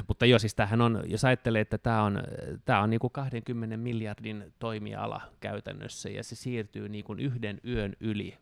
Mutta 0.08 0.26
joo, 0.26 0.38
siis 0.38 0.54
tämähän 0.54 0.80
on, 0.80 1.02
jos 1.06 1.24
ajattelee, 1.24 1.60
että 1.60 1.78
tämä 1.78 2.02
on, 2.02 2.22
tämä 2.64 2.80
on 2.80 2.90
niin 2.90 3.00
kuin 3.00 3.12
20 3.12 3.76
miljardin 3.76 4.52
toimiala 4.58 5.20
käytännössä, 5.40 6.10
ja 6.10 6.24
se 6.24 6.36
siirtyy 6.36 6.88
niin 6.88 7.04
kuin 7.04 7.18
yhden 7.18 7.60
yön 7.64 7.96
yli 8.00 8.38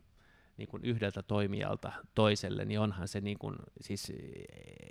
niin 0.57 0.69
kuin 0.69 0.85
yhdeltä 0.85 1.23
toimijalta 1.23 1.93
toiselle, 2.15 2.65
niin 2.65 2.81
onhan 2.81 3.09
se 3.09 3.21
niin 3.21 3.39
kuin, 3.39 3.57
siis 3.81 4.13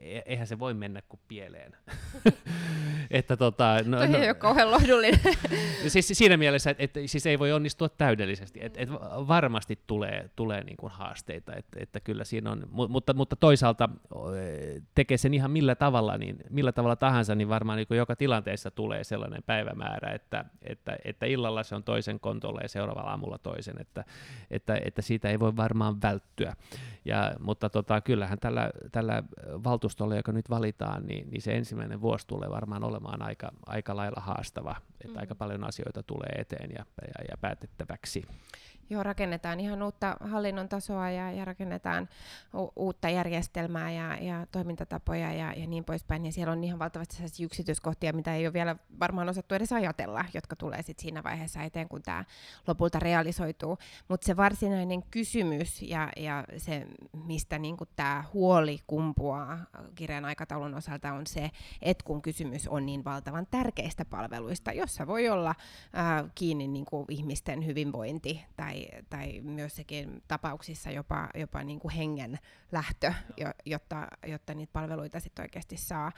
e-, 0.02 0.22
eihän 0.26 0.48
se 0.48 0.60
voi 0.60 0.74
mennä 0.74 1.02
kuin 1.10 1.20
pieleen. 1.28 1.78
että 3.12 3.38
tota, 3.38 3.76
no, 3.86 3.98
Toi 3.98 4.08
no, 4.08 4.18
ei 4.18 4.30
ole 4.30 4.34
kauhean 4.34 4.72
lohdullinen. 4.72 5.20
siis 5.88 6.08
siinä 6.14 6.38
mielessä, 6.38 6.70
että, 6.70 6.84
että 6.84 7.00
siis 7.06 7.26
ei 7.26 7.40
voi 7.40 7.52
onnistua 7.52 7.90
täydellisesti, 7.90 8.60
että, 8.62 8.82
että 8.82 8.96
varmasti 9.28 9.80
tulee, 9.88 10.30
tulee 10.36 10.64
niin 10.64 10.78
kuin 10.78 10.92
haasteita, 10.92 11.56
että, 11.56 11.80
että 11.80 12.00
kyllä 12.00 12.24
siinä 12.24 12.52
on, 12.52 12.68
mutta, 12.72 13.14
mutta 13.14 13.36
toisaalta 13.36 13.90
tekee 14.96 15.18
sen 15.18 15.34
ihan 15.34 15.52
millä 15.52 15.76
tavalla, 15.76 16.18
niin 16.18 16.38
millä 16.50 16.72
tavalla 16.72 16.96
tahansa, 16.96 17.36
niin 17.36 17.50
varmaan 17.50 17.78
niin 17.78 17.88
kuin 17.88 17.98
joka 17.98 18.16
tilanteessa 18.16 18.72
tulee 18.72 19.04
sellainen 19.04 19.44
päivämäärä, 19.44 20.12
että, 20.14 20.46
että, 20.62 20.98
että 21.06 21.26
illalla 21.26 21.64
se 21.64 21.76
on 21.76 21.84
toisen 21.84 22.20
kontolla 22.20 22.62
ja 22.62 22.68
seuraavalla 22.68 23.10
aamulla 23.10 23.38
toisen, 23.38 23.82
että, 23.82 24.06
että, 24.52 24.80
että 24.86 25.02
siitä 25.02 25.30
ei 25.30 25.40
voi 25.40 25.55
varmaan 25.56 26.02
välttyä. 26.02 26.56
Ja, 27.06 27.36
mutta 27.40 27.70
tota, 27.70 28.02
kyllähän 28.02 28.40
tällä, 28.40 28.70
tällä 28.92 29.24
valtuustolla, 29.64 30.16
joka 30.16 30.32
nyt 30.32 30.50
valitaan, 30.50 31.06
niin, 31.06 31.30
niin 31.32 31.42
se 31.42 31.56
ensimmäinen 31.58 32.02
vuosi 32.02 32.28
tulee 32.28 32.50
varmaan 32.50 32.84
olemaan 32.84 33.22
aika, 33.22 33.52
aika 33.66 33.96
lailla 33.96 34.22
haastava, 34.22 34.76
että 35.02 35.14
mm. 35.14 35.20
aika 35.20 35.36
paljon 35.36 35.64
asioita 35.64 36.04
tulee 36.04 36.36
eteen 36.38 36.72
ja, 36.72 36.86
ja, 37.02 37.26
ja 37.30 37.38
päätettäväksi. 37.42 38.26
Joo, 38.90 39.04
rakennetaan 39.04 39.60
ihan 39.60 39.84
uutta 39.84 40.18
hallinnon 40.20 40.70
tasoa 40.70 41.10
ja, 41.10 41.32
ja 41.32 41.46
rakennetaan 41.46 42.10
u- 42.56 42.72
uutta 42.76 43.10
järjestelmää 43.10 43.92
ja, 43.92 44.18
ja 44.18 44.48
toimintatapoja 44.52 45.34
ja, 45.34 45.54
ja 45.54 45.68
niin 45.68 45.84
poispäin. 45.86 46.26
Ja 46.26 46.32
siellä 46.32 46.52
on 46.54 46.64
ihan 46.64 46.80
valtavasti 46.80 47.16
sellaisia 47.16 47.46
yksityiskohtia, 47.46 48.14
mitä 48.14 48.36
ei 48.36 48.48
ole 48.48 48.54
vielä 48.54 48.76
varmaan 49.00 49.30
osattu 49.30 49.56
edes 49.56 49.74
ajatella, 49.74 50.26
jotka 50.34 50.56
tulee 50.56 50.82
sit 50.82 51.00
siinä 51.00 51.24
vaiheessa 51.24 51.62
eteen, 51.62 51.90
kun 51.90 52.02
tämä 52.02 52.26
lopulta 52.68 53.00
realisoituu. 53.00 53.78
Mutta 54.08 54.26
se 54.26 54.38
varsinainen 54.38 55.04
kysymys 55.04 55.82
ja, 55.82 56.10
ja 56.18 56.44
se, 56.58 56.88
mistä 57.26 57.60
niinku 57.60 57.86
tämä 57.96 58.24
huoli 58.34 58.80
kumpuaa 58.88 59.60
kirjan 59.96 60.26
aikataulun 60.26 60.76
osalta, 60.76 61.14
on 61.14 61.28
se, 61.28 61.52
että 61.82 62.04
kun 62.04 62.22
kysymys 62.22 62.68
on 62.68 62.86
niin 62.86 63.04
valtavan 63.04 63.48
tärkeistä 63.52 64.06
palveluista, 64.06 64.72
jossa 64.72 65.08
voi 65.08 65.30
olla 65.30 65.56
ää, 65.94 66.30
kiinni 66.36 66.68
niinku 66.68 67.06
ihmisten 67.10 67.66
hyvinvointi 67.66 68.46
tai 68.58 68.75
tai, 68.76 68.88
tai 69.10 69.42
myös 69.42 69.76
sekin 69.76 70.24
tapauksissa 70.28 70.92
jopa, 70.92 71.30
jopa 71.36 71.64
niin 71.64 71.80
kuin 71.80 71.94
hengen 71.94 72.40
lähtö, 72.72 73.14
jo, 73.38 73.48
jotta, 73.66 74.08
jotta 74.28 74.54
niitä 74.54 74.74
palveluita 74.74 75.20
sitten 75.20 75.44
oikeasti 75.44 75.78
saa, 75.78 76.12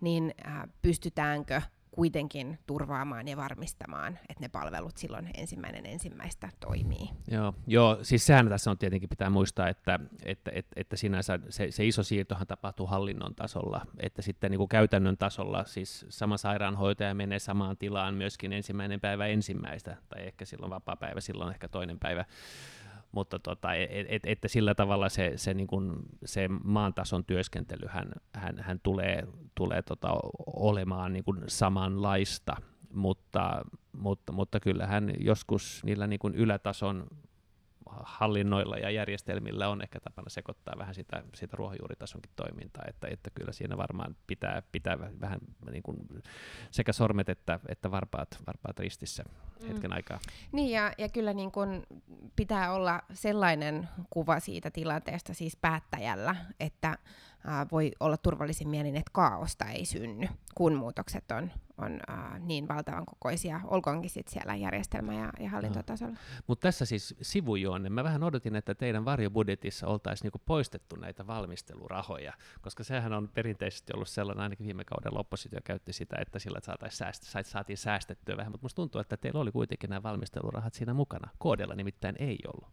niin 0.00 0.34
pystytäänkö 0.82 1.62
kuitenkin 1.92 2.58
turvaamaan 2.66 3.28
ja 3.28 3.36
varmistamaan, 3.36 4.18
että 4.28 4.40
ne 4.40 4.48
palvelut 4.48 4.96
silloin 4.96 5.30
ensimmäinen 5.34 5.86
ensimmäistä 5.86 6.48
toimii. 6.60 7.08
Joo, 7.30 7.54
joo 7.66 7.98
siis 8.02 8.26
sehän 8.26 8.48
tässä 8.48 8.70
on 8.70 8.78
tietenkin 8.78 9.08
pitää 9.08 9.30
muistaa, 9.30 9.68
että, 9.68 10.00
että, 10.24 10.50
että, 10.54 10.72
että 10.76 10.96
sinänsä 10.96 11.38
se, 11.48 11.70
se 11.70 11.86
iso 11.86 12.02
siirtohan 12.02 12.46
tapahtuu 12.46 12.86
hallinnon 12.86 13.34
tasolla, 13.34 13.86
että 14.00 14.22
sitten 14.22 14.50
niin 14.50 14.58
kuin 14.58 14.68
käytännön 14.68 15.16
tasolla 15.16 15.64
siis 15.64 16.06
sama 16.08 16.36
sairaanhoitaja 16.36 17.14
menee 17.14 17.38
samaan 17.38 17.76
tilaan 17.76 18.14
myöskin 18.14 18.52
ensimmäinen 18.52 19.00
päivä 19.00 19.26
ensimmäistä, 19.26 19.96
tai 20.08 20.26
ehkä 20.26 20.44
silloin 20.44 20.70
vapaa 20.70 20.96
päivä, 20.96 21.20
silloin 21.20 21.52
ehkä 21.52 21.68
toinen 21.68 21.98
päivä 21.98 22.24
mutta 23.12 23.38
tota, 23.38 23.74
et, 23.74 24.06
et, 24.08 24.22
että 24.26 24.48
sillä 24.48 24.74
tavalla 24.74 25.08
se, 25.08 25.32
se, 25.36 25.54
niin 25.54 25.66
kuin, 25.66 25.96
se 26.24 26.48
maan 26.64 26.94
tason 26.94 27.24
työskentely 27.24 27.86
hän, 27.88 28.12
hän, 28.34 28.58
hän 28.58 28.80
tulee, 28.82 29.26
tulee 29.54 29.82
tota, 29.82 30.08
olemaan 30.46 31.12
niin 31.12 31.24
kuin 31.24 31.38
samanlaista, 31.46 32.56
mutta, 32.94 33.62
mutta, 33.92 34.32
mutta 34.32 34.60
kyllähän 34.60 35.12
joskus 35.18 35.82
niillä 35.84 36.06
niin 36.06 36.18
kuin 36.18 36.34
ylätason 36.34 37.06
hallinnoilla 37.86 38.76
ja 38.76 38.90
järjestelmillä 38.90 39.68
on 39.68 39.82
ehkä 39.82 40.00
tapana 40.00 40.28
sekoittaa 40.28 40.74
vähän 40.78 40.94
sitä, 40.94 41.22
sitä 41.34 41.56
ruohonjuuritasonkin 41.56 42.32
toimintaa, 42.36 42.84
että, 42.88 43.08
että 43.10 43.30
kyllä 43.34 43.52
siinä 43.52 43.76
varmaan 43.76 44.16
pitää, 44.26 44.62
pitää 44.72 44.98
vähän 45.20 45.40
niin 45.70 45.82
kuin 45.82 45.96
sekä 46.70 46.92
sormet 46.92 47.28
että, 47.28 47.60
että 47.68 47.90
varpaat, 47.90 48.28
varpaat 48.46 48.78
ristissä 48.78 49.22
mm. 49.22 49.68
hetken 49.68 49.90
mm. 49.90 49.94
aikaa. 49.94 50.20
Niin 50.52 50.70
ja, 50.70 50.92
ja 50.98 51.08
kyllä 51.08 51.32
niin 51.32 51.52
kuin 51.52 51.82
pitää 52.36 52.72
olla 52.72 53.02
sellainen 53.12 53.88
kuva 54.10 54.40
siitä 54.40 54.70
tilanteesta 54.70 55.34
siis 55.34 55.56
päättäjällä, 55.56 56.36
että 56.60 56.98
ää, 57.46 57.66
voi 57.72 57.92
olla 58.00 58.16
turvallisin 58.16 58.68
mielin, 58.68 58.96
että 58.96 59.10
kaaosta 59.12 59.64
ei 59.64 59.84
synny, 59.84 60.28
kun 60.54 60.74
muutokset 60.74 61.30
on, 61.30 61.50
on 61.78 62.00
ää, 62.08 62.38
niin 62.38 62.68
valtavan 62.68 63.06
kokoisia, 63.06 63.60
olkoonkin 63.64 64.10
sit 64.10 64.28
siellä 64.28 64.54
järjestelmä- 64.54 65.14
ja, 65.14 65.32
ja 65.40 65.50
hallintotasolla. 65.50 66.12
No. 66.12 66.18
Mutta 66.46 66.62
tässä 66.68 66.84
siis 66.84 67.14
sivujuonne. 67.22 67.90
Mä 67.90 68.04
vähän 68.04 68.22
odotin, 68.22 68.56
että 68.56 68.74
teidän 68.74 69.04
varjobudjetissa 69.04 69.86
oltaisiin 69.86 70.24
niinku 70.26 70.40
poistettu 70.46 70.96
näitä 70.96 71.26
valmistelurahoja, 71.26 72.32
koska 72.60 72.84
sehän 72.84 73.12
on 73.12 73.28
perinteisesti 73.28 73.92
ollut 73.94 74.08
sellainen, 74.08 74.42
ainakin 74.42 74.66
viime 74.66 74.84
kaudella 74.84 75.20
oppositio 75.20 75.60
käytti 75.64 75.92
sitä, 75.92 76.16
että 76.20 76.38
sillä 76.38 76.58
sääst- 76.88 77.44
saatiin 77.44 77.76
säästettyä 77.78 78.36
vähän, 78.36 78.52
mutta 78.52 78.64
musta 78.64 78.76
tuntuu, 78.76 79.00
että 79.00 79.16
teillä 79.16 79.40
oli 79.40 79.52
kuitenkin 79.52 79.90
nämä 79.90 80.02
valmistelurahat 80.02 80.74
siinä 80.74 80.94
mukana. 80.94 81.28
Koodella 81.38 81.74
nimittäin 81.74 82.16
ei 82.18 82.38
ollut. 82.54 82.68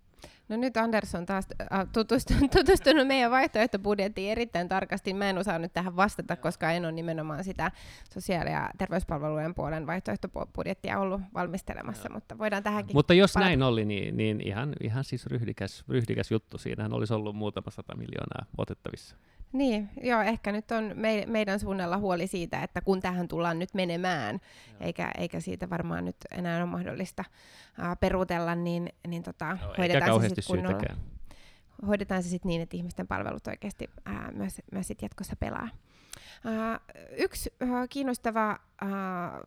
No 0.49 0.57
nyt 0.57 0.77
Andersson 0.77 1.25
taas 1.25 1.47
äh, 1.61 1.87
tutustunut, 1.93 2.51
tutustunut 2.57 3.07
meidän 3.07 3.31
vaihtoehtobudjettiin 3.31 4.31
erittäin 4.31 4.69
tarkasti. 4.69 5.13
Mä 5.13 5.29
en 5.29 5.37
osaa 5.37 5.59
nyt 5.59 5.73
tähän 5.73 5.95
vastata, 5.95 6.35
koska 6.35 6.71
en 6.71 6.85
ole 6.85 6.91
nimenomaan 6.91 7.43
sitä 7.43 7.71
sosiaali- 8.13 8.51
ja 8.51 8.69
terveyspalvelujen 8.89 9.55
puolen 9.55 9.87
vaihtoehtobudjettia 9.87 10.99
ollut 10.99 11.21
valmistelemassa, 11.33 12.07
Joo. 12.09 12.13
mutta 12.13 12.37
voidaan 12.37 12.63
tähänkin 12.63 12.95
Mutta 12.95 13.13
jos 13.13 13.33
palata. 13.33 13.49
näin 13.49 13.63
oli, 13.63 13.85
niin, 13.85 14.17
niin 14.17 14.41
ihan, 14.47 14.73
ihan 14.81 15.03
siis 15.03 15.25
ryhdikäs, 15.25 15.83
ryhdikäs 15.89 16.31
juttu. 16.31 16.57
Siinähän 16.57 16.93
olisi 16.93 17.13
ollut 17.13 17.35
muutama 17.35 17.71
sata 17.71 17.95
miljoonaa 17.95 18.45
otettavissa. 18.57 19.15
Niin, 19.53 19.89
joo, 20.03 20.21
ehkä 20.21 20.51
nyt 20.51 20.71
on 20.71 20.91
me, 20.95 21.23
meidän 21.27 21.59
suunnalla 21.59 21.97
huoli 21.97 22.27
siitä, 22.27 22.63
että 22.63 22.81
kun 22.81 22.99
tähän 22.99 23.27
tullaan 23.27 23.59
nyt 23.59 23.73
menemään, 23.73 24.39
eikä, 24.79 25.11
eikä 25.17 25.39
siitä 25.39 25.69
varmaan 25.69 26.05
nyt 26.05 26.17
enää 26.31 26.57
ole 26.57 26.65
mahdollista 26.65 27.23
uh, 27.79 27.97
peruutella, 27.99 28.55
niin, 28.55 28.89
niin 29.07 29.23
tota, 29.23 29.53
no, 29.53 29.73
hoidetaan, 29.77 30.21
se 30.21 30.29
sit 30.29 30.45
kunnolla, 30.47 30.95
hoidetaan 31.87 32.23
se 32.23 32.29
sitten 32.29 32.49
niin, 32.49 32.61
että 32.61 32.77
ihmisten 32.77 33.07
palvelut 33.07 33.47
oikeasti 33.47 33.89
uh, 34.09 34.37
myös, 34.37 34.61
myös 34.71 34.87
sit 34.87 35.01
jatkossa 35.01 35.35
pelaa. 35.35 35.69
Uh, 36.45 36.79
yksi 37.17 37.53
uh, 37.63 37.69
kiinnostava 37.89 38.59
uh, 38.83 38.89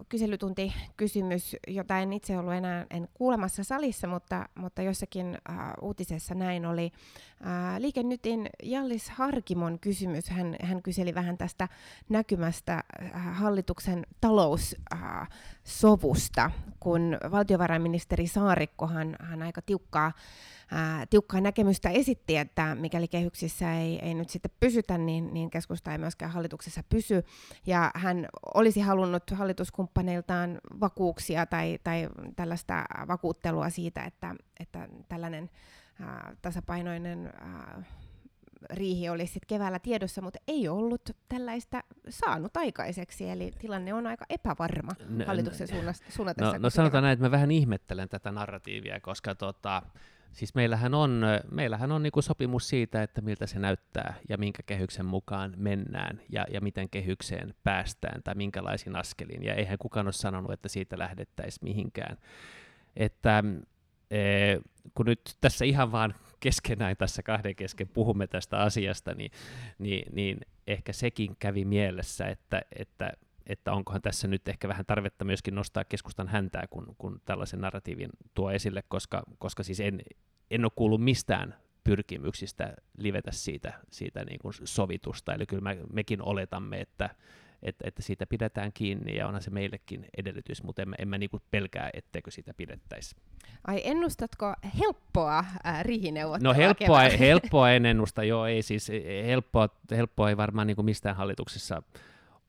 kyselytuntikysymys, 0.09 1.57
jota 1.69 1.99
en 1.99 2.13
itse 2.13 2.39
ollut 2.39 2.53
enää 2.53 2.87
en 2.91 3.09
kuulemassa 3.15 3.65
salissa, 3.65 4.07
mutta, 4.07 4.49
mutta 4.55 4.83
jossakin 4.83 5.39
uutisessa 5.81 6.35
näin 6.35 6.67
oli 6.67 6.93
uh, 7.41 7.47
Liike 7.79 8.03
Nytin 8.03 8.51
Jallis 8.63 9.11
Harkimon 9.11 9.79
kysymys. 9.79 10.31
Hän, 10.31 10.57
hän 10.63 10.83
kyseli 10.83 11.15
vähän 11.15 11.39
tästä 11.39 11.69
näkymästä 12.09 12.85
hallituksen 13.15 14.07
taloussovusta, 14.21 16.51
kun 16.81 17.19
valtiovarainministeri 17.31 18.27
Saarikkohan 18.27 19.17
hän 19.21 19.43
aika 19.43 19.63
tiukkaa 19.63 20.13
ää, 20.73 21.07
tiukkaa 21.07 21.41
näkemystä 21.41 21.91
esitti, 21.91 22.37
että 22.37 22.75
mikäli 22.75 23.09
kehyksissä 23.09 23.75
ei, 23.75 23.99
ei 24.03 24.15
nyt 24.15 24.31
sitten 24.31 24.51
pysytä, 24.61 24.99
niin, 24.99 25.35
niin 25.35 25.51
keskusta 25.51 25.93
ei 25.93 25.99
myöskään 25.99 26.33
hallituksessa 26.33 26.83
pysy. 26.89 27.25
Ja 27.67 27.91
hän 27.95 28.27
olisi 28.55 28.81
halunnut 28.81 29.31
hallituskumppaneiltaan 29.31 30.59
vakuuksia 30.81 31.47
tai, 31.47 31.79
tai 31.85 32.09
tällaista 32.37 32.85
vakuuttelua 33.09 33.71
siitä, 33.71 34.05
että, 34.05 34.35
että 34.61 34.89
tällainen 35.09 35.51
ää, 36.01 36.37
tasapainoinen 36.43 37.33
ää, 37.41 37.83
riihi 38.71 39.09
olisi 39.09 39.33
sit 39.33 39.45
keväällä 39.47 39.79
tiedossa, 39.79 40.23
mutta 40.23 40.39
ei 40.49 40.69
ollut 40.69 41.11
tällaista 41.29 41.83
saanut 42.09 42.57
aikaiseksi, 42.57 43.31
eli 43.31 43.51
tilanne 43.59 43.95
on 43.95 44.07
aika 44.07 44.25
epävarma 44.29 44.93
no, 45.09 45.25
hallituksen 45.27 45.69
suunnatessa. 46.09 46.53
No, 46.53 46.59
no 46.59 46.71
sanotaan 46.71 47.03
näin, 47.03 47.13
että 47.13 47.25
mä 47.25 47.31
vähän 47.31 47.51
ihmettelen 47.51 48.09
tätä 48.09 48.33
narratiivia, 48.33 49.01
koska 49.01 49.35
tota, 49.35 49.83
Siis 50.33 50.55
meillähän 50.55 50.95
on, 50.95 51.23
meillähän 51.51 51.93
on 51.93 52.03
niinku 52.03 52.23
sopimus 52.23 52.69
siitä, 52.69 53.03
että 53.03 53.21
miltä 53.21 53.47
se 53.47 53.59
näyttää 53.59 54.15
ja 54.29 54.39
minkä 54.39 54.63
kehyksen 54.63 55.07
mukaan 55.07 55.55
mennään 55.57 56.21
ja, 56.29 56.47
ja 56.51 56.61
miten 56.61 56.91
kehykseen 56.91 57.55
päästään 57.65 58.23
tai 58.23 58.35
minkälaisiin 58.35 58.97
askeliin. 58.97 59.45
Ja 59.45 59.55
eihän 59.55 59.79
kukaan 59.79 60.07
ole 60.07 60.13
sanonut, 60.13 60.53
että 60.53 60.69
siitä 60.69 60.99
lähdettäisiin 60.99 61.65
mihinkään. 61.65 62.17
Että 62.97 63.45
e, 64.11 64.19
kun 64.95 65.07
nyt 65.07 65.21
tässä 65.41 65.65
ihan 65.65 65.93
vaan 65.93 66.15
keskenään 66.41 66.97
tässä 66.97 67.23
kahden 67.23 67.57
kesken 67.57 67.89
puhumme 67.89 68.27
tästä 68.27 68.59
asiasta, 68.59 69.15
niin, 69.15 69.31
niin, 69.79 70.15
niin 70.15 70.39
ehkä 70.67 70.93
sekin 70.93 71.37
kävi 71.39 71.65
mielessä, 71.65 72.27
että, 72.27 72.63
että, 72.79 73.13
että 73.47 73.73
onkohan 73.73 74.03
tässä 74.03 74.29
nyt 74.29 74.49
ehkä 74.49 74.69
vähän 74.69 74.87
tarvetta 74.87 75.25
myöskin 75.25 75.55
nostaa 75.55 75.85
keskustan 75.85 76.29
häntää, 76.29 76.67
kun, 76.71 76.95
kun 76.99 77.21
tällaisen 77.25 77.61
narratiivin 77.61 78.11
tuo 78.35 78.51
esille, 78.51 78.83
koska, 78.89 79.23
koska 79.39 79.63
siis 79.63 79.81
en, 79.81 80.03
en 80.51 80.65
ole 80.65 80.73
kuullut 80.77 81.05
mistään 81.05 81.55
pyrkimyksistä 81.85 82.75
livetä 82.97 83.31
siitä, 83.31 83.73
siitä 83.91 84.25
niin 84.25 84.39
kuin 84.39 84.55
sovitusta. 84.65 85.35
Eli 85.35 85.47
kyllä 85.47 85.63
me, 85.63 85.79
mekin 85.93 86.23
oletamme, 86.23 86.81
että, 86.81 87.11
että, 87.63 87.85
että 87.89 88.03
siitä 88.03 88.27
pidetään 88.27 88.73
kiinni 88.73 89.17
ja 89.17 89.27
onhan 89.27 89.43
se 89.43 89.51
meillekin 89.51 90.07
edellytys, 90.17 90.63
mutta 90.63 90.83
emme, 90.83 90.97
emme 90.99 91.19
niin 91.19 91.31
kuin 91.31 91.43
pelkää, 91.51 91.91
etteikö 91.95 92.31
sitä 92.31 92.55
pidettäisi. 92.55 93.17
Ai 93.67 93.81
ennustatko 93.85 94.55
helppoa 94.79 95.39
äh, 95.67 95.85
rihineuvottelua 95.85 96.55
No 96.55 96.59
helppoa, 96.59 97.01
helppoa 97.01 97.71
en 97.71 97.87
ennusta, 97.87 98.25
joo 98.25 98.47
ei 98.47 98.63
siis 98.63 98.89
helppoa, 99.27 99.69
helppoa 99.91 100.29
ei 100.29 100.37
varmaan 100.37 100.67
niin 100.67 100.77
kuin 100.77 100.85
mistään 100.85 101.17
hallituksessa 101.17 101.83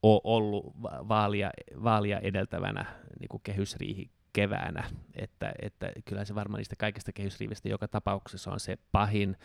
ole 0.04 0.20
ollut 0.24 0.74
vaalia, 1.08 1.50
vaalia 1.82 2.20
edeltävänä 2.20 2.84
niin 3.20 3.28
kuin 3.28 3.40
kehysriihi 3.42 4.10
keväänä, 4.32 4.84
että, 5.14 5.52
että 5.62 5.92
kyllä 6.04 6.24
se 6.24 6.34
varmaan 6.34 6.58
niistä 6.58 6.76
kaikista 6.76 7.12
kehysriivistä 7.12 7.68
joka 7.68 7.88
tapauksessa 7.88 8.52
on 8.52 8.60
se 8.60 8.78
pahin, 8.92 9.36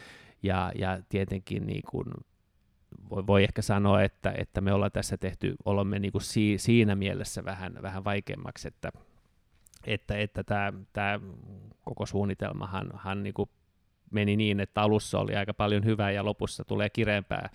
ja, 0.43 0.71
ja 0.75 0.99
tietenkin 1.09 1.67
niin 1.67 1.83
kuin 1.91 2.05
voi, 3.09 3.27
voi 3.27 3.43
ehkä 3.43 3.61
sanoa, 3.61 4.01
että, 4.01 4.33
että 4.37 4.61
me 4.61 4.73
ollaan 4.73 4.91
tässä 4.91 5.17
tehty 5.17 5.55
olemme 5.65 5.99
niin 5.99 6.11
kuin 6.11 6.21
si, 6.21 6.57
siinä 6.57 6.95
mielessä 6.95 7.45
vähän, 7.45 7.73
vähän 7.81 8.03
vaikeammaksi, 8.03 8.67
että, 8.67 8.91
että, 9.87 10.17
että 10.17 10.43
tämä, 10.43 10.73
tämä 10.93 11.19
koko 11.81 12.05
suunnitelmahan 12.05 12.91
hän 12.97 13.23
niin 13.23 13.33
kuin 13.33 13.49
meni 14.11 14.35
niin, 14.35 14.59
että 14.59 14.81
alussa 14.81 15.19
oli 15.19 15.35
aika 15.35 15.53
paljon 15.53 15.85
hyvää 15.85 16.11
ja 16.11 16.25
lopussa 16.25 16.65
tulee 16.65 16.89
kireempää 16.89 17.49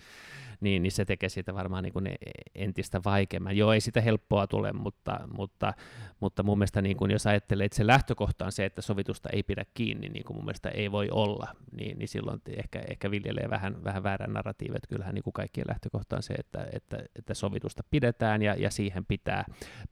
niin, 0.61 0.83
niin 0.83 0.91
se 0.91 1.05
tekee 1.05 1.29
siitä 1.29 1.53
varmaan 1.53 1.83
niin 1.83 1.93
kuin 1.93 2.09
entistä 2.55 3.01
vaikeamman. 3.05 3.57
Joo, 3.57 3.73
ei 3.73 3.81
sitä 3.81 4.01
helppoa 4.01 4.47
tule, 4.47 4.73
mutta, 4.73 5.19
mutta, 5.37 5.73
mutta 6.19 6.43
mun 6.43 6.57
mielestä 6.57 6.81
niin 6.81 6.97
kuin 6.97 7.11
jos 7.11 7.27
ajattelee, 7.27 7.65
että 7.65 7.75
se 7.75 7.87
lähtökohta 7.87 8.45
on 8.45 8.51
se, 8.51 8.65
että 8.65 8.81
sovitusta 8.81 9.29
ei 9.33 9.43
pidä 9.43 9.65
kiinni, 9.73 10.09
niin 10.09 10.23
kuin 10.23 10.37
mun 10.37 10.45
mielestä 10.45 10.69
ei 10.69 10.91
voi 10.91 11.09
olla, 11.11 11.47
niin, 11.71 11.99
niin 11.99 12.07
silloin 12.07 12.41
ehkä, 12.47 12.83
ehkä 12.89 13.11
viljelee 13.11 13.49
vähän, 13.49 13.83
vähän 13.83 14.03
väärän 14.03 14.33
narratiivit. 14.33 14.87
Kyllähän 14.87 15.15
niin 15.15 15.23
kuin 15.23 15.33
kaikkien 15.33 15.67
lähtökohta 15.67 16.15
on 16.15 16.23
se, 16.23 16.33
että, 16.33 16.67
että, 16.73 16.97
että 17.15 17.33
sovitusta 17.33 17.83
pidetään 17.89 18.41
ja, 18.41 18.55
ja 18.55 18.71
siihen 18.71 19.05
pitää 19.05 19.45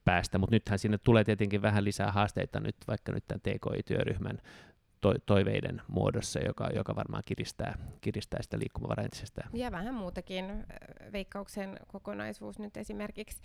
päästä, 0.06 0.38
mutta 0.38 0.56
nythän 0.56 0.80
sinne 0.80 0.98
tulee 0.98 1.24
tietenkin 1.24 1.62
vähän 1.62 1.84
lisää 1.84 2.12
haasteita 2.12 2.60
nyt, 2.60 2.76
vaikka 2.88 3.12
nyt 3.12 3.24
tämän 3.28 3.42
TKI-työryhmän 3.42 4.38
to- 5.04 5.16
toiveiden 5.26 5.82
muodossa, 5.88 6.40
joka, 6.40 6.70
joka 6.76 6.96
varmaan 6.96 7.24
kiristää, 7.26 7.78
kiristää 8.02 8.42
sitä 8.42 8.60
liikkumavaraa 8.60 9.04
entisestään. 9.04 9.50
Ja 9.54 9.72
vähän 9.72 9.94
muutakin. 9.94 10.66
Veikkauksen 11.14 11.80
kokonaisuus 11.88 12.60
nyt 12.60 12.78
esimerkiksi. 12.78 13.42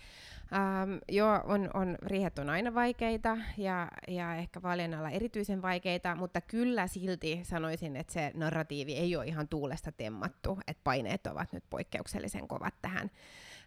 Ähm, 0.53 0.97
joo, 1.09 1.41
on, 1.43 1.69
on, 1.73 1.97
riihet 2.01 2.39
on 2.39 2.49
aina 2.49 2.73
vaikeita 2.73 3.37
ja, 3.57 3.87
ja 4.07 4.35
ehkä 4.35 4.61
vaalien 4.61 4.93
alla 4.93 5.09
erityisen 5.09 5.61
vaikeita, 5.61 6.15
mutta 6.15 6.41
kyllä 6.41 6.87
silti 6.87 7.39
sanoisin, 7.43 7.95
että 7.95 8.13
se 8.13 8.31
narratiivi 8.33 8.95
ei 8.95 9.15
ole 9.15 9.25
ihan 9.25 9.47
tuulesta 9.47 9.91
temmattu, 9.91 10.59
että 10.67 10.81
paineet 10.83 11.27
ovat 11.27 11.53
nyt 11.53 11.63
poikkeuksellisen 11.69 12.47
kovat 12.47 12.73
tähän 12.81 13.11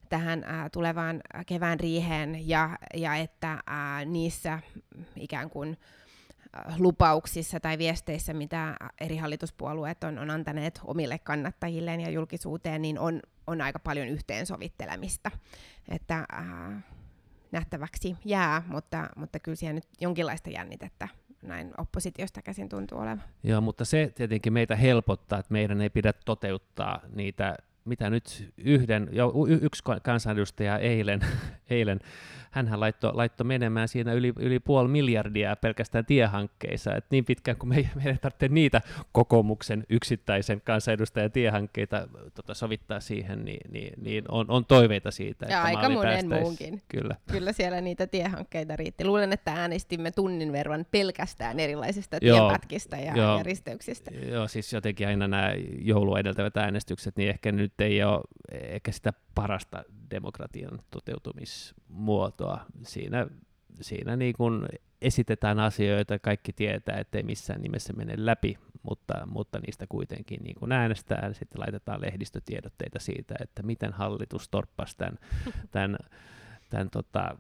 tähän 0.09 0.45
ää, 0.47 0.69
tulevaan 0.69 1.21
kevään 1.47 1.81
riiheen 1.81 2.49
ja, 2.49 2.79
ja 2.95 3.17
että 3.17 3.59
niissä 4.07 4.59
ikään 5.17 5.51
kuin 5.51 5.77
lupauksissa 6.79 7.61
tai 7.61 7.79
viesteissä, 7.79 8.33
mitä 8.33 8.77
eri 9.01 9.17
hallituspuolueet 9.17 10.05
on, 10.05 10.19
on 10.19 10.31
antaneet 10.31 10.81
omille 10.85 11.19
kannattajilleen 11.19 12.01
ja 12.01 12.11
julkisuuteen, 12.11 12.83
niin 12.83 12.99
on, 12.99 13.21
on 13.47 13.61
aika 13.61 13.79
paljon 13.79 14.09
yhteensovittelemista. 14.09 15.31
Että 15.89 16.27
äh, 16.35 16.85
nähtäväksi 17.53 18.17
jää, 18.25 18.63
mutta, 18.67 19.09
mutta 19.17 19.39
kyllä 19.39 19.57
siellä 19.57 19.75
nyt 19.75 19.89
jonkinlaista 20.01 20.51
jännitettä 20.51 21.09
näin 21.43 21.73
oppositiosta 21.79 22.43
käsin 22.43 22.69
tuntuu 22.69 22.99
olevan. 22.99 23.23
Joo, 23.43 23.61
mutta 23.61 23.85
se 23.85 24.13
tietenkin 24.15 24.53
meitä 24.53 24.77
helpottaa, 24.77 25.39
että 25.39 25.53
meidän 25.53 25.81
ei 25.81 25.91
pidä 25.91 26.13
toteuttaa 26.13 27.01
niitä 27.15 27.57
mitä 27.85 28.11
nyt 28.11 28.53
yhden, 28.57 29.09
jo 29.13 29.33
yksi 29.61 29.83
kansanedustaja 30.03 30.79
eilen, 30.79 31.21
eilen 31.71 32.01
hän 32.53 32.81
laittoi, 32.81 33.15
laittoi 33.15 33.45
menemään 33.45 33.89
siinä 33.89 34.13
yli, 34.13 34.33
yli 34.39 34.61
puoli 34.61 34.89
miljardia 34.89 35.57
pelkästään 35.57 36.07
tiehankkeissa, 36.07 36.97
että 36.97 37.09
niin 37.11 37.25
pitkään 37.25 37.57
kuin 37.57 37.69
me, 37.69 37.91
meidän 37.95 38.19
tarvitsee 38.19 38.49
niitä 38.49 38.81
kokoomuksen 39.13 39.85
yksittäisen 39.89 40.61
kansanedustajan 40.61 41.33
tiehankkeita 41.33 42.09
tota, 42.35 42.55
sovittaa 42.55 43.01
siihen, 43.01 43.45
niin, 43.45 43.73
niin, 43.73 43.93
niin 44.03 44.25
on, 44.29 44.47
on 44.49 44.65
toiveita 44.65 45.11
siitä, 45.11 45.47
ja 45.47 45.57
että 45.57 45.63
aika 45.63 45.89
monen 45.89 46.29
muunkin. 46.29 46.83
Kyllä. 46.89 47.17
Kyllä 47.31 47.53
siellä 47.53 47.81
niitä 47.81 48.07
tiehankkeita 48.07 48.77
riitti. 48.77 49.05
Luulen, 49.05 49.33
että 49.33 49.53
äänestimme 49.53 50.11
tunnin 50.11 50.53
verran 50.53 50.87
pelkästään 50.91 51.61
erilaisista 51.61 52.21
tiepätkistä 52.21 52.97
ja, 52.97 53.17
joo, 53.17 53.37
ja 53.37 53.43
risteyksistä. 53.43 54.11
Joo, 54.11 54.49
siis 54.49 54.73
jotenkin 54.73 55.09
aina 55.09 55.29
nämä 55.29 55.53
joulua 55.79 56.19
edeltävät 56.19 56.57
äänestykset, 56.57 57.17
niin 57.17 57.29
ehkä 57.29 57.53
nyt 57.53 57.72
ei 57.79 58.03
ole 58.03 58.21
ehkä 58.53 58.93
sitä 58.93 59.13
parasta 59.35 59.85
demokratian 60.11 60.83
toteutumismuotoa. 60.91 62.67
Siinä, 62.83 63.27
siinä 63.81 64.17
niin 64.17 64.35
kuin 64.37 64.67
esitetään 65.03 65.61
asioita, 65.61 66.19
kaikki 66.19 66.53
tietää, 66.53 66.99
ettei 66.99 67.23
missään 67.23 67.63
nimessä 67.63 67.93
mene 67.93 68.15
läpi, 68.17 68.59
mutta, 68.83 69.27
mutta 69.27 69.59
niistä 69.59 69.87
kuitenkin 69.89 70.41
niin 70.43 70.55
kuin 70.55 70.73
äänestetään, 70.73 71.35
sitten 71.35 71.61
laitetaan 71.61 72.01
lehdistötiedotteita 72.01 72.99
siitä, 72.99 73.35
että 73.41 73.63
miten 73.63 73.93
hallitus 73.93 74.49
torppasi 74.49 74.97
tämän, 74.97 75.19
tämän, 75.71 75.99
tämän 76.71 76.91
tota, 76.91 77.37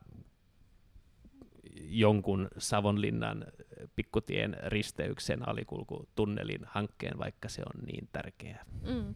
jonkun 1.80 2.48
Savonlinnan 2.58 3.44
pikkutien 3.96 4.56
risteyksen 4.66 5.48
alikulkutunnelin 5.48 6.60
hankkeen, 6.64 7.18
vaikka 7.18 7.48
se 7.48 7.62
on 7.62 7.84
niin 7.86 8.08
tärkeää. 8.12 8.64
Mm. 8.82 9.14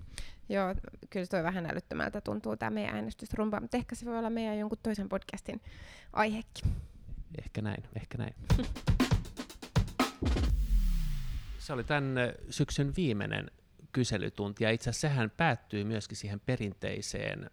Joo, 0.49 0.75
kyllä 1.11 1.27
toi 1.27 1.43
vähän 1.43 1.67
älyttömältä 1.67 2.21
tuntuu 2.21 2.57
tämä 2.57 2.71
meidän 2.71 2.95
äänestysrumpa, 2.95 3.61
mutta 3.61 3.77
ehkä 3.77 3.95
se 3.95 4.07
voi 4.07 4.19
olla 4.19 4.31
meidän 4.31 4.59
jonkun 4.59 4.79
toisen 4.83 5.09
podcastin 5.09 5.61
aihekin. 6.13 6.65
Ehkä 7.39 7.63
näin, 7.63 7.85
ehkä 7.97 8.19
näin. 8.19 8.35
se 11.59 11.73
oli 11.73 11.85
tämän 11.85 12.15
syksyn 12.51 12.93
viimeinen 12.97 13.51
kyselytunti, 13.93 14.65
ja 14.65 14.71
itse 14.71 14.91
asiassa 14.91 15.09
sehän 15.09 15.31
päättyy 15.31 15.85
myöskin 15.85 16.17
siihen 16.17 16.41
perinteiseen 16.41 17.51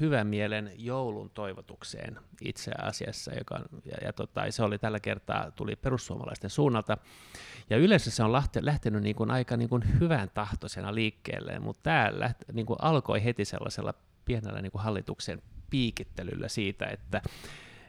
hyvän 0.00 0.26
mielen 0.26 0.72
joulun 0.76 1.30
toivotukseen 1.30 2.18
itse 2.40 2.70
asiassa, 2.82 3.34
joka, 3.34 3.60
ja, 3.84 3.96
ja 4.04 4.12
tota, 4.12 4.50
se 4.50 4.62
oli 4.62 4.78
tällä 4.78 5.00
kertaa, 5.00 5.50
tuli 5.50 5.76
perussuomalaisten 5.76 6.50
suunnalta, 6.50 6.98
ja 7.70 7.76
yleensä 7.76 8.10
se 8.10 8.22
on 8.22 8.32
lähtenyt, 8.32 8.64
lähtenyt 8.64 9.02
niin 9.02 9.16
kuin 9.16 9.30
aika 9.30 9.56
niin 9.56 9.68
kuin 9.68 10.00
hyvän 10.00 10.30
tahtoisena 10.34 10.94
liikkeelle, 10.94 11.58
mutta 11.58 11.82
tämä 11.82 12.10
lähti, 12.12 12.44
niin 12.52 12.66
kuin 12.66 12.76
alkoi 12.82 13.24
heti 13.24 13.44
sellaisella 13.44 13.94
pienellä 14.24 14.62
niin 14.62 14.72
kuin 14.72 14.82
hallituksen 14.82 15.42
piikittelyllä 15.70 16.48
siitä, 16.48 16.86
että 16.86 17.22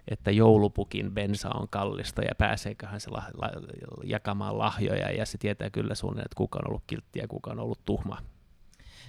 että 0.07 0.31
joulupukin 0.31 1.11
bensa 1.11 1.49
on 1.49 1.67
kallista 1.69 2.21
ja 2.21 2.35
pääseeköhän 2.37 2.99
se 2.99 3.09
la, 3.09 3.23
la, 3.37 3.49
jakamaan 4.03 4.57
lahjoja. 4.57 5.11
Ja 5.11 5.25
se 5.25 5.37
tietää 5.37 5.69
kyllä 5.69 5.95
suunnilleen, 5.95 6.25
että 6.25 6.37
kuka 6.37 6.59
on 6.59 6.67
ollut 6.67 6.83
kiltti 6.87 7.19
ja 7.19 7.27
kuka 7.27 7.51
on 7.51 7.59
ollut 7.59 7.85
tuhma 7.85 8.17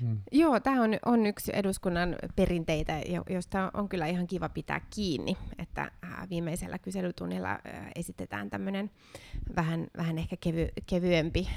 Mm. 0.01 0.18
Joo, 0.32 0.61
tämä 0.61 0.82
on, 0.82 0.99
on 1.07 1.26
yksi 1.26 1.53
eduskunnan 1.55 2.16
perinteitä, 2.36 3.01
josta 3.30 3.70
on 3.74 3.88
kyllä 3.88 4.07
ihan 4.07 4.26
kiva 4.26 4.49
pitää 4.49 4.80
kiinni, 4.95 5.36
että 5.59 5.90
viimeisellä 6.30 6.78
kyselytunnilla 6.78 7.59
esitetään 7.97 8.51
tämmöinen 8.51 8.90
vähän, 9.57 9.86
vähän 9.97 10.18
ehkä 10.18 10.36
kevy, 10.40 10.68
kevyempi 10.86 11.49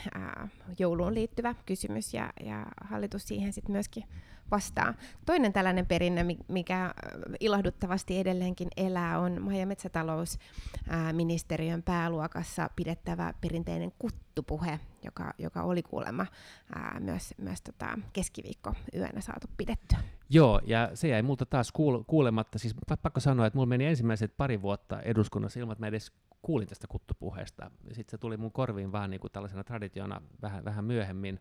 jouluun 0.80 1.14
liittyvä 1.14 1.56
kysymys, 1.66 2.14
ja, 2.14 2.34
ja 2.46 2.66
hallitus 2.84 3.28
siihen 3.28 3.54
sitten 3.54 3.72
myöskin 3.72 4.04
vastaa. 4.52 4.94
Toinen 5.26 5.54
tällainen 5.54 5.86
perinne, 5.86 6.26
mikä 6.48 6.94
ilahduttavasti 7.40 8.20
edelleenkin 8.20 8.68
elää, 8.78 9.20
on 9.20 9.42
maa- 9.42 9.54
ja 9.54 9.68
metsätalousministeriön 9.68 11.84
pääluokassa 11.84 12.70
pidettävä 12.76 13.34
perinteinen 13.42 13.92
kuttupuhe, 14.00 14.80
joka, 15.04 15.34
joka 15.38 15.64
oli 15.64 15.84
kuulemma 15.84 16.26
ää, 16.76 17.00
myös, 17.00 17.34
myös 17.38 17.62
tota 17.62 18.00
keskiviikko 18.14 18.74
yönä 18.96 19.22
saatu 19.22 19.48
pidettyä. 19.58 19.98
Joo, 20.30 20.62
ja 20.66 20.92
se 20.94 21.08
jäi 21.08 21.22
multa 21.22 21.46
taas 21.46 21.72
kuul- 21.72 22.04
kuulematta. 22.08 22.60
Siis 22.60 22.76
pakko 23.02 23.20
sanoa, 23.20 23.46
että 23.46 23.58
mulla 23.58 23.66
meni 23.66 23.86
ensimmäiset 23.86 24.38
pari 24.38 24.62
vuotta 24.62 25.02
eduskunnassa 25.02 25.60
ilman, 25.60 25.74
että 25.74 25.84
mä 25.84 25.88
edes 25.88 26.12
kuulin 26.42 26.68
tästä 26.68 26.88
kuttupuheesta. 26.88 27.72
Sitten 27.88 28.12
se 28.12 28.18
tuli 28.18 28.38
mun 28.38 28.52
korviin 28.52 28.92
vaan 28.92 29.10
niin 29.10 29.20
kuin 29.20 29.32
tällaisena 29.32 29.64
traditiona 29.64 30.22
vähän, 30.42 30.66
vähän 30.66 30.86
myöhemmin. 30.86 31.40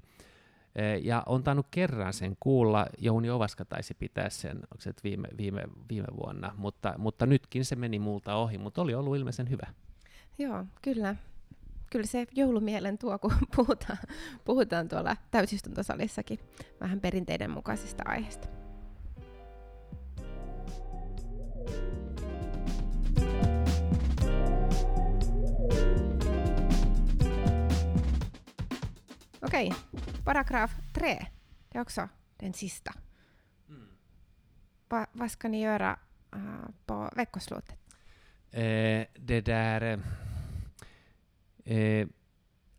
Ja 1.03 1.23
on 1.27 1.43
tainnut 1.43 1.67
kerran 1.71 2.13
sen 2.13 2.37
kuulla, 2.41 2.87
Jouni 2.99 3.31
Ovaska 3.31 3.65
taisi 3.65 3.95
pitää 3.95 4.31
sen, 4.31 4.57
onko 4.57 4.77
se 4.79 4.93
viime, 5.05 5.29
viime, 5.39 5.63
viime 5.89 6.07
vuonna, 6.17 6.55
mutta, 6.57 6.95
mutta 6.99 7.27
nytkin 7.27 7.65
se 7.65 7.77
meni 7.77 7.99
multa 7.99 8.35
ohi, 8.35 8.59
mutta 8.59 8.83
oli 8.83 8.95
ollut 8.95 9.17
ilmeisen 9.17 9.51
hyvä. 9.51 9.67
Joo, 10.39 10.65
kyllä. 10.83 11.17
kyllä 11.91 12.07
se 12.07 12.27
joulumielen 12.33 12.99
tuo, 12.99 13.19
kun 13.19 13.33
puhutaan, 13.57 13.99
puhutaan 14.45 14.89
tuolla 14.89 15.17
täysistuntosalissakin 15.31 16.39
vähän 16.81 17.01
perinteiden 17.01 17.51
mukaisista 17.51 18.03
aiheista. 18.07 18.49
Okej, 29.47 29.71
paragraf 30.25 30.73
3. 30.95 31.27
Det 31.69 31.79
är 31.79 31.83
också 31.83 32.09
den 32.37 32.53
sista. 32.53 32.95
Mm. 33.69 33.89
Va, 34.89 35.07
vad 35.13 35.31
ska 35.31 35.49
ni 35.49 35.63
göra 35.63 35.99
uh, 36.37 36.69
på 36.87 37.11
veckoslutet? 37.17 37.79
Eh, 38.51 39.07
det 39.15 39.41
där... 39.41 40.01
Eh, 41.65 42.07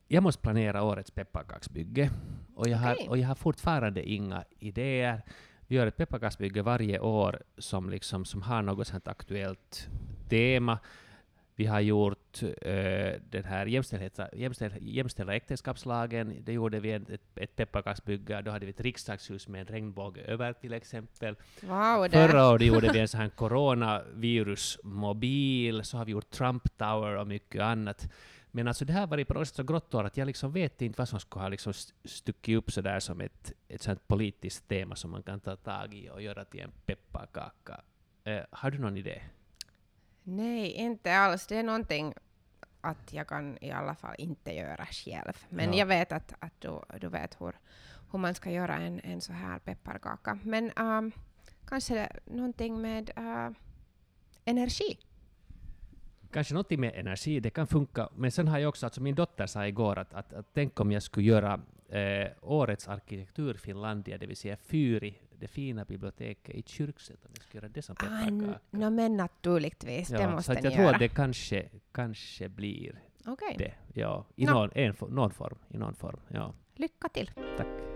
jag 0.07 0.23
måste 0.23 0.41
planera 0.41 0.83
årets 0.83 1.11
pepparkaksbygge 1.11 2.09
och 2.55 2.67
jag, 2.67 2.79
okay. 2.79 2.95
har, 3.03 3.09
och 3.09 3.17
jag 3.17 3.27
har 3.27 3.35
fortfarande 3.35 4.09
inga 4.09 4.43
idéer. 4.59 5.21
Vi 5.67 5.75
gör 5.75 5.87
ett 5.87 5.97
pepparkaksbygge 5.97 6.61
varje 6.61 6.99
år 6.99 7.43
som, 7.57 7.89
liksom, 7.89 8.25
som 8.25 8.41
har 8.41 8.61
något 8.61 8.87
sånt 8.87 9.07
aktuellt 9.07 9.89
tema. 10.29 10.79
Vi 11.57 11.65
har 11.65 11.79
gjort 11.79 12.43
uh, 12.43 12.49
den 13.29 13.43
här 13.43 13.65
jämställ, 13.65 14.09
jämställda 14.81 15.35
äktenskapslagen, 15.35 16.35
det 16.43 16.53
gjorde 16.53 16.79
vi 16.79 16.91
ett, 16.91 17.09
ett 17.35 17.55
pepparkaksbygge, 17.55 18.41
då 18.41 18.51
hade 18.51 18.65
vi 18.65 18.69
ett 18.69 18.81
riksdagshus 18.81 19.47
med 19.47 19.61
en 19.61 19.67
regnbåge 19.67 20.21
över 20.21 20.53
till 20.53 20.73
exempel. 20.73 21.35
Wow, 21.61 22.09
Förra 22.09 22.49
året 22.49 22.67
gjorde 22.67 22.91
vi 22.93 22.99
en 22.99 23.07
sån 23.07 23.19
här 23.19 23.29
coronavirusmobil, 23.29 25.83
så 25.83 25.97
har 25.97 26.05
vi 26.05 26.11
gjort 26.11 26.29
Trump 26.29 26.77
Tower 26.77 27.17
och 27.17 27.27
mycket 27.27 27.61
annat. 27.61 28.07
Men 28.55 28.67
alltså 28.67 28.85
det 28.85 28.93
här 28.93 29.07
var 29.07 29.23
på 29.23 29.33
något 29.33 29.47
sätt 29.47 29.55
så 29.55 29.63
grått 29.63 29.93
år 29.93 30.03
att 30.03 30.17
jag 30.17 30.25
liksom 30.25 30.51
vet 30.51 30.81
inte 30.81 30.97
vad 30.97 31.09
som 31.09 31.19
skulle 31.19 31.43
ha 31.43 31.49
liksom 31.49 31.73
stuckit 32.05 32.57
upp 32.57 32.71
så 32.71 32.81
där 32.81 32.99
som 32.99 33.21
ett, 33.21 33.53
ett 33.67 33.81
sånt 33.81 34.07
politiskt 34.07 34.67
tema 34.67 34.95
som 34.95 35.11
man 35.11 35.23
kan 35.23 35.39
ta 35.39 35.55
tag 35.55 35.93
i 35.93 36.09
och 36.09 36.21
göra 36.21 36.45
till 36.45 36.59
en 36.59 36.71
pepparkaka. 36.85 37.81
Uh, 38.27 38.39
har 38.51 38.71
du 38.71 38.77
någon 38.77 38.97
idé? 38.97 39.21
Nej, 40.27 40.71
inte 40.71 41.17
alls. 41.17 41.47
Det 41.47 41.55
är 41.55 41.63
någonting 41.63 42.13
att 42.81 43.13
jag 43.13 43.27
kan 43.27 43.57
i 43.61 43.71
alla 43.71 43.95
fall 43.95 44.15
inte 44.17 44.53
göra 44.53 44.85
själv. 44.85 45.45
Men 45.49 45.73
ja. 45.73 45.79
jag 45.79 45.85
vet 45.85 46.11
att, 46.11 46.33
att 46.39 46.61
du, 46.61 46.79
du 47.01 47.09
vet 47.09 47.41
hur, 47.41 47.53
hur 48.11 48.19
man 48.19 48.35
ska 48.35 48.51
göra 48.51 48.75
en, 48.75 48.99
en 48.99 49.21
så 49.21 49.33
här 49.33 49.59
pepparkaka. 49.59 50.39
Men 50.43 50.71
um, 50.77 51.11
kanske 51.67 52.09
någonting 52.25 52.81
med 52.81 53.11
uh, 53.17 53.49
energi. 54.45 54.99
Kanske 56.31 56.53
någonting 56.53 56.79
med 56.79 56.95
energi, 56.95 57.39
det 57.39 57.49
kan 57.49 57.67
funka. 57.67 58.09
Men 58.15 58.31
sen 58.31 58.47
har 58.47 58.59
jag 58.59 58.69
också, 58.69 58.85
alltså 58.85 59.01
min 59.01 59.15
dotter 59.15 59.47
sa 59.47 59.67
igår 59.67 59.99
att, 59.99 60.13
att, 60.13 60.33
att 60.33 60.45
tänk 60.53 60.79
om 60.79 60.91
jag 60.91 61.03
skulle 61.03 61.27
göra 61.27 61.61
eh, 61.89 62.27
årets 62.41 62.87
arkitektur 62.87 63.53
Finlandia, 63.53 64.17
det 64.17 64.27
vill 64.27 64.37
säga 64.37 64.57
Fyri, 64.57 65.19
det 65.45 65.51
fina 65.51 65.85
biblioteket 65.85 66.55
i 66.55 66.63
Kyrkslätt, 66.65 67.25
om 67.25 67.31
jag 67.35 67.43
ska 67.43 67.57
göra 67.57 67.67
det 67.67 67.81
som 67.81 67.95
pepparkaka. 67.95 68.59
Ah, 68.71 68.77
no, 68.77 68.89
men 68.89 69.17
naturligtvis, 69.17 70.09
ja, 70.09 70.17
det 70.17 70.27
måste 70.27 70.43
så 70.43 70.51
att 70.51 70.63
jag 70.63 70.71
ni 70.71 70.75
tror 70.75 70.85
göra. 70.85 70.95
att 70.95 70.99
det 70.99 71.07
kanske, 71.07 71.69
kanske 71.91 72.49
blir 72.49 73.01
okay. 73.25 73.55
det. 73.57 73.73
Ja, 73.93 74.25
i 74.35 74.45
no. 74.45 74.51
någon, 74.51 74.69
en, 74.75 74.95
någon 75.09 75.31
form. 75.31 75.57
I 75.69 75.77
någon 75.77 75.95
form 75.95 76.19
ja. 76.27 76.53
Lycka 76.75 77.09
till! 77.09 77.31
Tack. 77.57 77.94